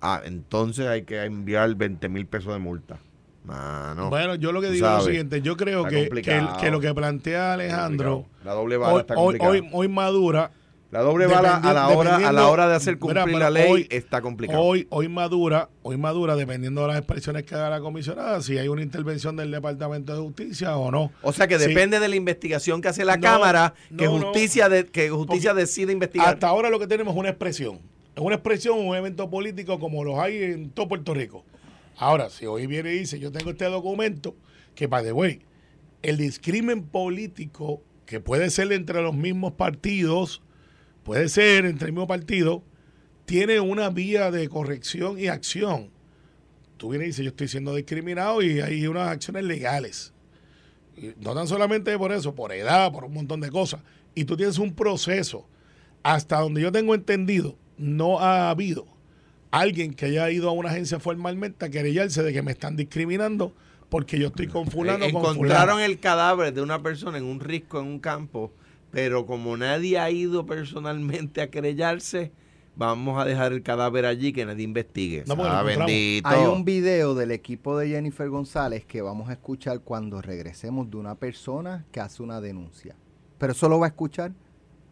ah, 0.01 0.22
entonces 0.24 0.86
hay 0.86 1.01
que 1.01 1.24
enviar 1.24 1.74
20 1.74 2.08
mil 2.08 2.27
pesos 2.27 2.54
de 2.54 2.60
multa. 2.60 3.00
Mano, 3.44 4.10
Bueno, 4.10 4.36
yo 4.36 4.51
lo 4.51 4.62
que 4.62 4.70
digo 4.70 4.86
es 4.86 4.94
lo 4.94 5.01
siguiente. 5.01 5.42
Yo 5.42 5.58
creo 5.58 5.86
que, 5.86 6.10
que, 6.10 6.70
lo 6.70 6.80
que 6.80 6.94
plantea 6.94 7.54
Alejandro 7.54 8.25
la 8.44 8.54
doble 8.54 8.75
hoy, 8.75 9.00
está 9.00 9.16
hoy, 9.18 9.68
hoy 9.72 9.88
madura. 9.88 10.51
La 10.89 11.01
doble 11.01 11.27
bala 11.27 11.58
a 11.58 11.74
la 11.74 11.89
hora 11.89 12.15
a 12.15 12.32
la 12.32 12.48
hora 12.48 12.67
de 12.70 12.75
hacer 12.75 12.98
cumplir 12.98 13.25
Mira, 13.25 13.39
la 13.39 13.50
ley 13.50 13.70
hoy- 13.72 13.88
está 13.89 14.22
complicado. 14.22 14.62
Hoy, 14.62 14.88
hoy 14.89 15.10
madura, 15.10 15.70
hoy 15.84 15.98
madura, 15.98 16.36
dependiendo 16.38 16.82
de 16.82 16.88
las 16.88 16.98
expresiones 16.98 17.44
que 17.44 17.56
haga 17.56 17.70
la 17.70 17.82
comisionada, 17.82 18.41
si 18.41 18.58
hay 18.58 18.70
una 18.70 18.82
intervención 18.82 19.36
del 19.36 19.51
Departamento 19.51 20.13
de 20.15 20.22
Justicia 20.22 20.77
o 20.77 20.89
no. 20.89 21.12
o 21.22 21.34
sea 21.34 21.48
que 21.48 21.60
Sí. 21.60 21.67
depende 21.67 22.00
de 22.00 22.08
la 22.08 22.15
investigación 22.15 22.82
que 22.82 22.88
hace 22.88 23.03
la 23.03 23.17
No, 23.17 23.22
Cámara 23.22 23.74
que 23.89 24.06
no, 24.06 24.17
no. 24.17 24.27
justicia 24.27 24.70
de, 24.70 24.86
que 24.86 25.10
justicia 25.10 25.53
decide 25.53 25.91
investigar. 25.91 26.29
Hasta 26.36 26.48
ahora 26.48 26.70
lo 26.70 26.79
que 26.79 26.88
tenemos 26.88 27.13
es 27.13 27.20
una 27.20 27.29
expresión. 27.29 27.79
Es 28.15 28.24
una 28.24 28.36
expresión, 28.36 28.79
un 28.79 28.96
evento 28.96 29.29
político 29.29 29.79
como 29.79 30.03
los 30.06 30.17
hay 30.17 30.41
en 30.41 30.70
todo 30.72 30.88
Puerto 30.88 31.13
Rico. 31.13 31.44
Ahora, 31.98 32.29
si 32.29 32.46
hoy 32.46 32.65
viene 32.65 32.94
y 32.94 33.00
dice, 33.00 33.20
yo 33.20 33.32
tengo 33.32 33.50
este 33.51 33.65
documento, 33.65 34.36
que, 34.74 34.88
by 34.88 35.03
the 35.03 35.12
way, 35.12 35.41
el 36.01 36.17
discrimen 36.17 36.84
político, 36.84 37.82
que 38.06 38.20
puede 38.20 38.50
ser 38.51 38.72
entre 38.72 39.01
los 39.01 39.13
mismos 39.15 39.53
partidos, 39.53 40.41
puede 41.08 41.30
ser 41.30 41.66
entre 41.66 41.88
el 41.88 41.94
mismo 41.94 42.06
partido, 42.06 42.64
tiene 43.24 43.62
una 43.62 43.90
vía 43.90 44.30
de 44.30 44.50
corrección 44.50 45.18
y 45.18 45.28
acción. 45.28 45.90
Tú 46.76 46.90
vienes 46.90 47.06
y 47.06 47.08
dices, 47.08 47.24
yo 47.24 47.30
estoy 47.30 47.48
siendo 47.48 47.74
discriminado 47.74 48.42
y 48.42 48.60
hay 48.60 48.86
unas 48.88 49.08
acciones 49.08 49.46
legales. 49.46 50.12
No 51.22 51.34
tan 51.34 51.48
solamente 51.48 51.98
por 51.98 52.12
eso, 52.12 52.36
por 52.36 52.52
edad, 52.52 52.92
por 52.92 53.06
un 53.06 53.14
montón 53.14 53.40
de 53.40 53.50
cosas. 53.50 53.80
Y 54.16 54.26
tú 54.26 54.36
tienes 54.36 54.58
un 54.58 54.76
proceso. 54.76 55.48
Hasta 56.04 56.42
donde 56.42 56.60
yo 56.60 56.74
tengo 56.74 56.94
entendido, 56.94 57.56
no 57.78 58.20
ha 58.20 58.50
habido 58.50 58.86
alguien 59.50 59.94
que 59.94 60.08
haya 60.08 60.30
ido 60.30 60.50
a 60.50 60.52
una 60.52 60.72
agencia 60.72 61.00
formalmente 61.00 61.66
a 61.66 61.70
querellarse 61.70 62.22
de 62.22 62.34
que 62.34 62.42
me 62.42 62.52
están 62.52 62.76
discriminando 62.76 63.54
porque 63.88 64.20
yo 64.20 64.28
estoy 64.28 64.48
con 64.48 64.68
fulano 64.68 65.10
con 65.12 65.22
encontraron 65.22 65.80
el 65.80 66.00
cadáver 66.00 66.54
de 66.54 66.62
una 66.62 66.84
persona 66.84 67.18
en 67.18 67.24
un 67.24 67.40
risco 67.40 67.80
en 67.80 67.88
un 67.88 68.00
campo, 68.00 68.52
pero 68.91 69.25
como 69.25 69.56
nadie 69.58 70.00
ha 70.00 70.10
ido 70.12 70.46
personalmente 70.46 71.41
a 71.41 71.50
querellarse, 71.50 72.32
vamos 72.75 73.20
a 73.20 73.25
dejar 73.25 73.53
el 73.53 73.63
cadáver 73.63 74.06
allí 74.06 74.34
que 74.34 74.46
nadie 74.46 74.63
investigue. 74.63 75.24
No, 75.27 75.36
Ah, 75.44 75.63
bendito. 75.63 76.27
Hay 76.29 76.46
un 76.46 76.63
video 76.65 77.15
del 77.15 77.32
equipo 77.32 77.77
de 77.77 77.89
Jennifer 77.89 78.29
González 78.29 78.86
que 78.86 79.01
vamos 79.01 79.29
a 79.29 79.34
escuchar 79.34 79.82
cuando 79.82 80.22
regresemos 80.22 80.89
de 80.89 80.98
una 80.98 81.15
persona 81.15 81.86
que 81.91 82.00
hace 82.00 82.22
una 82.24 82.39
denuncia. 82.41 82.96
Pero 83.38 83.53
eso 83.53 83.67
lo 83.70 83.79
va 83.79 83.88
a 83.88 83.89
escuchar 83.89 84.32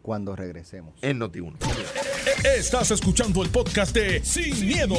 cuando 0.02 0.36
regresemos. 0.36 0.94
en 1.02 1.18
Noti1. 1.20 1.54
Estás 2.56 2.90
escuchando 2.92 3.42
el 3.42 3.50
podcast 3.50 3.94
de 3.94 4.22
Sin, 4.24 4.66
miedo, 4.66 4.94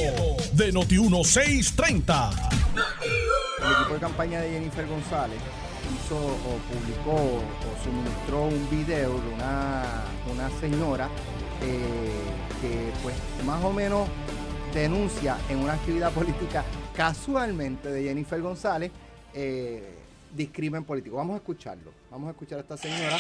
de 0.54 0.74
Noti1630. 0.74 2.50
El 3.60 3.72
equipo 3.74 3.94
de 3.94 4.00
campaña 4.00 4.42
de 4.42 4.50
Jennifer 4.51 4.86
González 4.88 5.38
hizo 5.94 6.18
o 6.18 6.58
publicó 6.70 7.14
o 7.14 7.84
suministró 7.84 8.46
un 8.46 8.70
video 8.70 9.20
de 9.20 9.34
una, 9.34 10.04
una 10.32 10.50
señora 10.60 11.10
eh, 11.62 12.12
que 12.62 12.92
pues 13.04 13.16
más 13.46 13.63
o 13.63 13.72
menos 13.72 14.08
denuncia 14.74 15.38
en 15.50 15.60
una 15.60 15.74
actividad 15.74 16.12
política 16.13 16.63
casualmente 16.96 17.90
de 17.90 18.04
Jennifer 18.04 18.42
González 18.42 18.92
eh, 19.34 19.98
discrimen 20.36 20.84
político. 20.84 21.18
Vamos 21.18 21.36
a 21.36 21.38
escucharlo. 21.38 21.92
Vamos 22.12 22.28
a 22.28 22.32
escuchar 22.32 22.60
a 22.60 22.62
esta 22.62 22.78
señora 22.78 23.18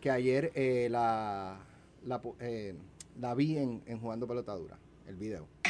que 0.00 0.10
ayer 0.10 0.50
eh, 0.54 0.88
la, 0.90 1.56
eh, 2.40 2.74
la 3.20 3.34
vi 3.34 3.56
en, 3.56 3.82
en 3.86 4.00
Jugando 4.00 4.26
Pelotadura, 4.26 4.76
el 5.06 5.16
video. 5.16 5.61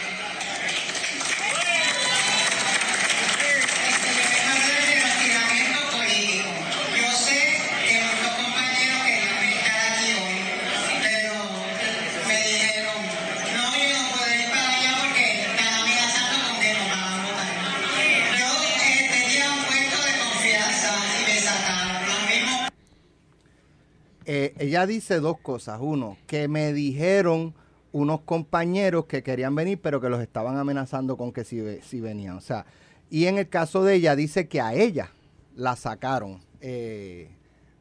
Eh, 24.34 24.54
ella 24.58 24.86
dice 24.86 25.20
dos 25.20 25.38
cosas. 25.40 25.78
Uno, 25.82 26.16
que 26.26 26.48
me 26.48 26.72
dijeron 26.72 27.54
unos 27.92 28.22
compañeros 28.22 29.04
que 29.04 29.22
querían 29.22 29.54
venir, 29.54 29.78
pero 29.82 30.00
que 30.00 30.08
los 30.08 30.22
estaban 30.22 30.56
amenazando 30.56 31.18
con 31.18 31.32
que 31.32 31.44
si, 31.44 31.60
ve- 31.60 31.82
si 31.82 32.00
venían. 32.00 32.38
O 32.38 32.40
sea, 32.40 32.64
y 33.10 33.26
en 33.26 33.36
el 33.36 33.50
caso 33.50 33.84
de 33.84 33.94
ella, 33.96 34.16
dice 34.16 34.48
que 34.48 34.62
a 34.62 34.72
ella 34.72 35.10
la 35.54 35.76
sacaron. 35.76 36.40
Eh, 36.62 37.28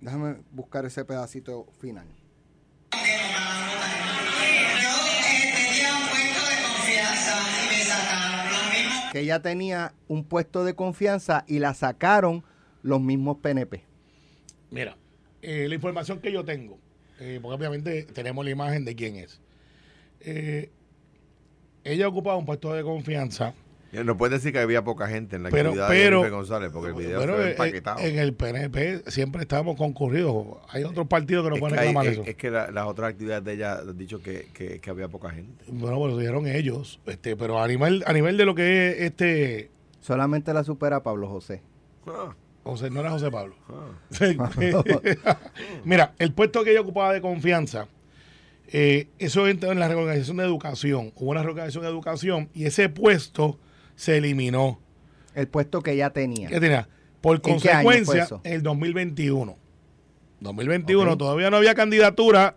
déjame 0.02 0.42
buscar 0.52 0.86
ese 0.86 1.06
pedacito 1.06 1.68
final. 1.80 2.06
Que 9.12 9.20
ella 9.20 9.42
tenía 9.42 9.94
un 10.08 10.24
puesto 10.24 10.64
de 10.64 10.74
confianza 10.74 11.44
y 11.48 11.60
la 11.60 11.74
sacaron 11.74 12.44
los 12.82 13.02
mismos 13.02 13.38
PNP. 13.42 13.84
Mira, 14.70 14.96
eh, 15.42 15.68
la 15.68 15.76
información 15.76 16.20
que 16.20 16.32
yo 16.32 16.44
tengo, 16.46 16.78
eh, 17.20 17.40
porque 17.42 17.56
obviamente 17.58 18.04
tenemos 18.04 18.44
la 18.46 18.52
imagen 18.52 18.86
de 18.86 18.96
quién 18.96 19.16
es. 19.18 19.40
Eh, 20.22 20.70
ella 21.84 22.08
ocupaba 22.08 22.38
un 22.38 22.46
puesto 22.46 22.74
de 22.74 22.84
confianza, 22.84 23.54
No 23.92 24.16
puedes 24.16 24.40
decir 24.40 24.54
que 24.54 24.60
había 24.60 24.84
poca 24.86 25.06
gente 25.08 25.36
en 25.36 25.44
la 25.44 25.50
Pero- 25.50 25.70
actividad 25.72 25.88
pero- 25.90 26.18
de 26.20 26.24
Jennifer 26.24 26.32
González, 26.32 26.70
porque 26.72 26.90
el 26.90 26.94
video 26.96 27.20
pero 27.20 27.36
fue 27.36 27.48
eh, 27.48 27.52
empaquetado. 27.52 28.00
en 28.00 28.20
el 28.20 28.34
PNP 28.34 29.12
siempre 29.12 29.42
estamos 29.42 29.76
concurridos. 29.76 30.46
Hay 30.70 30.86
otros 30.86 31.08
partidos 31.08 31.44
que 31.44 31.50
no 31.50 31.56
es, 31.56 31.60
pueden 31.60 31.76
que 31.76 31.82
hay- 31.82 31.88
reclamar 31.88 32.08
es- 32.08 32.14
eso. 32.20 32.24
es 32.26 32.36
que 32.38 32.50
la- 32.52 32.72
las 32.72 32.86
otras 32.88 33.10
actividades 33.10 33.44
de 33.44 33.52
ella 33.54 33.80
han 33.80 33.98
dicho 33.98 34.22
que, 34.24 34.48
que- 34.54 34.80
que 34.80 34.90
había 34.90 35.10
poca 35.10 35.32
gente. 35.32 35.66
Bueno, 35.68 35.98
pues 35.98 36.14
lo 36.14 36.20
dijeron 36.20 36.48
ellos. 36.48 37.02
Este, 37.06 37.36
pero 37.36 37.62
a 37.62 37.68
nivel, 37.68 38.02
a 38.08 38.14
nivel 38.14 38.38
de 38.38 38.46
lo 38.46 38.56
que 38.56 38.92
es 38.92 39.02
este. 39.02 39.70
Solamente 40.00 40.54
la 40.54 40.64
supera 40.64 41.04
Pablo 41.04 41.28
José. 41.28 41.62
Ah, 42.08 42.34
José, 42.64 42.90
no 42.90 43.00
era 43.00 43.12
José 43.12 43.32
Pablo. 43.32 43.56
ah. 43.70 43.92
Mira, 45.86 46.14
el 46.20 46.34
puesto 46.34 46.64
que 46.64 46.72
ella 46.72 46.82
ocupaba 46.82 47.12
de 47.14 47.22
confianza, 47.22 47.88
eh, 48.68 49.08
eso 49.20 49.48
entra 49.48 49.72
en 49.72 49.80
la 49.80 49.88
reorganización 49.88 50.38
de 50.38 50.44
educación. 50.44 51.12
Hubo 51.16 51.32
una 51.32 51.44
reorganización 51.44 51.84
de 51.84 51.90
educación 51.90 52.50
y 52.54 52.66
ese 52.66 52.90
puesto 52.90 53.60
se 53.96 54.18
eliminó. 54.18 54.80
El 55.36 55.48
puesto 55.48 55.82
que 55.82 55.92
ella 55.94 56.12
tenía. 56.12 56.48
¿Qué 56.50 56.60
tenía? 56.60 56.88
Por 57.22 57.36
¿En 57.38 57.42
qué 57.42 57.50
año 57.52 57.84
consecuencia, 57.84 58.14
fue 58.28 58.38
eso? 58.38 58.42
el 58.44 58.64
2021. 58.64 59.58
2021, 60.40 61.12
Ok. 61.12 61.18
todavía 61.18 61.50
no 61.50 61.58
había 61.58 61.76
candidatura. 61.76 62.56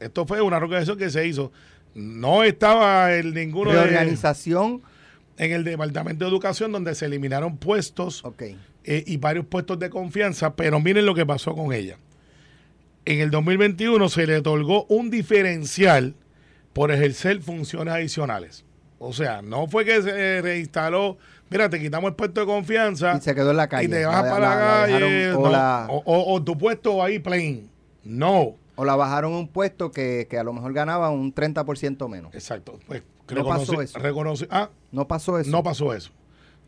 Esto 0.00 0.26
fue 0.26 0.40
una 0.40 0.58
reorganización 0.58 0.98
que 0.98 1.10
se 1.10 1.26
hizo. 1.26 1.50
No 1.94 2.42
estaba 2.44 3.14
en 3.14 3.32
ninguno 3.34 3.70
de, 3.72 3.82
Reorganización. 3.84 4.82
en 5.38 5.52
el 5.52 5.64
Departamento 5.64 6.24
de 6.24 6.30
Educación 6.30 6.72
donde 6.72 6.94
se 6.94 7.06
eliminaron 7.06 7.56
puestos 7.56 8.24
Ok. 8.24 8.42
Eh, 8.84 9.02
y 9.06 9.16
varios 9.16 9.46
puestos 9.46 9.78
de 9.78 9.90
confianza, 9.90 10.54
pero 10.56 10.80
miren 10.80 11.06
lo 11.06 11.14
que 11.14 11.24
pasó 11.26 11.54
con 11.54 11.72
ella. 11.72 11.96
En 13.06 13.20
el 13.20 13.30
2021 13.30 14.08
se 14.08 14.26
le 14.26 14.36
otorgó 14.38 14.84
un 14.88 15.10
diferencial 15.10 16.14
por 16.72 16.90
ejercer 16.90 17.40
funciones 17.42 17.92
adicionales. 17.94 18.64
O 18.98 19.12
sea, 19.12 19.42
no 19.42 19.66
fue 19.66 19.84
que 19.84 20.00
se 20.00 20.40
reinstaló, 20.40 21.18
mira, 21.50 21.68
te 21.68 21.78
quitamos 21.78 22.08
el 22.10 22.14
puesto 22.14 22.40
de 22.40 22.46
confianza 22.46 23.14
Y 23.16 23.20
se 23.20 23.34
quedó 23.34 23.50
en 23.50 23.58
la 23.58 23.68
calle. 23.68 23.84
y 23.86 23.88
te 23.90 24.06
vas 24.06 24.24
La- 24.24 24.30
para 24.30 24.48
la- 24.48 24.56
la, 24.56 24.86
la 24.86 24.98
calle 24.98 25.32
o 25.32 25.40
no, 25.42 25.50
la- 25.50 25.86
o, 25.90 26.02
o- 26.06 26.34
o 26.34 26.42
tu 26.42 26.56
puesto 26.56 27.02
ahí 27.02 27.18
plain. 27.18 27.68
No, 28.04 28.56
O 28.76 28.84
la 28.84 28.96
bajaron 28.96 29.34
a 29.34 29.38
un 29.38 29.48
puesto 29.48 29.90
que, 29.92 30.26
que 30.28 30.38
a 30.38 30.42
lo 30.44 30.52
mejor 30.52 30.72
ganaba 30.72 31.10
un 31.10 31.32
30% 31.34 32.08
menos. 32.08 32.34
exacto. 32.34 32.78
Pues 32.86 33.02
No 33.34 33.44
pasó 33.46 33.80
eso. 33.82 33.98
reconoce- 33.98 34.48
ah, 34.50 34.70
No 34.90 35.06
pasó 35.06 35.38
eso. 35.38 35.50
no 35.50 35.62
pasó 35.62 35.92
eso. 35.94 36.10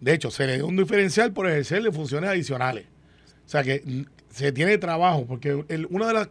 De 0.00 0.12
hecho, 0.14 0.30
se 0.30 0.46
le 0.46 0.54
dio 0.56 0.66
un 0.66 0.76
diferencial 0.76 1.32
por 1.32 1.48
ejercerle 1.48 1.90
funciones 1.92 2.30
adicionales. 2.30 2.86
O 3.44 3.48
sea 3.48 3.62
que 3.62 4.04
se 4.30 4.52
tiene 4.52 4.76
trabajo, 4.78 5.24
porque 5.26 5.64
el- 5.68 5.86
una 5.90 6.08
de 6.08 6.12
las, 6.14 6.28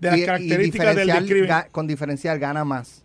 de 0.00 0.08
las 0.10 0.18
Y- 0.18 0.22
y 0.22 0.26
características 0.26 0.96
del 0.96 1.06
diferencial 1.08 1.48
ga- 1.48 1.70
con 1.70 1.86
diferencial 1.86 2.38
gana 2.38 2.64
más. 2.64 3.04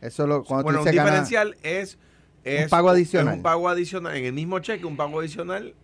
Eso 0.00 0.22
es 0.24 0.28
lo 0.28 0.44
cuando 0.44 0.64
Bueno, 0.64 0.78
tú 0.80 0.82
un 0.84 0.90
dices 0.90 0.96
gana- 0.96 1.10
diferencial 1.22 1.56
es, 1.62 1.98
es 2.44 2.68
pago 2.68 2.88
adicional. 2.90 3.34
es 3.34 3.36
un 3.36 3.42
pago 3.42 3.68
adicional. 3.68 4.16
En 4.16 4.24
el 4.24 4.32
mismo 4.32 4.58
cheque, 4.58 4.84
un 4.86 4.96
pago 4.96 5.20
adicional. 5.20 5.74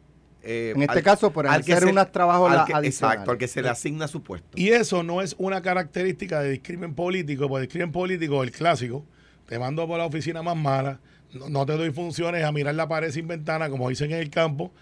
eh, 0.45 0.73
En 0.77 0.83
este 0.83 0.99
al- 0.99 1.03
caso, 1.05 1.33
por 1.33 1.49
hacer 1.49 1.85
unos 1.85 2.13
trabajos 2.13 2.51
adicionales. 2.53 2.95
Exacto, 2.95 3.33
al 3.33 3.39
que 3.39 3.49
se 3.49 3.61
le 3.61 3.69
asigna 3.69 4.07
su 4.07 4.23
puesto. 4.23 4.49
Y 4.55 4.69
eso 4.69 5.03
no 5.03 5.21
es 5.21 5.35
una 5.37 5.61
característica 5.63 6.41
de 6.41 6.51
discrimen 6.53 6.95
político, 6.95 7.49
porque 7.49 7.63
discrimen 7.63 7.91
político, 7.91 8.43
el 8.45 8.53
clásico, 8.53 9.05
te 9.47 9.59
mando 9.59 9.87
por 9.89 9.99
la 9.99 10.07
oficina 10.07 10.41
más 10.43 10.57
mala, 10.57 11.01
no, 11.33 11.49
no 11.49 11.67
te 11.67 11.73
doy 11.75 11.91
funciones 11.91 12.45
a 12.45 12.53
mirar 12.53 12.75
la 12.75 12.89
pared 12.89 13.11
sin 13.11 13.27
ventana, 13.29 13.69
como 13.71 13.89
dicen 13.89 14.11
en 14.13 14.19
el 14.19 14.31
campo, 14.31 14.73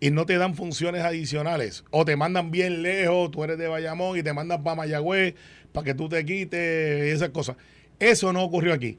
y 0.00 0.10
no 0.10 0.26
te 0.26 0.36
dan 0.36 0.54
funciones 0.54 1.02
adicionales. 1.02 1.84
O 1.90 2.04
te 2.04 2.16
mandan 2.16 2.50
bien 2.50 2.82
lejos, 2.82 3.30
tú 3.30 3.44
eres 3.44 3.58
de 3.58 3.68
Bayamón 3.68 4.18
y 4.18 4.22
te 4.22 4.32
mandan 4.32 4.62
para 4.62 4.76
Mayagüez 4.76 5.34
para 5.72 5.84
que 5.84 5.94
tú 5.94 6.08
te 6.08 6.24
quites 6.24 7.06
y 7.06 7.10
esas 7.10 7.30
cosas. 7.30 7.56
Eso 7.98 8.32
no 8.32 8.42
ocurrió 8.42 8.74
aquí. 8.74 8.98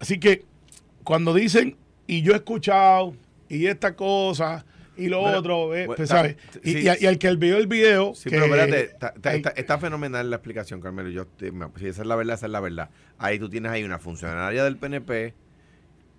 Así 0.00 0.18
que 0.18 0.44
cuando 1.04 1.34
dicen, 1.34 1.76
y 2.06 2.22
yo 2.22 2.32
he 2.32 2.36
escuchado, 2.36 3.14
y 3.48 3.66
esta 3.66 3.94
cosa, 3.94 4.64
y 4.96 5.08
lo 5.08 5.20
otro, 5.22 5.74
eh, 5.74 5.86
bueno, 5.86 5.94
pues, 5.96 6.08
ta- 6.08 6.16
¿sabes? 6.16 6.36
Y, 6.62 6.72
sí. 6.72 6.78
y 6.82 6.88
a- 6.88 6.96
y 7.00 7.06
al 7.06 7.18
que 7.18 7.34
vio 7.36 7.56
el 7.56 7.66
video... 7.66 8.14
Sí, 8.14 8.24
que- 8.30 8.36
pero 8.38 8.44
espérate, 8.46 8.80
está, 8.84 9.08
está- 9.14 9.30
hay- 9.30 9.36
está- 9.36 9.50
está 9.50 9.78
fenomenal 9.78 10.28
la 10.30 10.36
explicación, 10.36 10.80
Carmelo. 10.80 11.10
Yo, 11.10 11.26
te- 11.26 11.52
si 11.78 11.86
esa 11.88 12.02
es 12.02 12.08
la 12.08 12.16
verdad, 12.16 12.34
esa 12.36 12.46
es 12.46 12.52
la 12.52 12.60
verdad. 12.60 12.90
Ahí 13.18 13.38
tú 13.38 13.48
tienes 13.48 13.70
ahí 13.72 13.82
una 13.84 13.98
funcionaria 13.98 14.64
del 14.64 14.76
PNP 14.76 15.34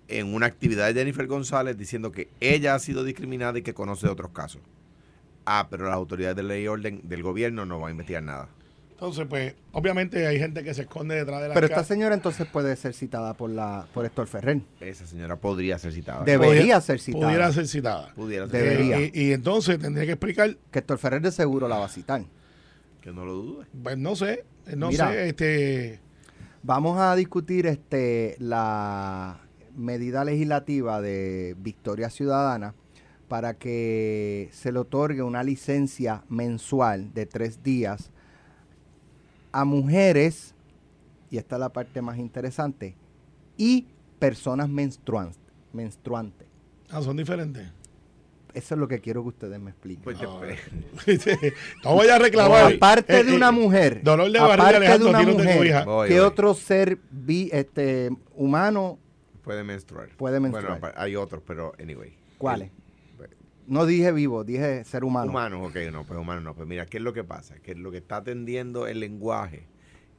en 0.08 0.34
una 0.34 0.46
actividad 0.46 0.86
de 0.86 0.94
Jennifer 0.94 1.26
González 1.26 1.76
diciendo 1.76 2.12
que 2.12 2.28
ella 2.40 2.74
ha 2.74 2.78
sido 2.78 3.04
discriminada 3.04 3.58
y 3.58 3.62
que 3.62 3.74
conoce 3.74 4.08
otros 4.08 4.30
casos. 4.30 4.62
Ah, 5.44 5.68
pero 5.70 5.84
las 5.84 5.94
autoridades 5.94 6.36
de 6.36 6.42
ley 6.42 6.64
y 6.64 6.68
orden 6.68 7.00
del 7.04 7.22
gobierno 7.22 7.64
no 7.66 7.78
van 7.78 7.88
a 7.88 7.90
investigar 7.92 8.22
nada. 8.22 8.48
Entonces, 8.90 9.26
pues, 9.28 9.54
obviamente 9.72 10.26
hay 10.26 10.38
gente 10.38 10.64
que 10.64 10.72
se 10.72 10.82
esconde 10.82 11.14
detrás 11.16 11.42
de 11.42 11.48
la 11.48 11.54
Pero 11.54 11.66
esta 11.66 11.84
señora 11.84 12.14
entonces 12.14 12.46
puede 12.46 12.74
ser 12.76 12.94
citada 12.94 13.34
por 13.34 13.50
la 13.50 13.86
por 13.92 14.06
Héctor 14.06 14.26
Ferrer. 14.26 14.62
Esa 14.80 15.06
señora 15.06 15.36
podría 15.36 15.78
ser 15.78 15.92
citada. 15.92 16.24
Debería 16.24 16.80
ser 16.80 16.98
citada. 16.98 17.26
Pudiera 17.26 17.52
ser 17.52 17.68
citada. 17.68 18.14
Pudiera 18.14 18.48
ser 18.48 18.62
Debería. 18.62 18.98
Eh, 18.98 19.12
y, 19.12 19.22
y 19.26 19.32
entonces 19.32 19.78
tendría 19.78 20.06
que 20.06 20.12
explicar, 20.12 20.56
Que 20.70 20.78
Héctor 20.78 20.96
Ferrer 20.98 21.20
de 21.20 21.30
seguro 21.30 21.68
la 21.68 21.76
va 21.76 21.84
a 21.86 21.90
citar. 21.90 22.22
Que 23.02 23.12
no 23.12 23.26
lo 23.26 23.34
dudes. 23.34 23.68
pues 23.82 23.98
no 23.98 24.16
sé, 24.16 24.44
no 24.74 24.88
Mira. 24.88 25.10
sé, 25.10 25.28
este, 25.28 26.00
Vamos 26.62 26.98
a 26.98 27.14
discutir 27.14 27.66
este 27.66 28.34
la 28.40 29.38
medida 29.76 30.24
legislativa 30.24 31.00
de 31.00 31.54
Victoria 31.58 32.10
Ciudadana 32.10 32.74
para 33.28 33.54
que 33.54 34.48
se 34.52 34.72
le 34.72 34.78
otorgue 34.78 35.22
una 35.22 35.42
licencia 35.42 36.22
mensual 36.28 37.12
de 37.12 37.26
tres 37.26 37.62
días 37.62 38.10
a 39.52 39.64
mujeres, 39.64 40.54
y 41.30 41.38
esta 41.38 41.56
es 41.56 41.60
la 41.60 41.70
parte 41.70 42.02
más 42.02 42.18
interesante, 42.18 42.94
y 43.56 43.86
personas 44.18 44.68
menstruantes. 44.68 45.40
menstruantes. 45.72 46.46
ah, 46.90 47.02
son 47.02 47.16
diferentes. 47.16 47.66
Eso 48.54 48.74
es 48.74 48.80
lo 48.80 48.88
que 48.88 49.00
quiero 49.02 49.22
que 49.22 49.28
ustedes 49.28 49.60
me 49.60 49.70
expliquen. 49.70 50.02
Pues 50.02 50.18
te- 51.22 51.52
no 51.84 51.92
voy 51.94 52.08
a 52.08 52.18
reclamar. 52.18 52.72
aparte 52.74 53.20
Eh, 53.20 53.24
de 53.24 53.32
eh, 53.32 53.36
una 53.36 53.50
mujer, 53.52 54.00
dolor 54.02 54.30
de 54.32 54.38
aparte 54.38 54.98
de 54.98 55.04
una 55.04 55.22
no 55.22 55.32
mujer. 55.34 55.84
Voy, 55.84 56.08
¿qué 56.08 56.14
voy. 56.20 56.26
otro 56.26 56.54
ser 56.54 56.98
vi, 57.10 57.50
este, 57.52 58.10
humano 58.34 58.98
puede 59.46 59.62
menstruar. 59.64 60.08
Puede 60.16 60.40
menstruar. 60.40 60.80
Bueno, 60.80 60.94
hay 60.98 61.14
otros, 61.16 61.42
pero 61.46 61.72
anyway. 61.80 62.12
¿Cuáles? 62.36 62.70
El- 63.20 63.28
No 63.68 63.86
dije 63.86 64.10
vivo, 64.12 64.42
dije 64.44 64.84
ser 64.84 65.04
humano. 65.04 65.30
Humanos, 65.30 65.68
ok, 65.70 65.76
no, 65.92 66.04
pues 66.04 66.18
humanos 66.18 66.42
no. 66.42 66.54
Pues 66.54 66.66
mira, 66.68 66.84
¿qué 66.86 66.96
es 66.98 67.02
lo 67.04 67.12
que 67.12 67.22
pasa? 67.24 67.54
Que 67.60 67.74
lo 67.76 67.90
que 67.92 67.98
está 67.98 68.16
atendiendo 68.16 68.86
el 68.88 68.98
lenguaje 69.00 69.68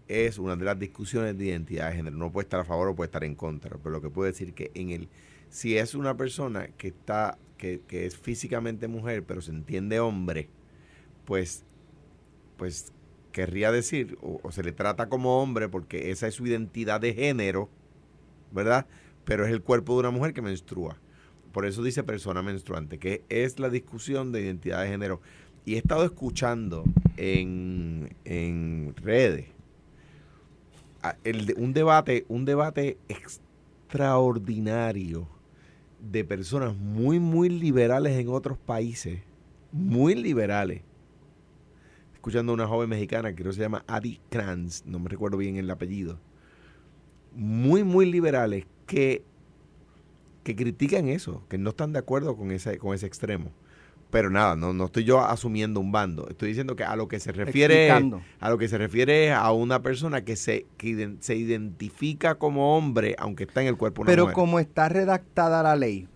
es 0.08 0.38
una 0.40 0.56
de 0.56 0.64
las 0.64 0.80
discusiones 0.80 1.38
de 1.38 1.46
identidad 1.48 1.90
de 1.90 1.98
género. 1.98 2.16
No 2.16 2.32
puede 2.32 2.46
estar 2.46 2.62
a 2.62 2.64
favor 2.64 2.88
o 2.88 2.96
puede 2.96 3.08
estar 3.08 3.26
en 3.26 3.36
contra, 3.36 3.78
pero 3.78 3.90
lo 3.92 4.02
que 4.02 4.10
puede 4.10 4.32
decir 4.32 4.54
que 4.54 4.72
en 4.74 4.90
el, 4.92 5.10
si 5.50 5.78
es 5.78 5.94
una 5.94 6.16
persona 6.16 6.70
que 6.78 6.88
está, 6.88 7.38
que, 7.58 7.82
que 7.86 8.06
es 8.06 8.18
físicamente 8.18 8.88
mujer, 8.88 9.24
pero 9.26 9.42
se 9.42 9.52
entiende 9.52 10.00
hombre, 10.00 10.48
pues, 11.26 11.66
pues 12.56 12.94
querría 13.34 13.72
decir, 13.74 14.18
o, 14.22 14.40
o 14.42 14.52
se 14.54 14.64
le 14.64 14.72
trata 14.72 15.10
como 15.10 15.42
hombre 15.44 15.68
porque 15.70 16.12
esa 16.12 16.28
es 16.28 16.36
su 16.36 16.48
identidad 16.48 17.02
de 17.02 17.14
género, 17.14 17.70
¿verdad? 18.52 18.88
Pero 19.28 19.46
es 19.46 19.52
el 19.52 19.62
cuerpo 19.62 19.94
de 19.94 20.00
una 20.00 20.12
mujer 20.12 20.34
que 20.34 20.42
menstrua. 20.42 20.98
Por 21.52 21.66
eso 21.66 21.84
dice 21.84 22.04
persona 22.04 22.42
menstruante, 22.42 22.98
que 22.98 23.24
es 23.28 23.60
la 23.60 23.70
discusión 23.70 24.32
de 24.32 24.42
identidad 24.42 24.82
de 24.82 24.88
género. 24.88 25.20
Y 25.66 25.76
he 25.76 25.78
estado 25.78 26.06
escuchando 26.06 26.86
en, 27.18 28.16
en 28.24 28.96
redes 28.96 29.58
un 31.58 31.74
debate, 31.74 32.26
un 32.28 32.46
debate 32.46 32.98
extraordinario 33.08 35.28
de 36.00 36.24
personas 36.24 36.76
muy, 36.76 37.20
muy 37.20 37.50
liberales 37.50 38.18
en 38.18 38.30
otros 38.30 38.58
países, 38.58 39.20
muy 39.72 40.16
liberales. 40.16 40.82
Escuchando 42.14 42.52
a 42.52 42.56
una 42.56 42.68
joven 42.68 42.90
mexicana 42.90 43.30
que 43.30 43.36
creo 43.42 43.54
se 43.54 43.62
llama 43.62 43.84
Adi 43.88 44.20
Kranz, 44.30 44.84
no 44.86 45.00
me 45.00 45.10
recuerdo 45.10 45.38
bien 45.38 45.58
el 45.58 45.70
apellido, 45.70 46.20
muy, 47.36 47.84
muy 47.84 48.10
liberales 48.10 48.66
que, 48.88 49.24
que 50.44 50.56
critican 50.56 51.08
eso, 51.10 51.44
que 51.50 51.60
no 51.60 51.70
están 51.70 51.94
de 51.94 52.00
acuerdo 52.00 52.36
con 52.36 52.50
ese, 52.52 52.80
con 52.80 52.96
ese 52.96 53.06
extremo. 53.06 53.52
Pero 54.10 54.30
nada, 54.30 54.56
no, 54.56 54.72
no 54.74 54.86
estoy 54.86 55.04
yo 55.04 55.20
asumiendo 55.20 55.82
un 55.82 55.92
bando. 55.92 56.30
Estoy 56.30 56.48
diciendo 56.48 56.78
que 56.78 56.86
a 56.86 56.96
lo 56.96 57.10
que 57.10 57.20
se 57.20 57.34
refiere 57.34 57.88
Explicando. 57.88 58.22
a 58.40 58.50
lo 58.50 58.58
que 58.58 58.70
se 58.70 58.78
refiere 58.78 59.28
es 59.28 59.34
a 59.34 59.52
una 59.52 59.82
persona 59.82 60.24
que 60.24 60.38
se, 60.38 60.66
que 60.78 61.18
se 61.20 61.36
identifica 61.36 62.36
como 62.36 62.78
hombre, 62.78 63.16
aunque 63.20 63.44
está 63.44 63.62
en 63.62 63.68
el 63.68 63.76
cuerpo 63.78 64.02
de 64.02 64.04
una 64.04 64.12
Pero 64.12 64.24
mujer. 64.24 64.34
como 64.36 64.60
está 64.60 64.88
redactada 64.88 65.62
la 65.62 65.76
ley, 65.76 66.08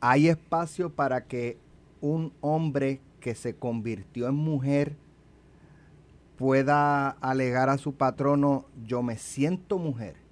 hay 0.00 0.28
espacio 0.28 0.90
para 0.90 1.24
que 1.24 1.56
un 2.02 2.34
hombre 2.42 3.00
que 3.20 3.34
se 3.34 3.54
convirtió 3.56 4.28
en 4.28 4.34
mujer 4.34 4.96
pueda 6.36 7.08
alegar 7.08 7.70
a 7.70 7.78
su 7.78 7.94
patrono, 7.94 8.66
yo 8.84 9.02
me 9.02 9.16
siento 9.16 9.78
mujer 9.78 10.25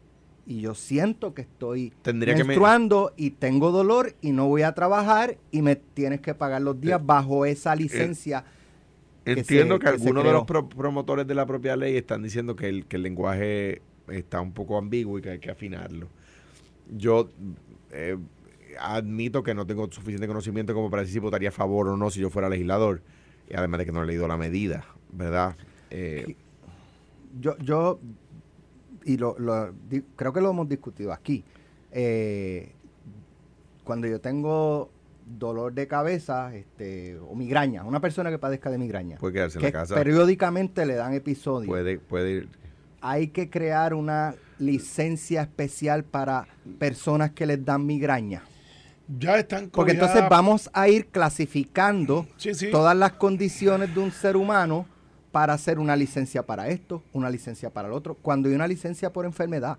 y 0.46 0.61
yo 0.61 0.74
siento 0.74 1.33
que 1.35 1.42
estoy 1.42 1.92
Tendría 2.02 2.35
que 2.35 2.42
me- 2.44 2.48
menstruando 2.48 3.12
y 3.16 3.30
tengo 3.30 3.70
dolor 3.70 4.14
y 4.20 4.33
no 4.33 4.46
voy 4.46 4.62
a 4.62 4.72
trabajar 4.72 5.38
y 5.50 5.62
me 5.62 5.76
tienes 5.76 6.20
que 6.20 6.35
pagar 6.35 6.61
los 6.62 6.80
días 6.80 7.00
Eh, 7.00 7.04
bajo 7.04 7.46
esa 7.46 7.74
licencia. 7.74 8.44
que 9.24 9.33
Entiendo 9.33 9.76
se- 9.76 9.80
que, 9.80 9.88
algunos 9.88 10.22
de 10.24 10.33
los 10.33 10.44
pro- 10.44 10.68
promotores 10.68 11.26
de 11.26 11.35
la 11.35 11.46
propia 11.46 11.76
ley 11.76 11.96
están 11.96 12.22
diciendo 12.22 12.57
que 12.57 12.68
el, 12.68 12.85
que 12.87 12.96
el 12.96 13.02
lenguaje 13.02 13.80
está 14.09 14.40
un 14.42 14.52
poco 14.52 14.76
ambiguo 14.76 15.18
y 15.18 15.22
que 15.22 15.30
hay 15.30 15.38
que 15.38 15.50
afinarlo. 15.50 16.09
Yo 16.94 17.30
eh, 17.90 18.18
admito 18.78 19.42
que 19.42 19.54
no 19.54 19.66
tengo 19.66 19.90
suficiente 19.90 20.26
conocimiento 20.26 20.74
como 20.74 20.90
para 20.90 21.02
decir 21.02 21.14
si 21.14 21.20
votaría 21.20 21.48
a 21.48 21.52
favor 21.52 21.88
o 21.88 21.96
no 21.96 22.11
si 22.11 22.20
yo 22.20 22.28
fuera 22.28 22.50
legislador. 22.50 23.00
Y 23.48 23.54
además 23.57 23.78
de 23.78 23.87
que 23.87 23.92
no 23.92 24.02
he 24.02 24.07
leído 24.07 24.28
la 24.28 24.37
medida, 24.37 24.85
¿verdad? 25.11 25.57
Eh, 25.90 26.37
yo, 27.40 27.57
yo 27.59 27.98
y 29.04 29.16
lo, 29.16 29.36
lo 29.38 29.72
di- 29.72 30.04
creo 30.16 30.32
que 30.32 30.40
lo 30.40 30.50
hemos 30.50 30.68
discutido 30.68 31.12
aquí. 31.12 31.44
eh, 31.92 32.72
cuando 33.84 34.06
yo 34.06 34.20
tengo 34.20 34.90
dolor 35.26 35.72
de 35.74 35.86
cabeza 35.86 36.54
este, 36.54 37.18
o 37.18 37.34
migraña, 37.34 37.84
una 37.84 38.00
persona 38.00 38.30
que 38.30 38.38
padezca 38.38 38.70
de 38.70 38.78
migraña, 38.78 39.18
puede 39.18 39.34
quedarse 39.34 39.58
en 39.58 39.60
que 39.60 39.66
la 39.68 39.72
casa. 39.72 39.94
periódicamente 39.94 40.84
le 40.86 40.94
dan 40.94 41.12
episodios, 41.14 41.68
Puede, 41.68 41.98
puede 41.98 42.30
ir. 42.32 42.48
hay 43.00 43.28
que 43.28 43.50
crear 43.50 43.92
una 43.94 44.34
licencia 44.58 45.42
especial 45.42 46.04
para 46.04 46.46
personas 46.78 47.32
que 47.32 47.44
les 47.46 47.64
dan 47.64 47.84
migraña. 47.84 48.42
Ya 49.18 49.36
están 49.38 49.68
Porque 49.68 49.92
entonces 49.92 50.22
vamos 50.30 50.70
a 50.72 50.88
ir 50.88 51.06
clasificando 51.08 52.26
Sí, 52.38 52.54
sí. 52.54 52.70
todas 52.70 52.96
las 52.96 53.12
condiciones 53.12 53.94
de 53.94 54.00
un 54.00 54.10
ser 54.10 54.34
humano 54.36 54.86
para 55.35 55.53
hacer 55.53 55.81
una 55.81 55.97
licencia 55.97 56.44
para 56.47 56.68
esto, 56.68 57.03
una 57.12 57.29
licencia 57.29 57.68
para 57.68 57.88
el 57.88 57.94
otro, 57.94 58.14
cuando 58.14 58.49
hay 58.49 58.55
una 58.55 58.68
licencia 58.68 59.12
por 59.12 59.25
enfermedad. 59.25 59.79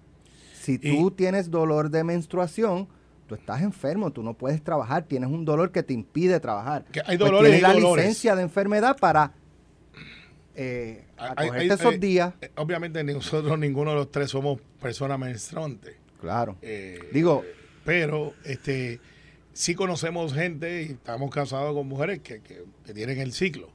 Si 0.62 0.74
Y- 0.74 0.78
tú 0.98 1.12
tienes 1.12 1.50
dolor 1.50 1.90
de 1.90 2.04
menstruación, 2.04 2.90
tú 3.26 3.36
estás 3.36 3.62
enfermo, 3.62 4.12
tú 4.12 4.22
no 4.22 4.34
puedes 4.34 4.62
trabajar, 4.62 5.04
tienes 5.04 5.30
un 5.30 5.46
dolor 5.46 5.72
que 5.72 5.82
te 5.82 5.94
impide 5.94 6.42
trabajar. 6.42 6.84
Que 6.92 7.00
hay 7.00 7.18
Pues 7.18 7.20
dolores 7.32 7.52
tienes 7.54 7.60
y 7.60 7.62
la 7.62 7.74
dolores. 7.74 8.06
licencia 8.06 8.36
de 8.36 8.42
enfermedad 8.42 8.98
para 9.00 9.32
eh, 10.56 11.06
Hay- 11.18 11.30
acogerte 11.32 11.60
hay- 11.60 11.70
esos 11.70 12.00
días. 12.02 12.34
eh, 12.42 12.52
Obviamente 12.56 13.02
nosotros 13.04 13.58
ninguno 13.58 13.92
de 13.92 13.96
los 13.98 14.12
tres 14.12 14.30
somos 14.32 14.60
personas 14.82 15.18
menstruantes. 15.20 15.96
Claro. 16.20 16.58
Eh, 16.62 17.00
Digo, 17.14 17.44
pero 17.86 18.34
este 18.44 19.00
sí 19.54 19.74
conocemos 19.76 20.34
gente 20.34 20.84
y 20.84 20.86
estamos 20.94 21.30
casados 21.30 21.74
con 21.74 21.88
mujeres 21.88 22.20
que, 22.20 22.42
que- 22.42 22.64
que 22.86 22.94
tienen 22.94 23.20
el 23.20 23.32
ciclo. 23.32 23.70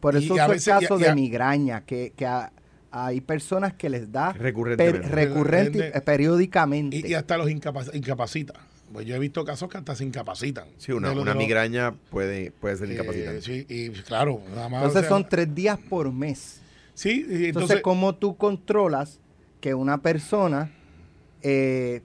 Por 0.00 0.14
Y 0.14 0.24
eso 0.24 0.34
a 0.34 0.36
es 0.36 0.42
el 0.44 0.50
veces- 0.50 0.66
y 0.66 0.70
a- 0.70 0.78
caso 0.80 0.98
y 1.00 1.02
de 1.02 1.14
migraña, 1.14 1.80
que, 1.84 2.12
que 2.16 2.26
a- 2.26 2.52
hay 2.90 3.20
personas 3.20 3.74
que 3.74 3.90
les 3.90 4.10
da 4.10 4.32
per- 4.32 4.42
recurrente, 4.42 4.92
Recurrente. 5.08 6.00
periódicamente. 6.00 6.96
Y, 6.96 7.06
y 7.08 7.14
hasta 7.14 7.36
los 7.36 7.48
incapac- 7.48 7.94
incapacita. 7.94 8.54
Pues 8.92 9.04
yo 9.04 9.14
he 9.14 9.18
visto 9.18 9.44
casos 9.44 9.68
que 9.68 9.76
hasta 9.76 9.94
se 9.94 10.04
incapacitan. 10.04 10.64
Sí, 10.78 10.92
una, 10.92 11.12
una 11.12 11.24
los- 11.34 11.36
migraña 11.36 11.92
puede, 12.10 12.50
puede 12.52 12.76
ser 12.76 12.88
eh, 12.90 12.94
incapacitante. 12.94 13.42
sí, 13.42 13.66
y 13.68 13.90
claro, 13.90 14.40
nada 14.54 14.68
más. 14.70 14.78
entonces 14.82 15.00
o 15.00 15.00
sea, 15.02 15.08
son 15.10 15.28
tres 15.28 15.54
días 15.54 15.78
por 15.90 16.10
mes. 16.10 16.62
Sí, 16.94 17.10
y 17.10 17.20
Entonces, 17.20 17.46
entonces. 17.48 17.80
¿cómo 17.82 18.14
tú 18.14 18.36
controlas 18.38 19.20
que 19.60 19.74
una 19.74 19.98
persona 19.98 20.70
eh, 21.42 22.00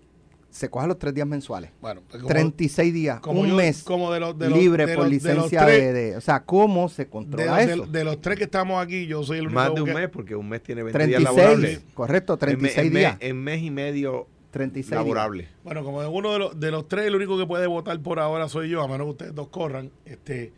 se 0.54 0.70
coja 0.70 0.86
los 0.88 1.00
tres 1.00 1.14
días 1.14 1.28
mensuales? 1.28 1.72
bueno, 1.82 2.02
pues 2.08 2.22
como- 2.22 2.30
36 2.34 2.94
días, 2.94 3.20
como 3.20 3.42
un 3.42 3.48
yo- 3.50 3.56
mes 3.56 3.84
como 3.84 4.12
de 4.14 4.20
los- 4.20 4.38
de 4.38 4.50
los- 4.50 4.58
libre 4.60 4.86
de 4.86 4.94
por 4.96 5.04
los- 5.06 5.10
de 5.12 5.16
licencia 5.34 5.66
tres- 5.66 5.82
de, 5.82 5.94
de- 5.94 6.16
O 6.18 6.22
sea, 6.22 6.44
¿cómo 6.44 6.88
se 6.90 7.08
controla 7.08 7.58
de- 7.58 7.74
eso? 7.74 7.86
de 7.88 8.04
los 8.04 8.22
tres 8.22 8.38
que 8.38 8.44
estamos 8.46 8.82
aquí, 8.82 9.08
yo 9.08 9.24
soy 9.24 9.40
el 9.40 9.46
único 9.48 9.60
Más 9.60 9.74
de 9.74 9.82
un 9.82 9.88
que- 9.88 9.94
mes, 9.96 10.10
porque 10.10 10.36
un 10.36 10.48
mes 10.48 10.62
tiene 10.62 10.84
20 10.84 11.08
días 11.08 11.18
36, 11.22 11.38
laborables. 11.44 11.82
correcto, 11.94 12.34
En 12.34 12.40
me- 12.40 12.46
36 12.46 12.88
en, 12.88 12.94
me- 12.94 13.00
días. 13.00 13.18
en 13.20 13.44
mes 13.44 13.62
y 13.64 13.72
medio 13.72 14.28
36 14.52 14.92
días. 14.92 15.00
laborable. 15.02 15.48
Bueno, 15.64 15.84
como 15.84 16.02
de 16.02 16.08
uno 16.08 16.32
de 16.32 16.40
los, 16.40 16.60
de 16.60 16.70
los 16.72 16.88
tres, 16.88 17.08
el 17.08 17.16
único 17.16 17.38
que 17.40 17.48
puede 17.48 17.66
votar 17.66 18.00
por 18.02 18.20
ahora 18.20 18.48
soy 18.48 18.70
yo, 18.70 18.84
a 18.84 18.88
menos 18.88 19.06
que 19.08 19.12
ustedes 19.12 19.36
dos 19.36 19.48
corran. 19.48 19.90
Este, 20.06 20.54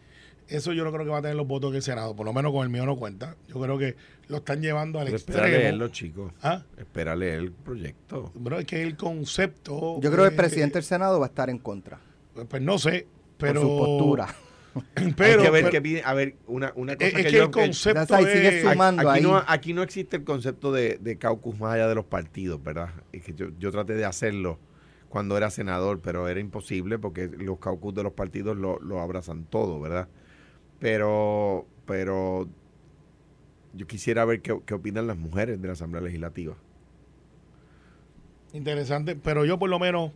eso 0.48 0.74
yo 0.74 0.84
no 0.84 0.92
creo 0.92 1.06
que 1.06 1.12
va 1.12 1.18
a 1.20 1.22
tener 1.22 1.36
los 1.36 1.48
votos 1.48 1.72
en 1.72 1.78
el 1.78 1.82
Senado, 1.82 2.16
por 2.16 2.26
lo 2.26 2.34
menos 2.34 2.52
con 2.52 2.64
el 2.64 2.70
mío 2.70 2.86
no 2.86 2.96
cuenta. 2.98 3.36
Yo 3.48 3.60
creo 3.60 3.78
que 3.78 3.96
lo 4.28 4.38
están 4.38 4.62
llevando 4.62 5.00
al 5.00 5.06
Pero 5.06 5.18
espera 5.18 5.40
extremo. 5.40 5.58
leerlo, 5.64 5.88
chicos. 5.90 6.32
¿Ah? 6.42 6.64
Espera 6.78 7.16
leer 7.16 7.40
el 7.40 7.52
proyecto. 7.52 8.32
Bro, 8.36 8.60
es 8.60 8.66
que 8.66 8.82
el 8.84 8.96
concepto. 8.98 10.00
Yo 10.02 10.12
creo 10.12 10.24
que 10.24 10.30
el 10.32 10.36
presidente 10.36 10.76
del 10.76 10.84
Senado 10.84 11.20
va 11.20 11.26
a 11.26 11.30
estar 11.30 11.50
en 11.50 11.58
contra 11.60 12.00
pues 12.50 12.62
no 12.62 12.78
sé, 12.78 13.08
pero. 13.38 13.62
por 13.62 13.70
su 13.72 13.78
postura. 13.78 14.28
Pero, 15.16 15.40
Hay 15.40 15.46
que 15.46 15.50
ver 15.52 15.62
pero- 15.62 15.70
qué 15.70 15.82
pide. 15.82 16.02
A 16.04 16.14
ver, 16.14 16.36
una, 16.48 16.74
una 16.76 16.96
cosa 16.96 17.08
es, 17.08 17.14
es 17.14 17.18
que, 17.24 17.32
que 17.32 17.38
yo... 17.38 17.44
el 17.46 17.52
concepto 17.52 18.06
sabes, 18.08 18.34
sigue 18.34 18.62
sumando 18.62 19.10
aquí, 19.10 19.20
ahí. 19.20 19.24
no, 19.24 19.42
aquí 19.48 19.74
no 19.74 19.84
existe 19.84 20.18
el 20.18 20.26
concepto 20.26 20.74
de, 20.74 20.98
de 21.00 21.18
caucus 21.18 21.58
más 21.58 21.76
allá 21.76 21.88
de 21.88 21.96
los 21.96 22.04
partidos, 22.06 22.62
¿verdad? 22.62 22.90
Es 23.14 23.24
que 23.24 23.34
yo, 23.34 23.48
yo 23.58 23.72
traté 23.72 23.94
de 23.94 24.04
hacerlo 24.04 24.60
cuando 25.08 25.38
era 25.38 25.50
senador, 25.50 26.02
pero 26.02 26.28
era 26.28 26.42
imposible 26.42 27.00
porque 27.00 27.28
los 27.30 27.58
caucus 27.60 27.94
de 27.96 28.04
los 28.04 28.12
partidos 28.12 28.58
lo, 28.58 28.78
lo 28.82 29.00
abrazan 29.00 29.46
todo, 29.46 29.80
¿verdad? 29.80 30.10
Pero, 30.86 31.66
pero 31.88 32.48
yo 33.74 33.88
quisiera 33.88 34.24
ver 34.24 34.44
qué, 34.44 34.56
qué 34.68 34.76
opinan 34.76 35.08
las 35.08 35.18
mujeres 35.18 35.60
de 35.60 35.68
la 35.68 35.74
Asamblea 35.74 36.00
Legislativa. 36.00 36.56
Interesante, 38.54 39.16
pero 39.16 39.46
yo 39.46 39.58
por 39.58 39.68
lo 39.68 39.80
menos 39.80 40.12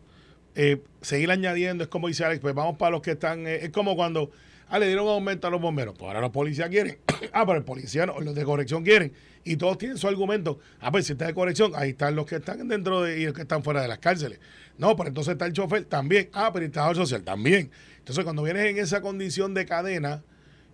eh, 0.53 0.84
seguir 1.01 1.32
añadiendo, 1.32 1.84
es 1.84 1.89
como 1.89 2.08
dice 2.08 2.23
Alex, 2.23 2.39
pues 2.39 2.53
vamos 2.53 2.77
para 2.77 2.91
los 2.91 3.01
que 3.01 3.13
están, 3.13 3.47
eh, 3.47 3.65
es 3.65 3.71
como 3.71 3.95
cuando, 3.95 4.29
ah, 4.67 4.77
le 4.77 4.86
dieron 4.86 5.08
aumento 5.08 5.47
a 5.47 5.49
los 5.49 5.60
bomberos, 5.60 5.95
pues 5.97 6.08
ahora 6.08 6.21
los 6.21 6.29
policías 6.29 6.69
quieren, 6.69 6.99
ah, 7.34 7.47
pero 7.47 7.58
el 7.58 7.63
policía 7.63 8.05
no, 8.05 8.19
los 8.19 8.36
de 8.36 8.45
corrección 8.45 8.84
quieren, 8.84 9.12
y 9.43 9.58
todos 9.58 9.79
tienen 9.79 9.97
su 9.97 10.08
argumento, 10.08 10.60
ah, 10.82 10.91
pues 10.91 11.08
si 11.08 11.13
está 11.13 11.25
de 11.25 11.34
corrección, 11.34 11.71
ahí 11.77 11.89
están 11.89 12.15
los 12.15 12.27
que 12.27 12.36
están 12.36 12.67
dentro 12.67 13.01
de, 13.01 13.19
y 13.19 13.25
los 13.25 13.34
que 13.34 13.41
están 13.41 13.63
fuera 13.63 13.82
de 13.82 13.88
las 13.88 13.97
cárceles, 13.97 14.39
no, 14.77 14.95
pero 14.95 15.08
entonces 15.08 15.32
está 15.32 15.47
el 15.47 15.53
chofer 15.53 15.86
también, 15.86 16.29
ah, 16.34 16.51
pero 16.53 16.63
el 16.63 16.71
trabajador 16.71 17.08
social 17.08 17.23
también, 17.23 17.71
entonces 17.97 18.23
cuando 18.23 18.43
vienes 18.43 18.67
en 18.67 18.77
esa 18.77 19.01
condición 19.01 19.55
de 19.55 19.65
cadena, 19.65 20.21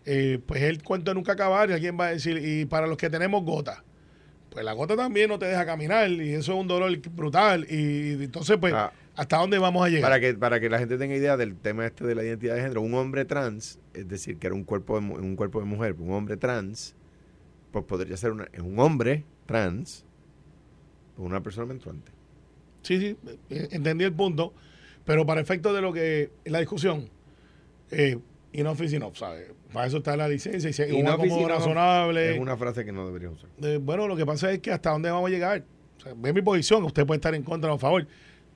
eh, 0.06 0.40
pues 0.46 0.62
el 0.64 0.84
cuento 0.84 1.14
nunca 1.14 1.34
acabar 1.34 1.70
y 1.70 1.74
alguien 1.74 1.98
va 2.00 2.08
a 2.08 2.12
decir, 2.12 2.38
y 2.44 2.66
para 2.66 2.88
los 2.88 2.98
que 2.98 3.10
tenemos 3.10 3.44
gota, 3.44 3.84
pues 4.52 4.64
la 4.64 4.74
gota 4.74 4.96
también 4.96 5.30
no 5.30 5.40
te 5.40 5.46
deja 5.48 5.66
caminar 5.66 6.10
y 6.10 6.34
eso 6.34 6.54
es 6.54 6.60
un 6.60 6.68
dolor 6.68 6.96
brutal 7.12 7.66
y, 7.70 8.24
entonces 8.24 8.58
pues 8.58 8.74
Ah. 8.74 8.92
hasta 9.16 9.38
dónde 9.38 9.58
vamos 9.58 9.86
a 9.86 9.90
llegar 9.90 10.04
Para 10.10 10.20
que, 10.20 10.34
para 10.36 10.60
que 10.60 10.70
la 10.70 10.80
gente 10.80 10.98
tenga 10.98 11.16
idea 11.16 11.36
del 11.38 11.56
tema 11.58 11.86
este 11.86 12.06
de 12.06 12.16
la 12.16 12.24
identidad 12.24 12.56
de 12.56 12.62
género, 12.62 12.82
un 12.82 12.94
hombre 12.94 13.26
trans, 13.26 13.80
es 13.94 14.08
decir, 14.08 14.38
que 14.38 14.48
era 14.48 14.56
un 14.56 14.64
cuerpo 14.64 15.00
de, 15.00 15.06
un 15.08 15.36
cuerpo 15.36 15.60
de 15.60 15.66
mujer, 15.66 15.96
un 16.00 16.12
hombre 16.12 16.38
trans, 16.38 16.96
pues 17.72 17.84
podría 17.86 18.16
ser 18.16 18.32
una- 18.32 18.48
un 18.64 18.80
hombre 18.80 19.26
trans, 19.46 20.06
una 21.18 21.42
persona 21.42 21.66
menstruante. 21.68 22.12
sí 22.82 23.00
sí 23.00 23.18
eh, 23.50 23.68
entendí 23.72 24.04
el 24.06 24.14
punto 24.14 24.54
pero 25.06 25.26
para 25.26 25.40
efectos 25.42 25.74
de 25.76 25.82
lo 25.82 25.92
que 25.94 26.30
la 26.46 26.60
discusión 26.60 27.10
eh, 27.92 28.18
enough 28.60 28.82
is 28.82 28.94
enough 28.94 29.16
¿sabes? 29.16 29.48
para 29.74 29.88
eso 29.88 29.98
está 29.98 30.16
la 30.18 30.28
licencia 30.28 30.70
y 30.70 30.74
si 30.74 30.82
un 30.84 31.08
acomodo 31.08 31.48
razonable 31.48 32.34
Es 32.36 32.40
una 32.40 32.56
frase 32.58 32.86
que 32.86 32.92
no 32.92 33.06
debería 33.06 33.30
usar. 33.30 33.50
Eh, 33.62 33.78
bueno 33.82 34.08
lo 34.08 34.16
que 34.16 34.26
pasa 34.26 34.52
es 34.52 34.60
que 34.60 34.72
hasta 34.72 34.92
dónde 34.92 35.10
vamos 35.12 35.30
a 35.30 35.32
llegar 35.34 35.64
o 35.98 36.02
sea, 36.02 36.14
ve 36.16 36.34
mi 36.34 36.42
posición 36.42 36.84
usted 36.84 37.06
puede 37.06 37.18
estar 37.18 37.34
en 37.36 37.44
contra 37.44 37.72
o 37.72 37.76
a 37.76 37.80
favor 37.80 38.08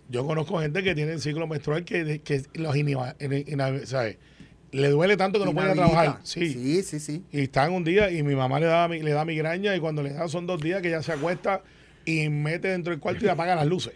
yo 0.09 0.25
conozco 0.25 0.59
gente 0.59 0.81
que 0.83 0.95
tiene 0.95 1.13
el 1.13 1.21
ciclo 1.21 1.45
menstrual 1.47 1.83
que, 1.85 2.19
que 2.23 2.41
los 2.55 2.75
inhiba- 2.75 3.15
in- 3.19 3.33
in- 3.47 3.85
¿sabes? 3.88 4.17
le 4.71 4.89
duele 4.89 5.17
tanto 5.17 5.39
que 5.39 5.45
no 5.45 5.53
puede 5.53 5.73
trabajar 5.73 6.19
sí 6.23 6.53
sí, 6.53 6.83
sí. 6.83 6.99
sí. 6.99 7.23
Y 7.31 7.41
están 7.41 7.71
un 7.73 7.83
día 7.83 8.12
y 8.12 8.21
mi 8.23 8.35
mamá 8.35 8.59
le 8.59 8.67
da, 8.67 8.88
mi- 8.88 9.01
le 9.01 9.12
da 9.12 9.25
migraña 9.25 9.75
y 9.75 9.79
cuando 9.79 10.03
le 10.03 10.13
da 10.13 10.27
son 10.27 10.45
dos 10.47 10.62
días 10.62 10.81
que 10.81 10.89
ella 10.89 11.01
se 11.01 11.12
acuesta 11.12 11.63
y 12.05 12.29
mete 12.29 12.69
dentro 12.69 12.91
del 12.91 12.99
cuarto 12.99 13.25
y 13.25 13.29
apaga 13.29 13.55
las 13.55 13.65
luces. 13.67 13.93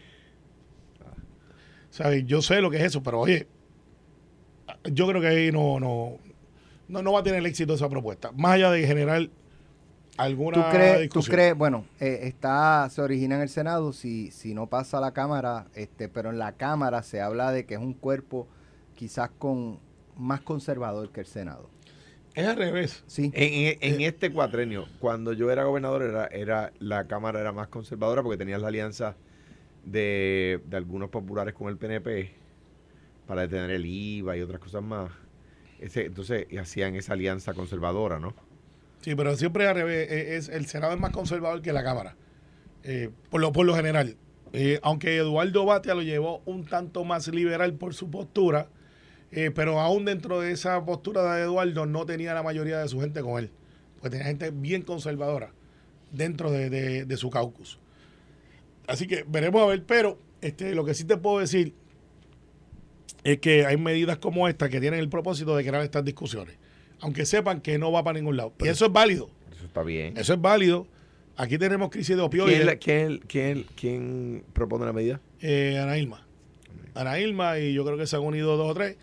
¿Sabes? 1.89 2.25
Yo 2.25 2.41
sé 2.41 2.59
lo 2.61 2.71
que 2.71 2.77
es 2.77 2.83
eso, 2.83 3.03
pero 3.03 3.19
oye, 3.19 3.47
yo 4.91 5.08
creo 5.08 5.22
que 5.22 5.28
ahí 5.28 5.52
no, 5.52 5.80
no, 5.80 6.17
no, 6.88 7.02
no 7.02 7.13
va 7.13 7.19
a 7.19 7.24
tener 7.24 7.46
éxito 7.46 7.74
esa 7.74 7.89
propuesta. 7.89 8.32
Más 8.34 8.54
allá 8.54 8.72
de 8.72 8.86
generar 8.88 9.30
alguna 10.17 10.58
¿Tú 10.58 10.63
crees, 10.69 10.96
tú 10.96 11.02
discusión. 11.22 11.36
crees, 11.36 11.56
bueno, 11.58 11.86
eh, 12.00 12.19
está, 12.24 12.88
se 12.91 13.02
origina 13.02 13.36
en 13.36 13.41
el 13.41 13.50
Senado, 13.50 13.93
si, 13.93 14.32
si 14.32 14.54
no 14.54 14.67
pasa 14.67 15.00
a 15.00 15.02
la 15.02 15.12
Cámara, 15.13 15.67
este, 15.74 16.10
pero 16.10 16.30
en 16.30 16.38
la 16.39 16.54
Cámara 16.54 17.02
se 17.04 17.22
habla 17.22 17.52
de 17.52 17.65
que 17.65 17.76
es 17.76 17.80
un 17.80 17.93
cuerpo 17.93 18.48
quizás 18.96 19.30
con 19.39 19.80
más 20.17 20.41
conservador 20.41 21.12
que 21.12 21.22
el 21.22 21.26
Senado. 21.26 21.69
Es 22.36 22.48
al 22.48 22.58
revés. 22.58 23.04
Sí. 23.08 23.32
En, 23.34 23.78
en- 23.82 23.96
en 23.96 24.02
este 24.02 24.32
cuatrenio, 24.32 24.88
cuando 25.00 25.34
yo 25.34 25.52
era 25.52 25.63
gobernador, 25.65 26.04
era, 26.04 26.28
era 26.28 26.74
la 26.80 27.08
Cámara 27.08 27.39
era 27.39 27.52
más 27.52 27.67
conservadora 27.67 28.22
porque 28.24 28.38
tenías 28.38 28.62
la 28.62 28.67
alianza 28.69 29.15
de, 29.86 30.62
de 30.65 30.78
algunos 30.78 31.10
populares 31.10 31.54
con 31.54 31.67
el 31.69 31.78
PNP 31.78 32.34
para 33.27 33.41
detener 33.41 33.71
el 33.71 33.86
IVA 33.86 34.38
y 34.38 34.41
otras 34.41 34.59
cosas 34.59 34.83
más. 34.83 35.12
Entonces 35.79 36.45
hacían 36.59 36.95
esa 36.95 37.13
alianza 37.13 37.53
conservadora, 37.53 38.19
¿no? 38.19 38.33
Sí, 39.01 39.15
pero 39.15 39.36
siempre 39.36 39.67
al 39.67 39.75
revés. 39.75 40.09
Eh, 40.09 40.36
Es, 40.38 40.49
el 40.49 40.65
Senado 40.65 40.93
es 40.93 40.99
más 40.99 41.12
conservador 41.12 41.62
que 41.62 41.73
la 41.73 41.83
Cámara. 41.83 42.15
Eh, 42.83 43.09
por, 43.29 43.41
lo, 43.41 43.51
por 43.51 43.65
lo 43.65 43.75
general. 43.75 44.15
Eh, 44.53 44.79
aunque 44.83 45.17
Eduardo 45.17 45.65
Batia 45.65 45.93
lo 45.95 46.01
llevó 46.03 46.41
un 46.45 46.65
tanto 46.65 47.03
más 47.03 47.27
liberal 47.27 47.73
por 47.73 47.93
su 47.95 48.09
postura, 48.12 48.67
eh, 49.31 49.51
pero 49.53 49.79
aún 49.79 50.05
dentro 50.05 50.39
de 50.39 50.51
esa 50.51 50.86
postura 50.86 51.36
de 51.36 51.41
Eduardo 51.43 51.86
no 51.86 52.05
tenía 52.05 52.33
la 52.33 52.43
mayoría 52.43 52.77
de 52.79 52.88
su 52.88 53.01
gente 53.01 53.21
con 53.21 53.39
él. 53.39 53.49
Pues 53.99 54.12
tenía 54.12 54.27
gente 54.27 54.51
bien 54.51 54.83
conservadora 54.83 55.51
dentro 56.12 56.51
de, 56.51 56.69
de- 56.69 57.05
de 57.05 57.17
su 57.17 57.29
caucus. 57.29 57.79
Así 58.88 59.07
que 59.07 59.25
veremos 59.27 59.62
a 59.63 59.65
ver, 59.65 59.83
pero 59.86 60.19
este, 60.41 60.75
lo 60.75 60.86
que 60.86 60.93
sí 60.93 61.03
te 61.05 61.17
puedo 61.17 61.39
decir 61.39 61.73
es 63.23 63.39
que 63.39 63.65
hay 63.65 63.77
medidas 63.77 64.17
como 64.17 64.47
esta 64.47 64.69
que 64.69 64.79
tienen 64.81 64.99
el 64.99 65.09
propósito 65.09 65.55
de 65.55 65.63
crear 65.65 65.83
estas 65.83 66.03
discusiones, 66.05 66.55
aunque 66.99 67.25
sepan 67.25 67.62
que 67.62 67.77
no 67.77 67.91
va 67.91 68.03
para 68.03 68.19
ningún 68.19 68.38
lado. 68.38 68.53
y 68.59 68.67
eso 68.67 68.86
es 68.86 68.91
válido. 68.91 69.29
Eso 69.55 69.65
está 69.65 69.83
bien. 69.83 70.17
Eso 70.17 70.33
es 70.33 70.41
válido. 70.41 70.88
Aquí 71.36 71.57
tenemos 71.57 71.89
crisis 71.89 72.09
de 72.09 72.15
¿Quién, 72.15 72.25
opioides. 72.43 72.65
la- 72.65 72.75
quién- 72.75 73.19
quién- 73.27 73.65
quién 73.75 74.43
propone 74.53 74.86
la 74.86 74.93
medida? 74.93 75.19
Eh, 75.41 75.79
Ana 75.79 75.97
Ilma, 77.19 77.57
y 77.59 77.73
yo 77.73 77.83
creo 77.86 77.97
que 77.97 78.05
se 78.07 78.15
han 78.15 78.21
unido 78.21 78.55
dos 78.55 78.69
o 78.69 78.73
tres. 78.73 78.97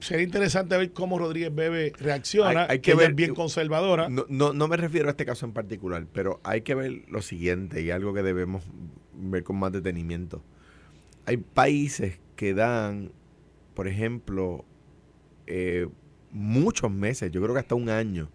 Sería 0.00 0.24
interesante 0.24 0.76
ver 0.76 0.92
cómo 0.92 1.18
Rodríguez 1.18 1.54
Bebe 1.54 1.92
reacciona. 1.98 2.62
Hay- 2.62 2.66
hay 2.70 2.78
que 2.80 2.90
que 2.90 2.94
ver- 2.96 3.10
es 3.10 3.16
bien 3.16 3.34
conservadora. 3.34 4.08
No, 4.08 4.26
no, 4.28 4.52
no 4.52 4.68
me 4.68 4.76
refiero 4.76 5.06
a 5.08 5.12
este 5.12 5.24
caso 5.24 5.46
en 5.46 5.52
particular, 5.52 6.04
pero 6.12 6.40
hay 6.42 6.62
que 6.62 6.74
ver 6.74 7.02
lo 7.08 7.22
siguiente 7.22 7.82
y 7.82 7.90
algo 7.90 8.12
que 8.12 8.22
debemos 8.22 8.64
ver 9.14 9.44
con 9.44 9.56
más 9.56 9.72
detenimiento. 9.72 10.42
Hay 11.24 11.36
países 11.36 12.18
que 12.36 12.52
dan, 12.52 13.12
por 13.74 13.88
ejemplo, 13.88 14.64
eh, 15.46 15.88
muchos 16.30 16.90
meses, 16.90 17.30
yo 17.30 17.40
creo 17.42 17.54
que 17.54 17.60
hasta 17.60 17.74
un 17.74 17.88
año, 17.88 18.28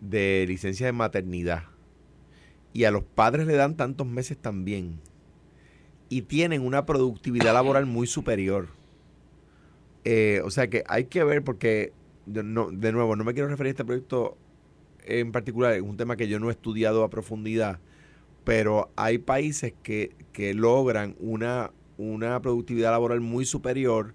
de 0.00 0.44
licencia 0.46 0.86
de 0.86 0.92
maternidad. 0.92 1.64
Y 2.72 2.84
a 2.84 2.90
los 2.90 3.02
padres 3.02 3.46
le 3.46 3.54
dan 3.54 3.76
tantos 3.76 4.06
meses 4.06 4.36
también. 4.38 5.00
Y 6.08 6.22
tienen 6.22 6.64
una 6.64 6.86
productividad 6.86 7.52
laboral 7.52 7.86
muy 7.86 8.06
superior. 8.06 8.68
Eh, 10.04 10.40
o 10.44 10.50
sea 10.50 10.68
que 10.68 10.84
hay 10.86 11.04
que 11.04 11.24
ver 11.24 11.42
porque, 11.42 11.92
de, 12.26 12.42
no, 12.42 12.70
de 12.70 12.92
nuevo, 12.92 13.16
no 13.16 13.24
me 13.24 13.34
quiero 13.34 13.48
referir 13.48 13.70
a 13.70 13.72
este 13.72 13.84
proyecto 13.84 14.36
en 15.08 15.32
particular, 15.32 15.72
es 15.72 15.82
un 15.82 15.96
tema 15.96 16.16
que 16.16 16.28
yo 16.28 16.38
no 16.38 16.48
he 16.48 16.52
estudiado 16.52 17.02
a 17.02 17.10
profundidad, 17.10 17.80
pero 18.44 18.90
hay 18.96 19.18
países 19.18 19.72
que, 19.82 20.14
que 20.32 20.54
logran 20.54 21.16
una, 21.18 21.72
una 21.96 22.40
productividad 22.40 22.90
laboral 22.90 23.20
muy 23.20 23.44
superior 23.46 24.14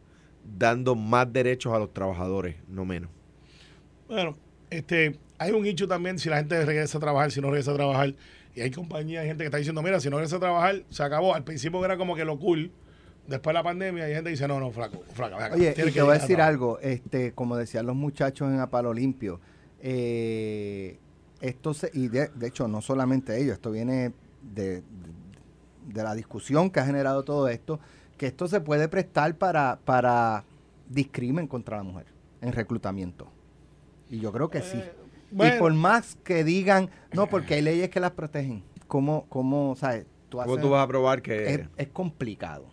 dando 0.58 0.96
más 0.96 1.32
derechos 1.32 1.74
a 1.74 1.80
los 1.80 1.94
trabajadores, 1.94 2.56
no 2.68 2.86
menos. 2.86 3.10
Bueno, 4.08 4.36
este, 4.70 5.18
hay 5.38 5.52
un 5.52 5.66
hecho 5.66 5.88
también 5.88 6.20
si 6.20 6.30
la 6.30 6.38
gente 6.38 6.64
regresa 6.66 6.98
a 6.98 7.02
trabajar, 7.02 7.32
si 7.32 7.42
no 7.42 7.50
regresa 7.50 7.72
a 7.72 7.76
trabajar. 7.76 8.14
Y 8.56 8.62
hay 8.62 8.70
compañías, 8.72 9.22
hay 9.22 9.28
gente 9.30 9.44
que 9.44 9.48
está 9.48 9.58
diciendo, 9.58 9.82
mira, 9.82 10.00
si 10.00 10.10
no 10.10 10.18
regresa 10.18 10.36
a 10.36 10.40
trabajar, 10.40 10.84
se 10.90 11.02
acabó. 11.04 11.34
Al 11.34 11.44
principio 11.44 11.84
era 11.84 11.98
como 11.98 12.16
que 12.16 12.24
lo 12.26 12.38
cool. 12.38 12.72
Después 13.28 13.54
de 13.54 13.60
la 13.60 13.64
pandemia, 13.64 14.04
hay 14.04 14.14
gente 14.14 14.26
que 14.26 14.32
dice, 14.32 14.48
no, 14.48 14.60
no, 14.60 14.70
flaco, 14.72 15.02
flaca, 15.14 15.38
acá, 15.46 15.56
Oye, 15.56 15.72
y 15.72 15.74
que 15.74 15.92
te 15.92 16.02
voy 16.02 16.12
a 16.12 16.16
ir 16.16 16.22
decir 16.22 16.36
trabajar". 16.36 16.50
algo, 16.54 16.80
este, 16.82 17.32
como 17.32 17.56
decían 17.56 17.86
los 17.86 17.96
muchachos 17.96 18.50
en 18.52 18.60
Apalo 18.60 18.94
Limpio, 18.94 19.40
eh, 19.82 20.98
esto 21.42 21.74
se, 21.74 21.90
y 21.94 22.08
de, 22.10 22.28
de 22.36 22.48
hecho 22.48 22.68
no 22.68 22.82
solamente 22.82 23.42
ellos, 23.42 23.54
esto 23.54 23.72
viene 23.72 24.14
de, 24.54 24.82
de- 24.82 24.84
de 25.88 26.04
la 26.04 26.16
discusión 26.16 26.70
que 26.70 26.80
ha 26.80 26.86
generado 26.86 27.24
todo 27.24 27.48
esto, 27.50 27.80
que 28.24 28.28
esto 28.28 28.48
se 28.48 28.62
puede 28.62 28.88
prestar 28.88 29.36
para, 29.38 29.80
para 29.84 30.46
discrimen 30.88 31.46
contra 31.46 31.76
la 31.76 31.84
mujer 31.84 32.06
en 32.40 32.54
reclutamiento. 32.54 33.28
Y 34.10 34.22
yo 34.22 34.32
creo 34.32 34.50
que 34.50 34.62
sí. 34.62 34.82
Y 35.30 35.36
bueno. 35.36 35.60
por 35.60 35.74
más 35.74 36.16
que 36.24 36.46
digan, 36.46 36.90
no, 37.12 37.28
porque 37.28 37.56
hay 37.56 37.62
leyes 37.62 37.90
que 37.90 38.00
las 38.00 38.12
protegen, 38.12 38.64
¿cómo, 38.88 39.26
cómo, 39.28 39.76
sabes? 39.76 40.06
Tú 40.30 40.38
¿Cómo 40.38 40.54
haces- 40.54 40.62
tú 40.62 40.70
vas 40.70 40.86
a 40.86 40.88
probar 40.88 41.22
que.? 41.22 41.54
es, 41.54 41.62
es 41.76 41.88
complicado. 41.90 42.68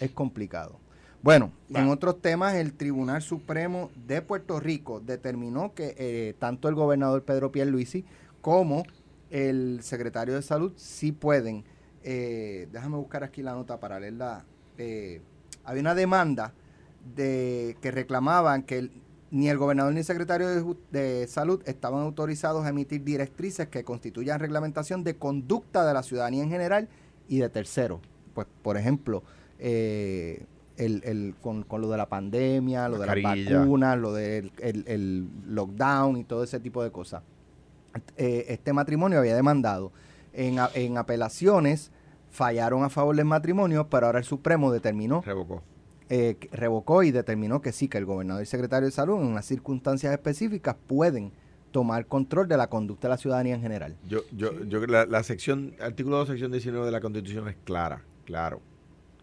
Es 0.00 0.10
complicado. 0.10 0.80
Bueno, 1.22 1.52
en 1.68 1.88
otros 1.88 2.20
temas, 2.20 2.54
el 2.56 2.72
Tribunal 2.72 3.22
Supremo 3.22 3.92
de 4.08 4.22
Puerto 4.22 4.58
Rico 4.58 4.98
determinó 4.98 5.72
que 5.72 5.94
eh, 5.98 6.34
tanto 6.40 6.68
el 6.68 6.74
gobernador 6.74 7.22
Pedro 7.22 7.52
Pierluisi 7.52 8.04
como 8.40 8.82
el 9.30 9.78
secretario 9.82 10.34
de 10.34 10.42
Salud 10.42 10.72
sí 10.74 11.12
pueden. 11.12 11.62
eh, 12.02 12.66
déjame 12.72 12.96
buscar 12.96 13.22
aquí 13.22 13.40
la 13.40 13.52
nota 13.52 13.78
para 13.78 14.00
leerla. 14.00 14.44
Eh, 14.80 15.20
había 15.64 15.82
una 15.82 15.94
demanda 15.94 16.52
de 17.14 17.76
que 17.82 17.90
reclamaban 17.90 18.62
que 18.62 18.78
el- 18.78 18.92
ni 19.30 19.48
el 19.48 19.58
gobernador 19.58 19.92
ni 19.92 19.98
el 20.00 20.04
secretario 20.04 20.48
de, 20.90 21.26
Salud 21.28 21.62
estaban 21.66 22.00
autorizados 22.02 22.64
a 22.64 22.70
emitir 22.70 23.04
directrices 23.04 23.68
que 23.68 23.84
constituyan 23.84 24.40
reglamentación 24.40 25.04
de 25.04 25.14
conducta 25.16 25.86
de 25.86 25.94
la 25.94 26.02
ciudadanía 26.02 26.42
en 26.42 26.50
general 26.50 26.88
y 27.28 27.38
de 27.38 27.48
terceros. 27.48 28.00
Pues, 28.34 28.46
por 28.62 28.76
ejemplo, 28.76 29.22
eh, 29.58 30.44
el, 30.76 31.02
el- 31.04 31.34
con, 31.42 31.62
con 31.62 31.80
lo 31.82 31.88
de 31.90 31.96
la 31.98 32.08
pandemia, 32.08 32.88
lo 32.88 32.98
de 32.98 33.06
las 33.06 33.14
vacunas, 33.58 33.98
lo 33.98 34.12
del 34.14 34.50
el, 34.58 34.84
el 34.88 35.28
lockdown 35.46 36.16
y 36.16 36.24
todo 36.24 36.42
ese 36.42 36.58
tipo 36.58 36.82
de 36.82 36.90
cosas. 36.90 37.22
Eh, 38.16 38.46
este 38.48 38.72
matrimonio 38.72 39.18
había 39.18 39.36
demandado. 39.36 39.92
En, 40.32 40.58
en 40.74 40.96
apelaciones 40.96 41.90
fallaron 42.30 42.84
a 42.84 42.90
favor 42.90 43.16
del 43.16 43.24
matrimonio, 43.24 43.88
pero 43.88 44.06
ahora 44.06 44.18
el 44.20 44.24
Supremo 44.24 44.70
determinó 44.72 45.22
Revocó. 45.22 45.62
eh, 46.08 46.36
revocó 46.52 47.02
y 47.02 47.10
determinó 47.10 47.60
que 47.60 47.72
sí, 47.72 47.88
que 47.88 47.98
el 47.98 48.04
gobernador 48.06 48.42
y 48.42 48.46
secretario 48.46 48.86
de 48.86 48.92
salud 48.92 49.20
en 49.20 49.26
unas 49.26 49.44
circunstancias 49.46 50.12
específicas 50.12 50.76
pueden 50.86 51.32
tomar 51.72 52.06
control 52.06 52.48
de 52.48 52.56
la 52.56 52.68
conducta 52.68 53.06
de 53.08 53.10
la 53.10 53.16
ciudadanía 53.18 53.54
en 53.54 53.62
general. 53.62 53.96
Yo, 54.08 54.20
yo, 54.36 54.52
yo 54.64 54.78
creo 54.78 54.80
que 54.82 54.86
la, 54.92 55.06
la 55.06 55.22
sección, 55.22 55.74
artículo 55.80 56.16
2, 56.18 56.28
sección 56.28 56.50
19 56.52 56.84
de 56.86 56.92
la 56.92 57.00
Constitución 57.00 57.48
es 57.48 57.56
clara, 57.64 58.02
claro, 58.24 58.60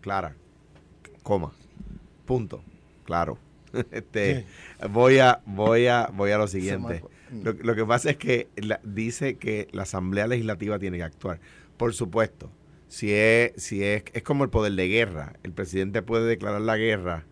clara, 0.01 0.35
coma, 1.23 1.51
punto, 2.25 2.61
claro. 3.03 3.37
Este, 3.91 4.45
voy 4.91 5.19
a, 5.19 5.41
voy 5.45 5.87
a, 5.87 6.09
voy 6.13 6.31
a 6.31 6.37
lo 6.37 6.47
siguiente. 6.47 7.03
me 7.31 7.43
Lo, 7.43 7.51
lo 7.51 7.75
que 7.75 7.85
pasa 7.85 8.11
es 8.11 8.17
que 8.17 8.47
la- 8.55 8.79
dice 8.83 9.35
que 9.35 9.67
la 9.73 9.83
Asamblea 9.83 10.25
Legislativa 10.25 10.79
tiene 10.79 10.97
que 10.97 11.03
actuar. 11.03 11.39
Por 11.75 11.93
supuesto, 11.93 12.49
si 12.87 13.13
es, 13.13 13.51
si 13.57 13.83
es, 13.83 14.03
es 14.13 14.23
como 14.23 14.43
el 14.43 14.49
poder 14.49 14.73
de 14.73 14.87
guerra. 14.87 15.33
El 15.43 15.51
presidente 15.53 16.01
puede 16.01 16.25
declarar 16.25 16.61
la 16.61 16.77
guerra. 16.77 17.25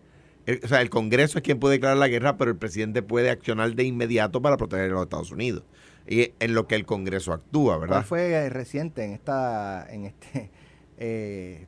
El- 0.46 0.60
o 0.64 0.68
sea, 0.68 0.82
el 0.82 0.90
Congreso 0.90 1.38
es 1.40 1.44
quien 1.44 1.60
puede 1.60 1.74
declarar 1.76 1.98
la 1.98 2.08
guerra, 2.08 2.38
pero 2.38 2.52
el 2.52 2.58
presidente 2.58 3.02
puede 3.02 3.30
accionar 3.30 3.74
de 3.74 3.84
inmediato 3.84 4.42
para 4.42 4.58
proteger 4.58 4.86
a 4.92 4.94
los 4.94 5.04
Estados 5.04 5.32
Unidos. 5.32 5.64
Y 6.08 6.34
en 6.40 6.54
lo 6.54 6.68
que 6.68 6.76
el 6.76 6.86
Congreso 6.86 7.34
actúa, 7.34 7.78
¿verdad? 7.80 7.96
¿Cuál 7.98 8.06
fue 8.06 8.30
eh, 8.32 8.50
reciente 8.50 9.04
en 9.04 9.14
esta, 9.14 9.88
en 9.90 10.06
este, 10.06 10.52
eh, 10.98 11.66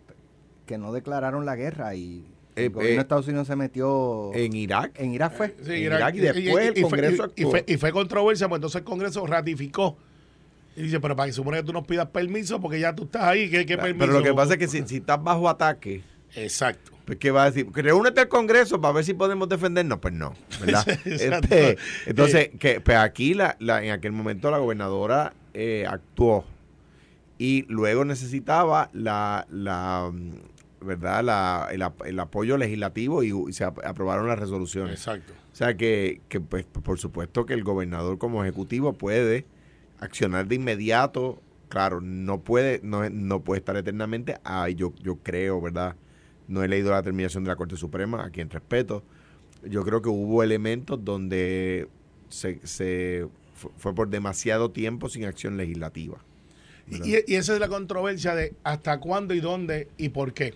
que 0.66 0.78
no 0.78 0.92
declararon 0.94 1.46
la 1.46 1.56
guerra 1.56 1.96
y 1.96 2.26
el 2.56 2.66
Eh, 2.66 2.70
gobierno 2.70 2.92
eh, 2.92 2.96
de 2.98 3.02
Estados 3.02 3.28
Unidos 3.28 3.48
se 3.48 3.56
metió 3.56 4.32
En 4.34 4.54
Irak. 4.54 4.92
en 5.00 5.12
Irak 5.14 5.34
fue? 5.34 5.56
Sí, 5.64 5.72
en 5.74 5.84
Irak- 5.84 6.00
Irak 6.00 6.16
y 6.16 6.20
después 6.20 6.66
el 6.68 6.74
fue- 6.74 6.82
Congreso 6.82 7.24
y- 7.36 7.42
y 7.42 7.44
actuó. 7.46 7.50
fue, 7.52 7.64
y 7.68 7.78
fue 7.78 7.92
controversia, 7.92 8.48
pues 8.50 8.58
entonces 8.60 8.80
el 8.80 8.86
Congreso 8.86 9.26
ratificó. 9.26 9.98
Y 10.78 10.84
dice, 10.84 11.00
pero 11.00 11.16
para 11.16 11.28
que 11.28 11.34
supone 11.34 11.58
que 11.58 11.64
tú 11.64 11.74
nos 11.74 11.86
pidas 11.88 12.08
permiso, 12.10 12.62
porque 12.62 12.80
ya 12.80 12.96
tú 12.96 13.04
estás 13.06 13.24
ahí, 13.24 13.50
¿qué, 13.50 13.66
qué 13.66 13.78
permiso? 13.78 13.98
Pero 14.00 14.14
lo 14.14 14.24
que 14.24 14.34
pasa 14.34 14.54
es 14.54 14.60
que 14.60 14.68
si, 14.68 14.84
si 14.88 14.98
estás 14.98 15.22
bajo 15.24 15.50
ataque, 15.50 16.04
Exacto. 16.36 16.92
pues 17.04 17.18
¿qué 17.18 17.32
va 17.32 17.44
a 17.44 17.52
decir? 17.52 17.66
Que 17.74 17.82
reúnete 17.82 18.22
al 18.22 18.28
Congreso 18.28 18.80
para 18.80 18.94
ver 18.94 19.04
si 19.04 19.16
podemos 19.16 19.50
defendernos. 19.50 19.98
Pues 20.00 20.14
no, 20.14 20.34
¿verdad? 20.62 20.88
Este, 21.06 21.78
entonces, 22.06 22.50
que, 22.60 22.80
pues 22.80 22.96
aquí 22.98 23.34
la, 23.34 23.58
la- 23.60 23.84
en 23.84 23.90
aquel 23.92 24.12
momento 24.12 24.52
la 24.52 24.60
gobernadora 24.60 25.34
eh, 25.56 25.86
actuó 25.90 26.46
y 27.40 27.66
luego 27.70 28.06
necesitaba 28.06 28.90
la, 28.94 29.48
la 29.50 30.12
¿verdad? 30.82 31.24
La, 31.24 31.70
el, 31.72 31.82
ap- 31.82 32.06
el 32.06 32.20
apoyo 32.20 32.56
legislativo 32.58 33.24
y, 33.24 33.34
y 33.50 33.54
se 33.54 33.64
ap- 33.64 33.84
aprobaron 33.84 34.28
las 34.28 34.38
resoluciones. 34.38 34.94
Exacto. 35.00 35.34
O 35.52 35.56
sea 35.56 35.76
que, 35.76 36.22
que, 36.30 36.40
pues, 36.40 36.66
por 36.66 37.00
supuesto 37.00 37.48
que 37.48 37.56
el 37.56 37.64
gobernador 37.64 38.20
como 38.20 38.44
ejecutivo 38.44 38.94
puede 38.94 39.46
accionar 40.00 40.48
de 40.48 40.56
inmediato. 40.56 41.42
Claro, 41.70 42.00
no 42.02 42.42
puede, 42.42 42.80
no, 42.84 43.10
no 43.10 43.42
puede 43.44 43.60
estar 43.60 43.76
eternamente. 43.76 44.38
Ay, 44.44 44.76
yo, 44.76 44.94
yo 45.02 45.18
creo, 45.18 45.60
¿verdad? 45.62 45.96
No 46.48 46.64
he 46.64 46.68
leído 46.68 46.92
la 46.92 46.98
determinación 46.98 47.44
de 47.44 47.50
la 47.50 47.56
Corte 47.58 47.76
Suprema, 47.76 48.24
a 48.24 48.30
quien 48.30 48.50
respeto. 48.50 49.04
Yo 49.64 49.84
creo 49.84 50.02
que 50.02 50.10
hubo 50.10 50.44
elementos 50.44 51.04
donde 51.04 51.88
se, 52.30 52.66
se 52.66 53.28
fu- 53.54 53.72
fue 53.78 53.94
por 53.94 54.08
demasiado 54.10 54.72
tiempo 54.72 55.10
sin 55.10 55.26
acción 55.26 55.58
legislativa. 55.58 56.20
Y, 56.90 57.16
y 57.30 57.36
esa 57.36 57.54
es 57.54 57.60
la 57.60 57.68
controversia 57.68 58.34
de 58.34 58.54
hasta 58.64 59.00
cuándo 59.02 59.34
y 59.34 59.42
dónde 59.42 59.90
y 59.98 60.08
por 60.10 60.34
qué. 60.34 60.54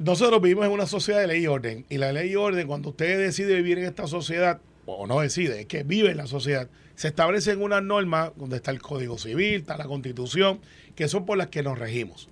Nosotros 0.00 0.42
vivimos 0.42 0.66
en 0.66 0.72
una 0.72 0.86
sociedad 0.86 1.20
de 1.20 1.28
ley 1.28 1.44
y 1.44 1.46
orden. 1.46 1.86
Y 1.88 1.98
la 1.98 2.12
ley 2.12 2.32
y 2.32 2.34
orden, 2.34 2.66
cuando 2.66 2.88
usted 2.88 3.16
decide 3.20 3.54
vivir 3.54 3.78
en 3.78 3.84
esta 3.84 4.08
sociedad, 4.08 4.60
o 4.86 5.06
no 5.06 5.20
decide, 5.20 5.60
es 5.60 5.66
que 5.66 5.84
vive 5.84 6.10
en 6.10 6.16
la 6.16 6.26
sociedad, 6.26 6.68
se 6.94 7.08
establecen 7.08 7.62
unas 7.62 7.82
normas 7.82 8.32
donde 8.36 8.56
está 8.56 8.70
el 8.70 8.80
Código 8.80 9.18
Civil, 9.18 9.60
está 9.60 9.76
la 9.76 9.86
Constitución, 9.86 10.60
que 10.94 11.08
son 11.08 11.24
por 11.26 11.38
las 11.38 11.48
que 11.48 11.62
nos 11.62 11.78
regimos. 11.78 12.28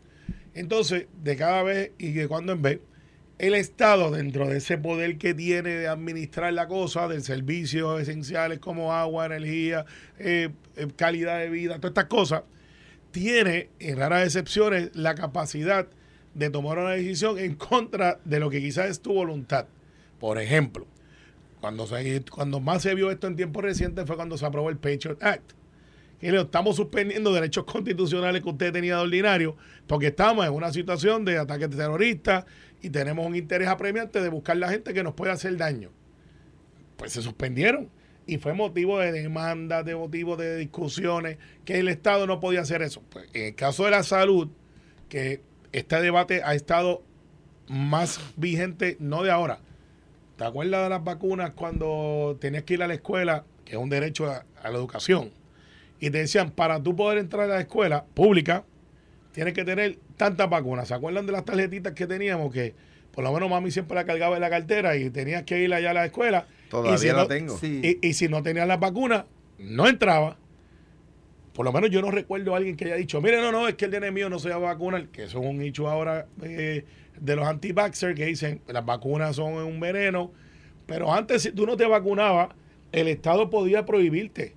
Entonces, 0.55 1.07
de 1.23 1.37
cada 1.37 1.63
vez 1.63 1.93
y 1.99 2.13
de 2.13 2.29
cuando 2.29 2.53
en 2.53 2.63
vez, 2.63 2.81
el 3.39 3.55
Estado, 3.55 4.11
dentro 4.11 4.49
de 4.49 4.59
ese 4.59 4.77
poder 4.77 5.17
que 5.17 5.33
tiene 5.33 5.71
de 5.71 5.89
administrar 5.89 6.53
la 6.53 6.69
cosa, 6.69 7.09
de 7.09 7.21
servicios 7.23 8.01
esenciales 8.01 8.59
como 8.59 8.93
agua, 8.93 9.27
energía, 9.27 9.87
eh, 10.19 10.51
eh, 10.77 10.89
calidad 10.95 11.39
de 11.39 11.49
vida, 11.49 11.77
todas 11.77 11.93
estas 11.93 12.05
cosas, 12.07 12.43
tiene, 13.13 13.71
en 13.79 13.97
raras 13.97 14.27
excepciones, 14.27 14.91
la 14.95 15.15
capacidad 15.15 15.89
de 16.35 16.51
tomar 16.51 16.79
una 16.79 16.91
decisión 16.91 17.39
en 17.39 17.55
contra 17.55 18.21
de 18.25 18.41
lo 18.41 18.51
que 18.51 18.61
quizás 18.61 18.91
es 18.91 19.01
tu 19.01 19.15
voluntad. 19.15 19.67
Por 20.19 20.39
ejemplo, 20.39 20.87
cuando, 21.61 21.87
se- 21.87 22.25
cuando 22.31 22.61
más 22.61 22.83
se 22.83 22.95
vio 22.95 23.11
esto 23.11 23.27
en 23.27 23.37
tiempos 23.37 23.63
recientes 23.63 24.07
fue 24.07 24.17
cuando 24.17 24.37
se 24.39 24.47
aprobó 24.47 24.71
el 24.71 24.77
Patriot 24.79 25.23
Act. 25.23 25.53
Y 26.23 26.31
le 26.31 26.41
estamos 26.41 26.77
suspendiendo 26.77 27.33
derechos 27.33 27.65
constitucionales 27.65 28.43
que 28.43 28.49
usted 28.51 28.73
tenía 28.73 28.97
de 28.97 29.03
ordinario 29.03 29.57
porque 29.87 30.09
estamos 30.09 30.47
en 30.47 30.53
una 30.53 30.73
situación 30.73 31.25
de 31.25 31.39
ataque 31.39 31.67
terrorista 31.69 32.45
y 32.83 32.91
tenemos 32.91 33.27
un 33.27 33.37
interés 33.37 33.69
apremiante 33.69 34.21
de 34.21 34.29
buscar 34.29 34.57
la 34.59 34.69
gente 34.69 34.93
que 34.93 35.03
nos 35.03 35.15
pueda 35.15 35.33
hacer 35.33 35.57
daño. 35.57 35.91
Pues 36.97 37.13
se 37.13 37.23
suspendieron 37.23 37.89
y 38.27 38.37
fue 38.37 38.53
motivo 38.53 38.99
de 38.99 39.13
demandas, 39.13 39.85
de 39.85 39.97
motivo 39.97 40.37
de 40.37 40.57
discusiones, 40.57 41.39
que 41.65 41.79
el 41.81 41.89
Estado 41.89 42.27
no 42.27 42.39
podía 42.39 42.61
hacer 42.61 42.83
eso. 42.83 43.03
Pues, 43.11 43.29
en 43.33 43.47
el 43.47 43.55
caso 43.55 43.85
de 43.87 43.91
la 43.91 44.03
salud, 44.03 44.49
que 45.09 45.43
este 45.73 46.01
debate 46.03 46.43
ha 46.45 46.55
estado 46.55 47.03
más 47.67 48.21
vigente, 48.37 48.97
no 49.01 49.23
de 49.23 49.31
ahora. 49.31 49.61
¿Te 50.41 50.47
acuerdas 50.47 50.85
de 50.85 50.89
las 50.89 51.05
vacunas 51.05 51.51
cuando 51.51 52.39
tenías 52.41 52.63
que 52.63 52.73
ir 52.73 52.83
a 52.83 52.89
la 52.89 52.95
escuela, 52.95 53.45
que 53.63 53.73
es 53.73 53.77
un 53.79 53.91
derecho 53.91 54.25
a, 54.27 54.47
a 54.63 54.71
la 54.71 54.79
educación? 54.79 55.33
Y 56.01 56.09
te 56.09 56.17
decían, 56.17 56.51
para 56.51 56.83
tú 56.83 56.97
poder 56.97 57.19
entrar 57.19 57.45
a 57.45 57.55
la 57.57 57.61
escuela 57.61 58.07
pública, 58.15 58.65
tienes 59.33 59.53
que 59.53 59.67
tener 59.67 59.99
tantas 60.17 60.49
vacunas. 60.49 60.89
¿Se 60.89 60.95
acuerdan 60.95 61.27
de 61.27 61.33
las 61.33 61.45
tarjetitas 61.45 61.93
que 61.93 62.07
teníamos? 62.07 62.51
Que 62.55 62.75
por 63.13 63.23
lo 63.23 63.35
menos 63.35 63.51
mami 63.51 63.71
siempre 63.71 63.95
la 63.95 64.07
cargaba 64.07 64.37
en 64.37 64.41
la 64.41 64.49
cartera 64.49 64.97
y 64.97 65.11
tenías 65.11 65.43
que 65.43 65.59
ir 65.63 65.75
allá 65.75 65.91
a 65.91 65.93
la 65.93 66.07
escuela. 66.07 66.47
Todavía 66.71 66.95
y 66.95 66.99
si 66.99 67.07
la 67.09 67.13
no- 67.13 67.27
tengo. 67.27 67.59
Y, 67.63 67.99
y 68.01 68.15
si 68.15 68.29
no 68.29 68.43
tenías 68.43 68.67
las 68.67 68.81
vacunas, 68.81 69.27
no 69.59 69.89
entraba. 69.89 70.39
Por 71.53 71.67
lo 71.67 71.73
menos 71.75 71.91
yo 71.91 72.01
no 72.01 72.11
recuerdo 72.11 72.55
a 72.55 72.57
alguien 72.57 72.79
que 72.79 72.87
haya 72.87 72.97
dicho, 72.97 73.21
mire, 73.21 73.43
no, 73.43 73.53
no, 73.53 73.69
es 73.69 73.75
que 73.75 73.85
el 73.85 73.91
nene 73.91 74.11
mío 74.11 74.31
no 74.31 74.39
se 74.39 74.49
va 74.49 74.55
a 74.55 74.59
vacunar, 74.59 75.09
que 75.09 75.25
eso 75.25 75.41
es 75.41 75.47
un 75.47 75.61
hecho 75.61 75.91
ahora 75.91 76.27
eh, 76.43 76.87
de 77.21 77.37
los 77.37 77.47
anti 77.47 77.73
vaxxers 77.73 78.17
que 78.17 78.27
dicen 78.27 78.63
las 78.67 78.85
vacunas 78.85 79.37
son 79.37 79.55
un 79.55 79.81
veneno. 79.81 80.33
Pero 80.87 81.13
antes, 81.13 81.43
si 81.43 81.53
tú 81.53 81.67
no 81.67 81.77
te 81.77 81.87
vacunabas, 81.87 82.49
el 82.93 83.09
Estado 83.09 83.51
podía 83.51 83.85
prohibirte. 83.85 84.57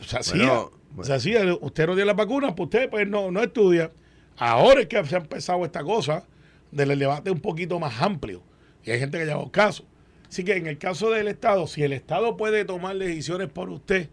Se 0.00 0.18
hacía. 0.18 0.46
Bueno, 0.46 0.70
bueno. 0.90 1.04
Se 1.04 1.12
hacía. 1.12 1.54
Usted 1.60 1.86
no 1.86 1.92
tiene 1.94 2.06
las 2.06 2.16
vacunas, 2.16 2.54
pues 2.56 2.66
usted 2.66 2.88
pues 2.88 3.06
no, 3.06 3.30
no 3.30 3.42
estudia. 3.42 3.90
Ahora 4.36 4.80
es 4.80 4.86
que 4.86 5.04
se 5.04 5.16
ha 5.16 5.18
empezado 5.18 5.64
esta 5.64 5.82
cosa 5.84 6.24
del 6.70 6.98
debate 6.98 7.30
un 7.30 7.40
poquito 7.40 7.78
más 7.78 8.00
amplio. 8.00 8.42
Y 8.84 8.90
hay 8.90 8.98
gente 8.98 9.18
que 9.18 9.26
lleva 9.26 9.50
caso. 9.50 9.84
Así 10.28 10.44
que 10.44 10.56
en 10.56 10.66
el 10.66 10.78
caso 10.78 11.10
del 11.10 11.28
Estado, 11.28 11.66
si 11.66 11.82
el 11.82 11.92
Estado 11.92 12.36
puede 12.36 12.64
tomar 12.64 12.96
decisiones 12.96 13.48
por 13.48 13.68
usted, 13.68 14.08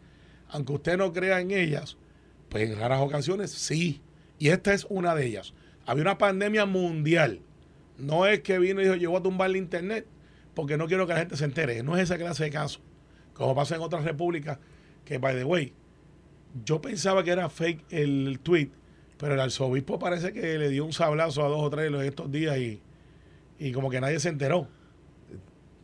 aunque 0.50 0.74
usted 0.74 0.98
no 0.98 1.14
crea 1.14 1.40
en 1.40 1.52
ellas, 1.52 1.96
pues 2.50 2.70
en 2.70 2.78
raras 2.78 3.02
ocasiones 3.02 3.52
sí. 3.52 4.02
Y 4.40 4.50
esta 4.50 4.74
es 4.74 4.86
una 4.90 5.16
de 5.16 5.28
ellas. 5.28 5.54
Había 5.88 6.04
una 6.04 6.18
pandemia 6.20 6.66
mundial. 6.68 7.40
No 7.98 8.28
es 8.28 8.42
que 8.42 8.60
vino 8.60 8.80
y 8.82 8.84
dijo, 8.84 8.96
yo 8.96 9.10
voy 9.10 9.20
a 9.20 9.24
tumbar 9.24 9.50
el 9.50 9.56
Internet 9.56 10.06
porque 10.54 10.78
no 10.78 10.86
quiero 10.88 11.08
que 11.08 11.14
la 11.14 11.20
gente 11.20 11.36
se 11.36 11.46
entere. 11.46 11.82
No 11.82 11.96
es 11.98 12.04
esa 12.04 12.18
clase 12.18 12.44
de 12.44 12.50
caso. 12.52 12.80
Como 13.34 13.56
pasa 13.56 13.76
en 13.76 13.82
otras 13.82 14.04
repúblicas 14.04 14.60
que, 15.06 15.18
by 15.18 15.36
the 15.36 15.44
way, 15.44 15.74
yo 16.66 16.82
pensaba 16.82 17.24
que 17.24 17.32
era 17.32 17.50
fake 17.50 17.86
el 17.92 18.40
tweet, 18.44 18.70
pero 19.18 19.34
el 19.34 19.40
arzobispo 19.40 19.98
parece 19.98 20.34
que 20.34 20.58
le 20.60 20.70
dio 20.70 20.86
un 20.86 20.94
sablazo 20.94 21.44
a 21.46 21.48
dos 21.48 21.62
o 21.64 21.70
tres 21.70 21.88
en 21.92 21.96
estos 22.02 22.32
días 22.32 22.58
y, 22.58 22.82
y 23.60 23.72
como 23.72 23.90
que 23.90 24.02
nadie 24.02 24.20
se 24.20 24.30
enteró. 24.30 24.68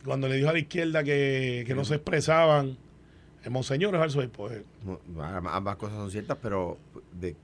Cuando 0.04 0.28
le 0.28 0.36
dijo 0.36 0.48
a 0.50 0.52
la 0.52 0.58
izquierda 0.58 1.02
que, 1.02 1.64
que 1.66 1.74
no 1.74 1.84
se 1.84 1.94
expresaban, 1.94 2.76
el 3.42 3.50
monseñor 3.50 3.94
es 3.94 4.00
arzobispo. 4.02 4.50
eh, 4.50 4.64
ambas 5.48 5.76
cosas 5.76 5.96
son 5.96 6.10
ciertas, 6.10 6.36
pero 6.42 6.76
de, 7.12 7.34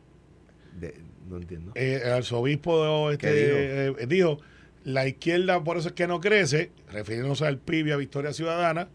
de- 0.78 1.00
no 1.30 1.36
entiendo. 1.38 1.72
eh, 1.74 2.02
el 2.04 2.12
arzobispo 2.12 3.10
este, 3.10 3.26
¿Qué 3.28 3.94
eh, 3.98 4.06
dijo, 4.06 4.38
la 4.84 5.06
izquierda 5.06 5.62
por 5.64 5.76
eso 5.78 5.88
es 5.88 5.94
que 5.94 6.06
no 6.06 6.20
crece, 6.20 6.70
refiriéndose 6.92 7.46
al 7.46 7.58
PIB 7.58 7.86
y 7.88 7.90
a 7.92 7.96
Victoria 7.96 8.32
Ciudadana, 8.32 8.88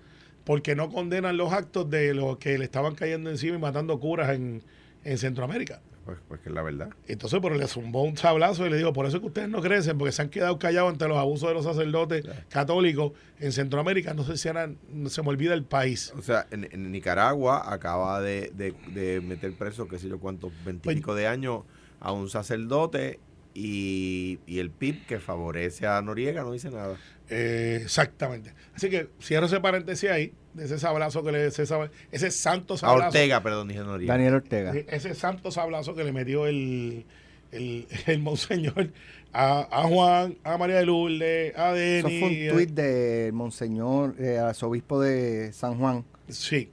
porque 0.44 0.76
no 0.76 0.90
condenan 0.90 1.38
los 1.38 1.52
actos 1.54 1.90
de 1.90 2.14
los 2.14 2.38
que 2.38 2.58
le 2.58 2.66
estaban 2.66 2.94
cayendo 2.96 3.30
encima 3.32 3.56
y 3.56 3.60
matando 3.60 4.00
curas 4.00 4.30
en, 4.36 4.62
en 5.04 5.18
Centroamérica. 5.18 5.82
Pues, 6.06 6.20
pues 6.28 6.40
que 6.42 6.50
es 6.50 6.56
la 6.56 6.62
verdad. 6.62 6.90
Entonces, 7.08 7.40
pero 7.42 7.56
le 7.56 7.66
zumbó 7.66 8.04
un 8.04 8.16
sablazo 8.16 8.68
y 8.68 8.70
le 8.70 8.78
dijo, 8.78 8.94
por 8.94 9.08
eso 9.08 9.18
es 9.18 9.22
que 9.22 9.28
ustedes 9.28 9.50
no 9.50 9.60
crecen, 9.60 9.98
porque 9.98 10.12
se 10.12 10.22
han 10.22 10.30
quedado 10.30 10.60
callados 10.60 10.92
ante 10.92 11.08
los 11.08 11.18
abusos 11.18 11.50
de 11.50 11.56
los 11.56 11.64
sacerdotes 11.64 12.24
católicos 12.50 13.14
en 13.40 13.52
Centroamérica. 13.52 14.14
No 14.14 14.24
sé 14.24 14.38
si 14.38 14.48
eran, 14.48 14.78
se 15.08 15.24
me 15.24 15.30
olvida 15.30 15.56
el 15.56 15.64
país. 15.64 16.14
O 16.16 16.22
sea, 16.22 16.46
en, 16.52 16.70
en 16.72 16.92
Nicaragua 16.92 17.74
acaba 17.74 18.22
de, 18.22 18.52
de- 18.56 18.76
de 18.94 19.20
meter 19.22 19.52
preso, 19.54 19.88
qué 19.88 19.98
sé 19.98 20.08
yo 20.08 20.20
cuántos, 20.20 20.52
veintipico 20.64 21.16
de 21.16 21.26
años 21.26 21.62
a 22.00 22.12
un 22.12 22.30
sacerdote 22.30 23.20
y, 23.54 24.40
y 24.46 24.60
el 24.60 24.70
PIB 24.70 25.06
que 25.06 25.20
favorece 25.20 25.88
a 25.88 26.02
Noriega 26.02 26.44
no 26.44 26.52
dice 26.52 26.70
nada. 26.70 26.98
Eh, 27.30 27.80
exactamente. 27.82 28.54
Así 28.76 28.90
que 28.90 29.08
cierro 29.22 29.46
ese 29.48 29.60
paréntesis 29.62 30.10
ahí, 30.10 30.34
de 30.54 30.66
ese 30.66 30.78
sablazo 30.78 31.24
que 31.24 31.32
le, 31.32 31.48
ese, 31.48 31.64
ese 32.12 32.32
santo 32.32 32.74
A 32.76 32.78
sablazo. 32.78 33.08
Ortega, 33.08 33.42
perdón, 33.42 33.68
dije 33.70 33.80
Noriega. 33.82 34.14
Daniel 34.14 34.36
Ortega. 34.36 34.74
Ese 34.88 35.16
santo 35.16 35.52
sablazo 35.52 35.96
que 35.96 36.04
le 36.04 36.12
metió 36.12 36.48
el, 36.48 37.06
el, 37.52 37.88
el 38.08 38.20
monseñor 38.20 38.92
a, 39.32 39.68
a 39.72 39.84
Juan, 39.84 40.38
a 40.44 40.58
María 40.58 40.76
de 40.78 40.86
Lourdes, 40.86 41.58
a 41.58 41.76
Eso 41.78 42.08
Denis. 42.08 42.20
fue 42.20 42.50
un 42.50 42.56
tuit 42.56 42.70
del 42.72 43.34
monseñor, 43.34 44.16
eh, 44.20 44.38
arzobispo 44.38 45.02
de 45.02 45.52
San 45.54 45.78
Juan. 45.80 46.06
Sí, 46.30 46.70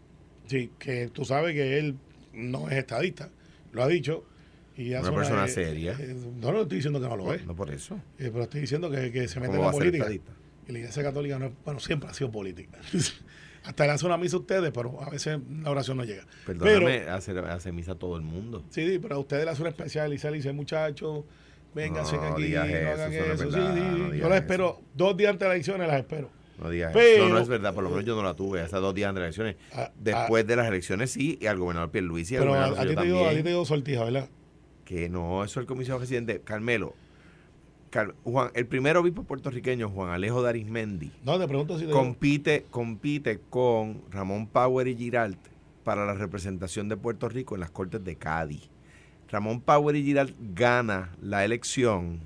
sí, 0.46 0.70
que 0.78 1.08
tú 1.08 1.24
sabes 1.24 1.54
que 1.54 1.78
él 1.78 1.96
no 2.32 2.68
es 2.68 2.76
estadista, 2.76 3.30
lo 3.72 3.82
ha 3.82 3.88
dicho. 3.88 4.24
Y 4.88 4.94
Una 4.94 5.12
persona 5.14 5.44
eh, 5.44 5.48
seria. 5.48 5.92
eh, 5.98 6.16
no, 6.40 6.52
no 6.52 6.62
estoy 6.62 6.76
diciendo 6.76 7.00
que 7.00 7.08
no 7.08 7.16
lo 7.16 7.32
es, 7.32 7.44
No 7.46 7.54
por 7.54 7.70
eso. 7.70 7.96
eh, 8.18 8.30
pero 8.32 8.42
estoy 8.44 8.60
diciendo 8.62 8.90
que, 8.90 9.10
que 9.12 9.28
se 9.28 9.40
mete 9.40 9.52
en 9.52 9.56
¿Cómo 9.58 9.66
va 9.66 9.72
la 9.72 9.78
política. 9.78 10.06
Y 10.68 10.72
la 10.72 10.78
iglesia 10.78 11.02
católica 11.02 11.38
no 11.38 11.52
bueno, 11.64 11.80
siempre 11.80 12.08
ha 12.08 12.14
sido 12.14 12.30
política. 12.30 12.78
Hasta 13.64 13.86
le 13.86 13.92
hace 13.92 14.06
una 14.06 14.16
misa 14.16 14.36
a 14.36 14.40
ustedes, 14.40 14.72
pero 14.72 15.00
a 15.02 15.08
veces 15.10 15.38
la 15.62 15.70
oración 15.70 15.96
no 15.96 16.04
llega. 16.04 16.24
Perdóname, 16.46 16.98
Pero, 17.00 17.12
hace, 17.14 17.38
hace 17.38 17.70
misa 17.70 17.92
a 17.92 17.94
todo 17.94 18.16
el 18.16 18.22
mundo. 18.22 18.64
sí, 18.70 18.84
sí, 18.88 18.98
pero 18.98 19.14
a 19.16 19.18
ustedes 19.18 19.44
le 19.44 19.50
hace 19.52 19.60
una 19.62 19.70
especial 19.70 20.12
y 20.12 20.18
se 20.18 20.30
le 20.32 20.38
dice, 20.38 20.52
muchachos, 20.52 21.24
vénganse 21.72 22.16
No 22.16 22.22
aquí, 22.24 22.48
no 22.50 22.62
eso, 22.64 22.80
hagan 22.92 23.12
eso 23.12 23.22
eso. 23.34 23.44
Sí, 23.44 23.50
verdad, 23.58 23.74
sí, 24.12 24.18
Yo 24.18 24.28
las 24.28 24.32
eso. 24.32 24.34
espero, 24.34 24.80
dos 24.94 25.16
días 25.16 25.30
antes 25.30 25.40
de 25.40 25.46
las 25.48 25.54
elecciones 25.54 25.86
las 25.88 25.96
espero. 26.00 26.30
No 26.60 26.70
digas 26.70 26.92
Pero- 26.92 27.14
eso. 27.24 27.28
No, 27.28 27.34
no 27.36 27.40
es 27.40 27.48
verdad, 27.48 27.72
por 27.74 27.84
lo 27.84 27.90
menos 27.90 28.04
yo 28.04 28.16
no 28.16 28.22
la 28.24 28.34
tuve 28.34 28.64
esas 28.64 28.80
dos 28.80 28.94
días 28.94 29.08
antes 29.10 29.20
de 29.20 29.26
las 29.28 29.36
elecciones. 29.38 29.56
Ah, 29.72 29.92
Después 29.96 30.44
de 30.46 30.56
las 30.56 30.66
elecciones 30.66 31.10
sí, 31.12 31.38
y 31.40 31.46
al 31.46 31.58
gobernador 31.58 31.90
Pierluisi 31.92 32.34
y 32.34 32.36
al 32.38 32.42
Pero 32.42 32.54
a, 32.54 32.66
gobernador 32.68 32.86
a 32.86 32.90
ti 32.90 32.96
te 32.96 33.02
digo, 33.04 33.26
a 33.26 33.30
ti 33.30 33.42
te 33.44 33.48
digo 33.48 33.64
sortija, 33.64 34.04
¿verdad? 34.04 34.28
Que 34.84 35.08
no, 35.08 35.44
eso 35.44 35.60
es 35.60 35.64
el 35.64 35.66
comisionado 35.66 36.00
residente. 36.00 36.40
Carmelo, 36.40 36.94
Car- 37.90 38.14
Juan, 38.24 38.50
el 38.54 38.66
primer 38.66 38.96
obispo 38.96 39.24
puertorriqueño, 39.24 39.88
Juan 39.90 40.10
Alejo 40.10 40.42
de 40.42 40.48
Arismendi, 40.48 41.12
No, 41.24 41.38
te 41.38 41.46
pregunto 41.46 41.78
si 41.78 41.86
te 41.86 41.92
compite, 41.92 42.66
compite 42.70 43.40
con 43.50 44.02
Ramón 44.10 44.46
Power 44.46 44.88
y 44.88 44.96
Giralt 44.96 45.38
para 45.84 46.06
la 46.06 46.14
representación 46.14 46.88
de 46.88 46.96
Puerto 46.96 47.28
Rico 47.28 47.54
en 47.54 47.60
las 47.60 47.70
Cortes 47.70 48.02
de 48.04 48.16
Cádiz. 48.16 48.68
Ramón 49.30 49.60
Power 49.60 49.94
y 49.96 50.04
Giralt 50.04 50.34
gana 50.54 51.10
la 51.20 51.44
elección 51.44 52.20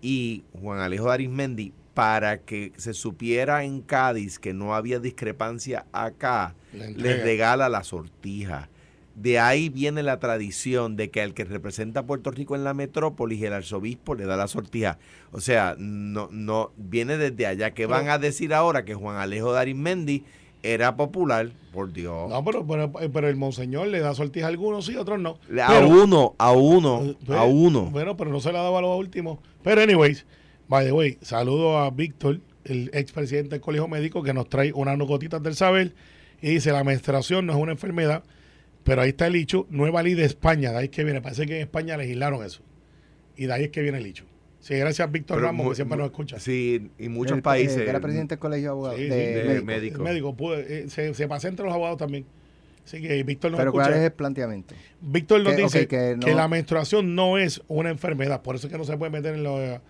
y 0.00 0.44
Juan 0.60 0.80
Alejo 0.80 1.06
de 1.06 1.12
Arismendi, 1.14 1.72
para 1.94 2.38
que 2.40 2.72
se 2.76 2.94
supiera 2.94 3.64
en 3.64 3.82
Cádiz 3.82 4.38
que 4.38 4.54
no 4.54 4.74
había 4.74 4.98
discrepancia 4.98 5.84
acá, 5.92 6.54
les 6.72 7.22
regala 7.22 7.68
la 7.68 7.84
sortija. 7.84 8.68
De 9.14 9.38
ahí 9.38 9.68
viene 9.68 10.02
la 10.02 10.18
tradición 10.18 10.96
de 10.96 11.10
que 11.10 11.20
al 11.20 11.34
que 11.34 11.44
representa 11.44 12.00
a 12.00 12.06
Puerto 12.06 12.30
Rico 12.30 12.56
en 12.56 12.64
la 12.64 12.72
metrópolis, 12.74 13.42
el 13.42 13.52
arzobispo 13.52 14.14
le 14.14 14.24
da 14.24 14.36
la 14.36 14.48
sortija. 14.48 14.98
O 15.32 15.40
sea, 15.40 15.76
no, 15.78 16.28
no 16.32 16.72
viene 16.76 17.18
desde 17.18 17.46
allá. 17.46 17.72
que 17.72 17.86
van 17.86 18.08
a 18.08 18.18
decir 18.18 18.54
ahora 18.54 18.84
que 18.84 18.94
Juan 18.94 19.16
Alejo 19.18 19.52
de 19.52 19.60
Arismendi 19.60 20.24
era 20.62 20.96
popular? 20.96 21.50
Por 21.72 21.92
Dios. 21.92 22.30
No, 22.30 22.44
pero, 22.44 22.66
pero, 22.66 22.92
pero 22.92 23.28
el 23.28 23.36
monseñor 23.36 23.88
le 23.88 24.00
da 24.00 24.14
sortija 24.14 24.46
a 24.46 24.48
algunos 24.48 24.86
sí, 24.86 24.94
a 24.94 25.00
otros 25.02 25.18
no. 25.20 25.38
a 25.60 25.68
Pero- 25.68 25.88
uno, 25.88 26.34
a 26.38 26.52
uno, 26.52 27.02
Eh, 27.04 27.16
a 27.36 27.44
uno. 27.44 27.82
Bueno, 27.90 28.16
pero 28.16 28.30
no 28.30 28.40
se 28.40 28.52
la 28.52 28.62
daba 28.62 28.78
a 28.78 28.82
los 28.82 28.96
últimos. 28.98 29.38
Pero, 29.62 29.80
anyways, 29.82 30.24
by 30.68 30.84
the 30.86 30.92
way, 30.92 31.18
saludo 31.20 31.78
a 31.78 31.90
Víctor, 31.90 32.40
el 32.64 32.90
expresidente 32.94 33.50
del 33.50 33.60
Colegio 33.60 33.88
Médico, 33.88 34.22
que 34.22 34.32
nos 34.32 34.48
trae 34.48 34.72
unas 34.72 34.96
gotitas 34.98 35.42
del 35.42 35.54
saber. 35.56 35.94
Y 36.40 36.50
dice: 36.50 36.70
la 36.72 36.84
menstruación 36.84 37.44
no 37.46 37.52
es 37.54 37.58
una 37.58 37.72
enfermedad, 37.72 38.22
pero 38.84 39.02
ahí 39.02 39.10
está 39.10 39.26
el 39.26 39.36
hecho. 39.36 39.66
Nueva 39.70 40.02
ley 40.02 40.14
de 40.14 40.24
España, 40.24 40.70
de 40.72 40.78
ahí 40.78 40.84
es 40.84 40.90
que 40.90 41.04
viene. 41.04 41.20
Parece 41.20 41.46
que 41.46 41.56
en 41.56 41.62
España 41.62 41.96
legislaron 41.96 42.44
eso. 42.44 42.62
Y 43.36 43.46
de 43.46 43.52
ahí 43.52 43.64
es 43.64 43.70
que 43.70 43.82
viene 43.82 43.98
el 43.98 44.06
hecho. 44.06 44.24
Sí, 44.60 44.74
gracias 44.76 45.08
a 45.08 45.10
Víctor 45.10 45.38
Pero 45.38 45.46
Ramos, 45.48 45.68
que 45.70 45.74
siempre 45.74 45.98
nos 45.98 46.06
escucha. 46.06 46.38
Sí, 46.38 46.90
y 46.98 47.08
muchos 47.08 47.36
El- 47.38 47.42
países. 47.42 47.78
era 47.78 47.98
presidente 48.00 48.34
del 48.36 48.38
colegio 48.40 48.62
de 48.64 48.70
abogados. 48.70 48.98
Sí, 48.98 49.06
de 49.06 49.10
sí, 49.10 49.16
de 49.18 49.42
médicos. 49.44 49.64
médicos. 49.64 49.98
El 49.98 50.04
médico 50.04 50.36
puede, 50.36 50.78
eh, 50.84 50.88
se, 50.88 51.14
se 51.14 51.26
pasa 51.28 51.48
entre 51.48 51.64
los 51.64 51.74
abogados 51.74 51.98
también. 51.98 52.24
Así 52.84 53.00
que 53.00 53.22
Víctor 53.24 53.50
nos 53.52 53.58
Pero 53.58 53.70
escucha. 53.70 53.84
¿cuál 53.86 53.94
es 53.98 54.04
el 54.04 54.12
planteamiento? 54.12 54.74
Víctor 55.00 55.40
nos 55.42 55.54
Que- 55.54 55.62
dice 55.62 55.86
que 55.88 56.16
que, 56.20 56.34
la 56.34 56.46
menstruación 56.48 57.14
no 57.14 57.38
es 57.38 57.62
una 57.68 57.90
enfermedad, 57.90 58.42
por 58.42 58.54
eso 58.56 58.66
es 58.68 58.72
que 58.72 58.78
no 58.78 58.84
se 58.84 58.96
puede 58.96 59.10
meter 59.10 59.34
en, 59.34 59.42
lo, 59.42 59.60
eh, 59.60 59.80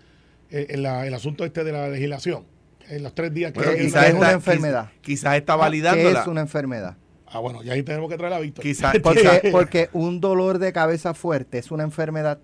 en 0.51 0.83
la- 0.83 1.07
el 1.07 1.13
asunto 1.15 1.45
este 1.45 1.65
de 1.65 1.73
la 1.73 1.89
legislación. 1.89 2.45
En 2.89 3.03
los 3.03 3.15
tres 3.15 3.33
días 3.33 3.53
que... 3.53 3.61
Bueno, 3.61 3.73
¿Qué- 3.75 3.85
quizás 3.85 4.07
es 4.09 4.11
una 4.15 4.21
está- 4.27 4.33
enfermedad? 4.33 4.85
quiz- 4.87 5.01
Quizás 5.03 5.37
está 5.37 5.55
Ah, 5.55 5.71
¿Qué 5.71 6.11
es 6.11 6.27
una 6.27 6.41
enfermedad? 6.43 6.97
Ah, 7.33 7.39
bueno, 7.41 7.63
y 7.65 7.71
ahí 7.71 7.83
tenemos 7.83 8.11
que 8.11 8.17
traer 8.19 8.35
a 8.35 8.39
Víctor. 8.41 8.63
Quizás, 8.63 8.95
Porque, 9.03 9.49
porque 9.51 9.89
un 9.93 10.21
dolor 10.21 10.59
de 10.59 10.73
cabeza 10.73 11.15
fuerte 11.15 11.59
es 11.59 11.71
una 11.71 11.83
enfermedad 11.83 12.39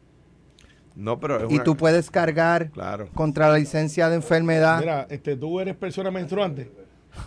no, 0.95 1.21
pero 1.21 1.45
es 1.47 1.51
y 1.51 1.55
una- 1.57 1.65
tú 1.65 1.77
puedes 1.77 2.11
cargar 2.11 2.71
Claro. 2.71 3.09
contra 3.15 3.49
la 3.51 3.59
licencia 3.59 4.09
de 4.09 4.17
enfermedad. 4.17 4.81
Mira, 4.81 5.07
este, 5.11 5.37
tú 5.37 5.61
eres 5.61 5.77
persona 5.77 6.11
menstruante. 6.11 6.71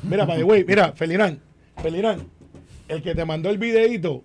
Mira, 0.03 0.25
by 0.25 0.37
the 0.39 0.43
way, 0.43 0.65
mira, 0.65 0.91
Felinán, 0.93 1.39
Felinán, 1.81 2.27
el 2.89 3.01
que 3.01 3.15
te 3.15 3.23
mandó 3.23 3.49
el 3.49 3.57
videíto. 3.57 4.23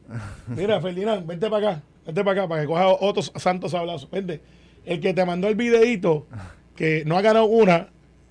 Mira, 0.49 0.81
Felinán, 0.81 1.27
vente 1.29 1.49
para 1.49 1.71
acá, 1.73 1.83
vente 2.05 2.25
para 2.25 2.41
acá, 2.41 2.49
para 2.49 2.61
que 2.63 2.67
coja 2.67 2.89
otros 2.89 3.33
santos 3.37 3.71
sablazos. 3.71 4.11
Vente. 4.11 4.41
El 4.85 4.99
que 5.01 5.15
te 5.15 5.25
mandó 5.25 5.47
el 5.49 5.55
videíto, 5.55 6.27
que 6.75 7.05
no 7.07 7.17
ha 7.17 7.23
ganado 7.23 7.47
una 7.47 7.91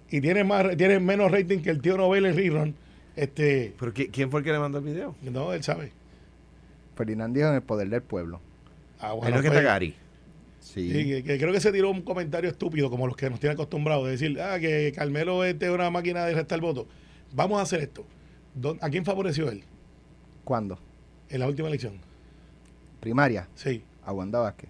y 0.10 0.20
tiene 0.20 0.44
más 0.44 0.76
tiene 0.78 1.00
menos 1.00 1.32
rating 1.32 1.60
que 1.60 1.70
el 1.70 1.82
tío 1.82 1.96
Nobel 1.98 2.26
en 2.26 2.36
rerun, 2.36 2.76
este, 3.16 3.74
¿Pero 3.80 3.94
qui- 3.94 4.10
quién 4.12 4.30
fue 4.32 4.40
el 4.42 4.46
que 4.46 4.52
le 4.52 4.60
mandó 4.60 4.78
el 4.80 4.84
video? 4.84 5.16
no, 5.22 5.54
él 5.54 5.64
sabe. 5.64 5.92
Ferdinand 6.96 7.36
dijo 7.36 7.48
en 7.50 7.56
el 7.56 7.62
poder 7.62 7.90
del 7.90 8.02
pueblo. 8.02 8.40
Ah, 9.00 9.14
bueno, 9.14 9.30
no 9.32 9.36
es 9.38 9.42
que 9.42 9.48
pues, 9.50 9.60
está 9.60 9.70
Gary. 9.72 9.96
Sí. 10.62 10.92
Sí, 10.92 11.06
que, 11.06 11.24
que 11.24 11.38
creo 11.38 11.54
que 11.54 11.60
se 11.60 11.72
tiró 11.72 11.92
un 11.92 12.02
comentario 12.02 12.50
estúpido 12.50 12.90
como 12.90 13.06
los 13.08 13.16
que 13.16 13.30
nos 13.30 13.40
tienen 13.40 13.56
acostumbrados 13.56 14.06
de 14.06 14.12
decir, 14.12 14.40
ah, 14.42 14.60
que 14.60 14.92
Carmelo 14.96 15.44
este 15.44 15.66
es 15.68 15.72
una 15.72 15.90
máquina 15.92 16.26
de 16.26 16.34
restar 16.34 16.60
votos. 16.62 16.88
Vamos 17.34 17.60
a 17.60 17.64
hacer 17.64 17.82
esto. 17.82 18.06
¿Dó- 18.56 18.78
¿A 18.82 18.90
quién 18.90 19.04
favoreció 19.06 19.50
él 19.50 19.64
¿Cuándo? 20.44 20.80
en 21.30 21.40
la 21.42 21.48
última 21.48 21.68
elección? 21.68 22.00
Primaria, 23.00 23.48
Sí. 23.56 23.84
a 24.06 24.14
Wanda 24.14 24.40
Vázquez. 24.40 24.70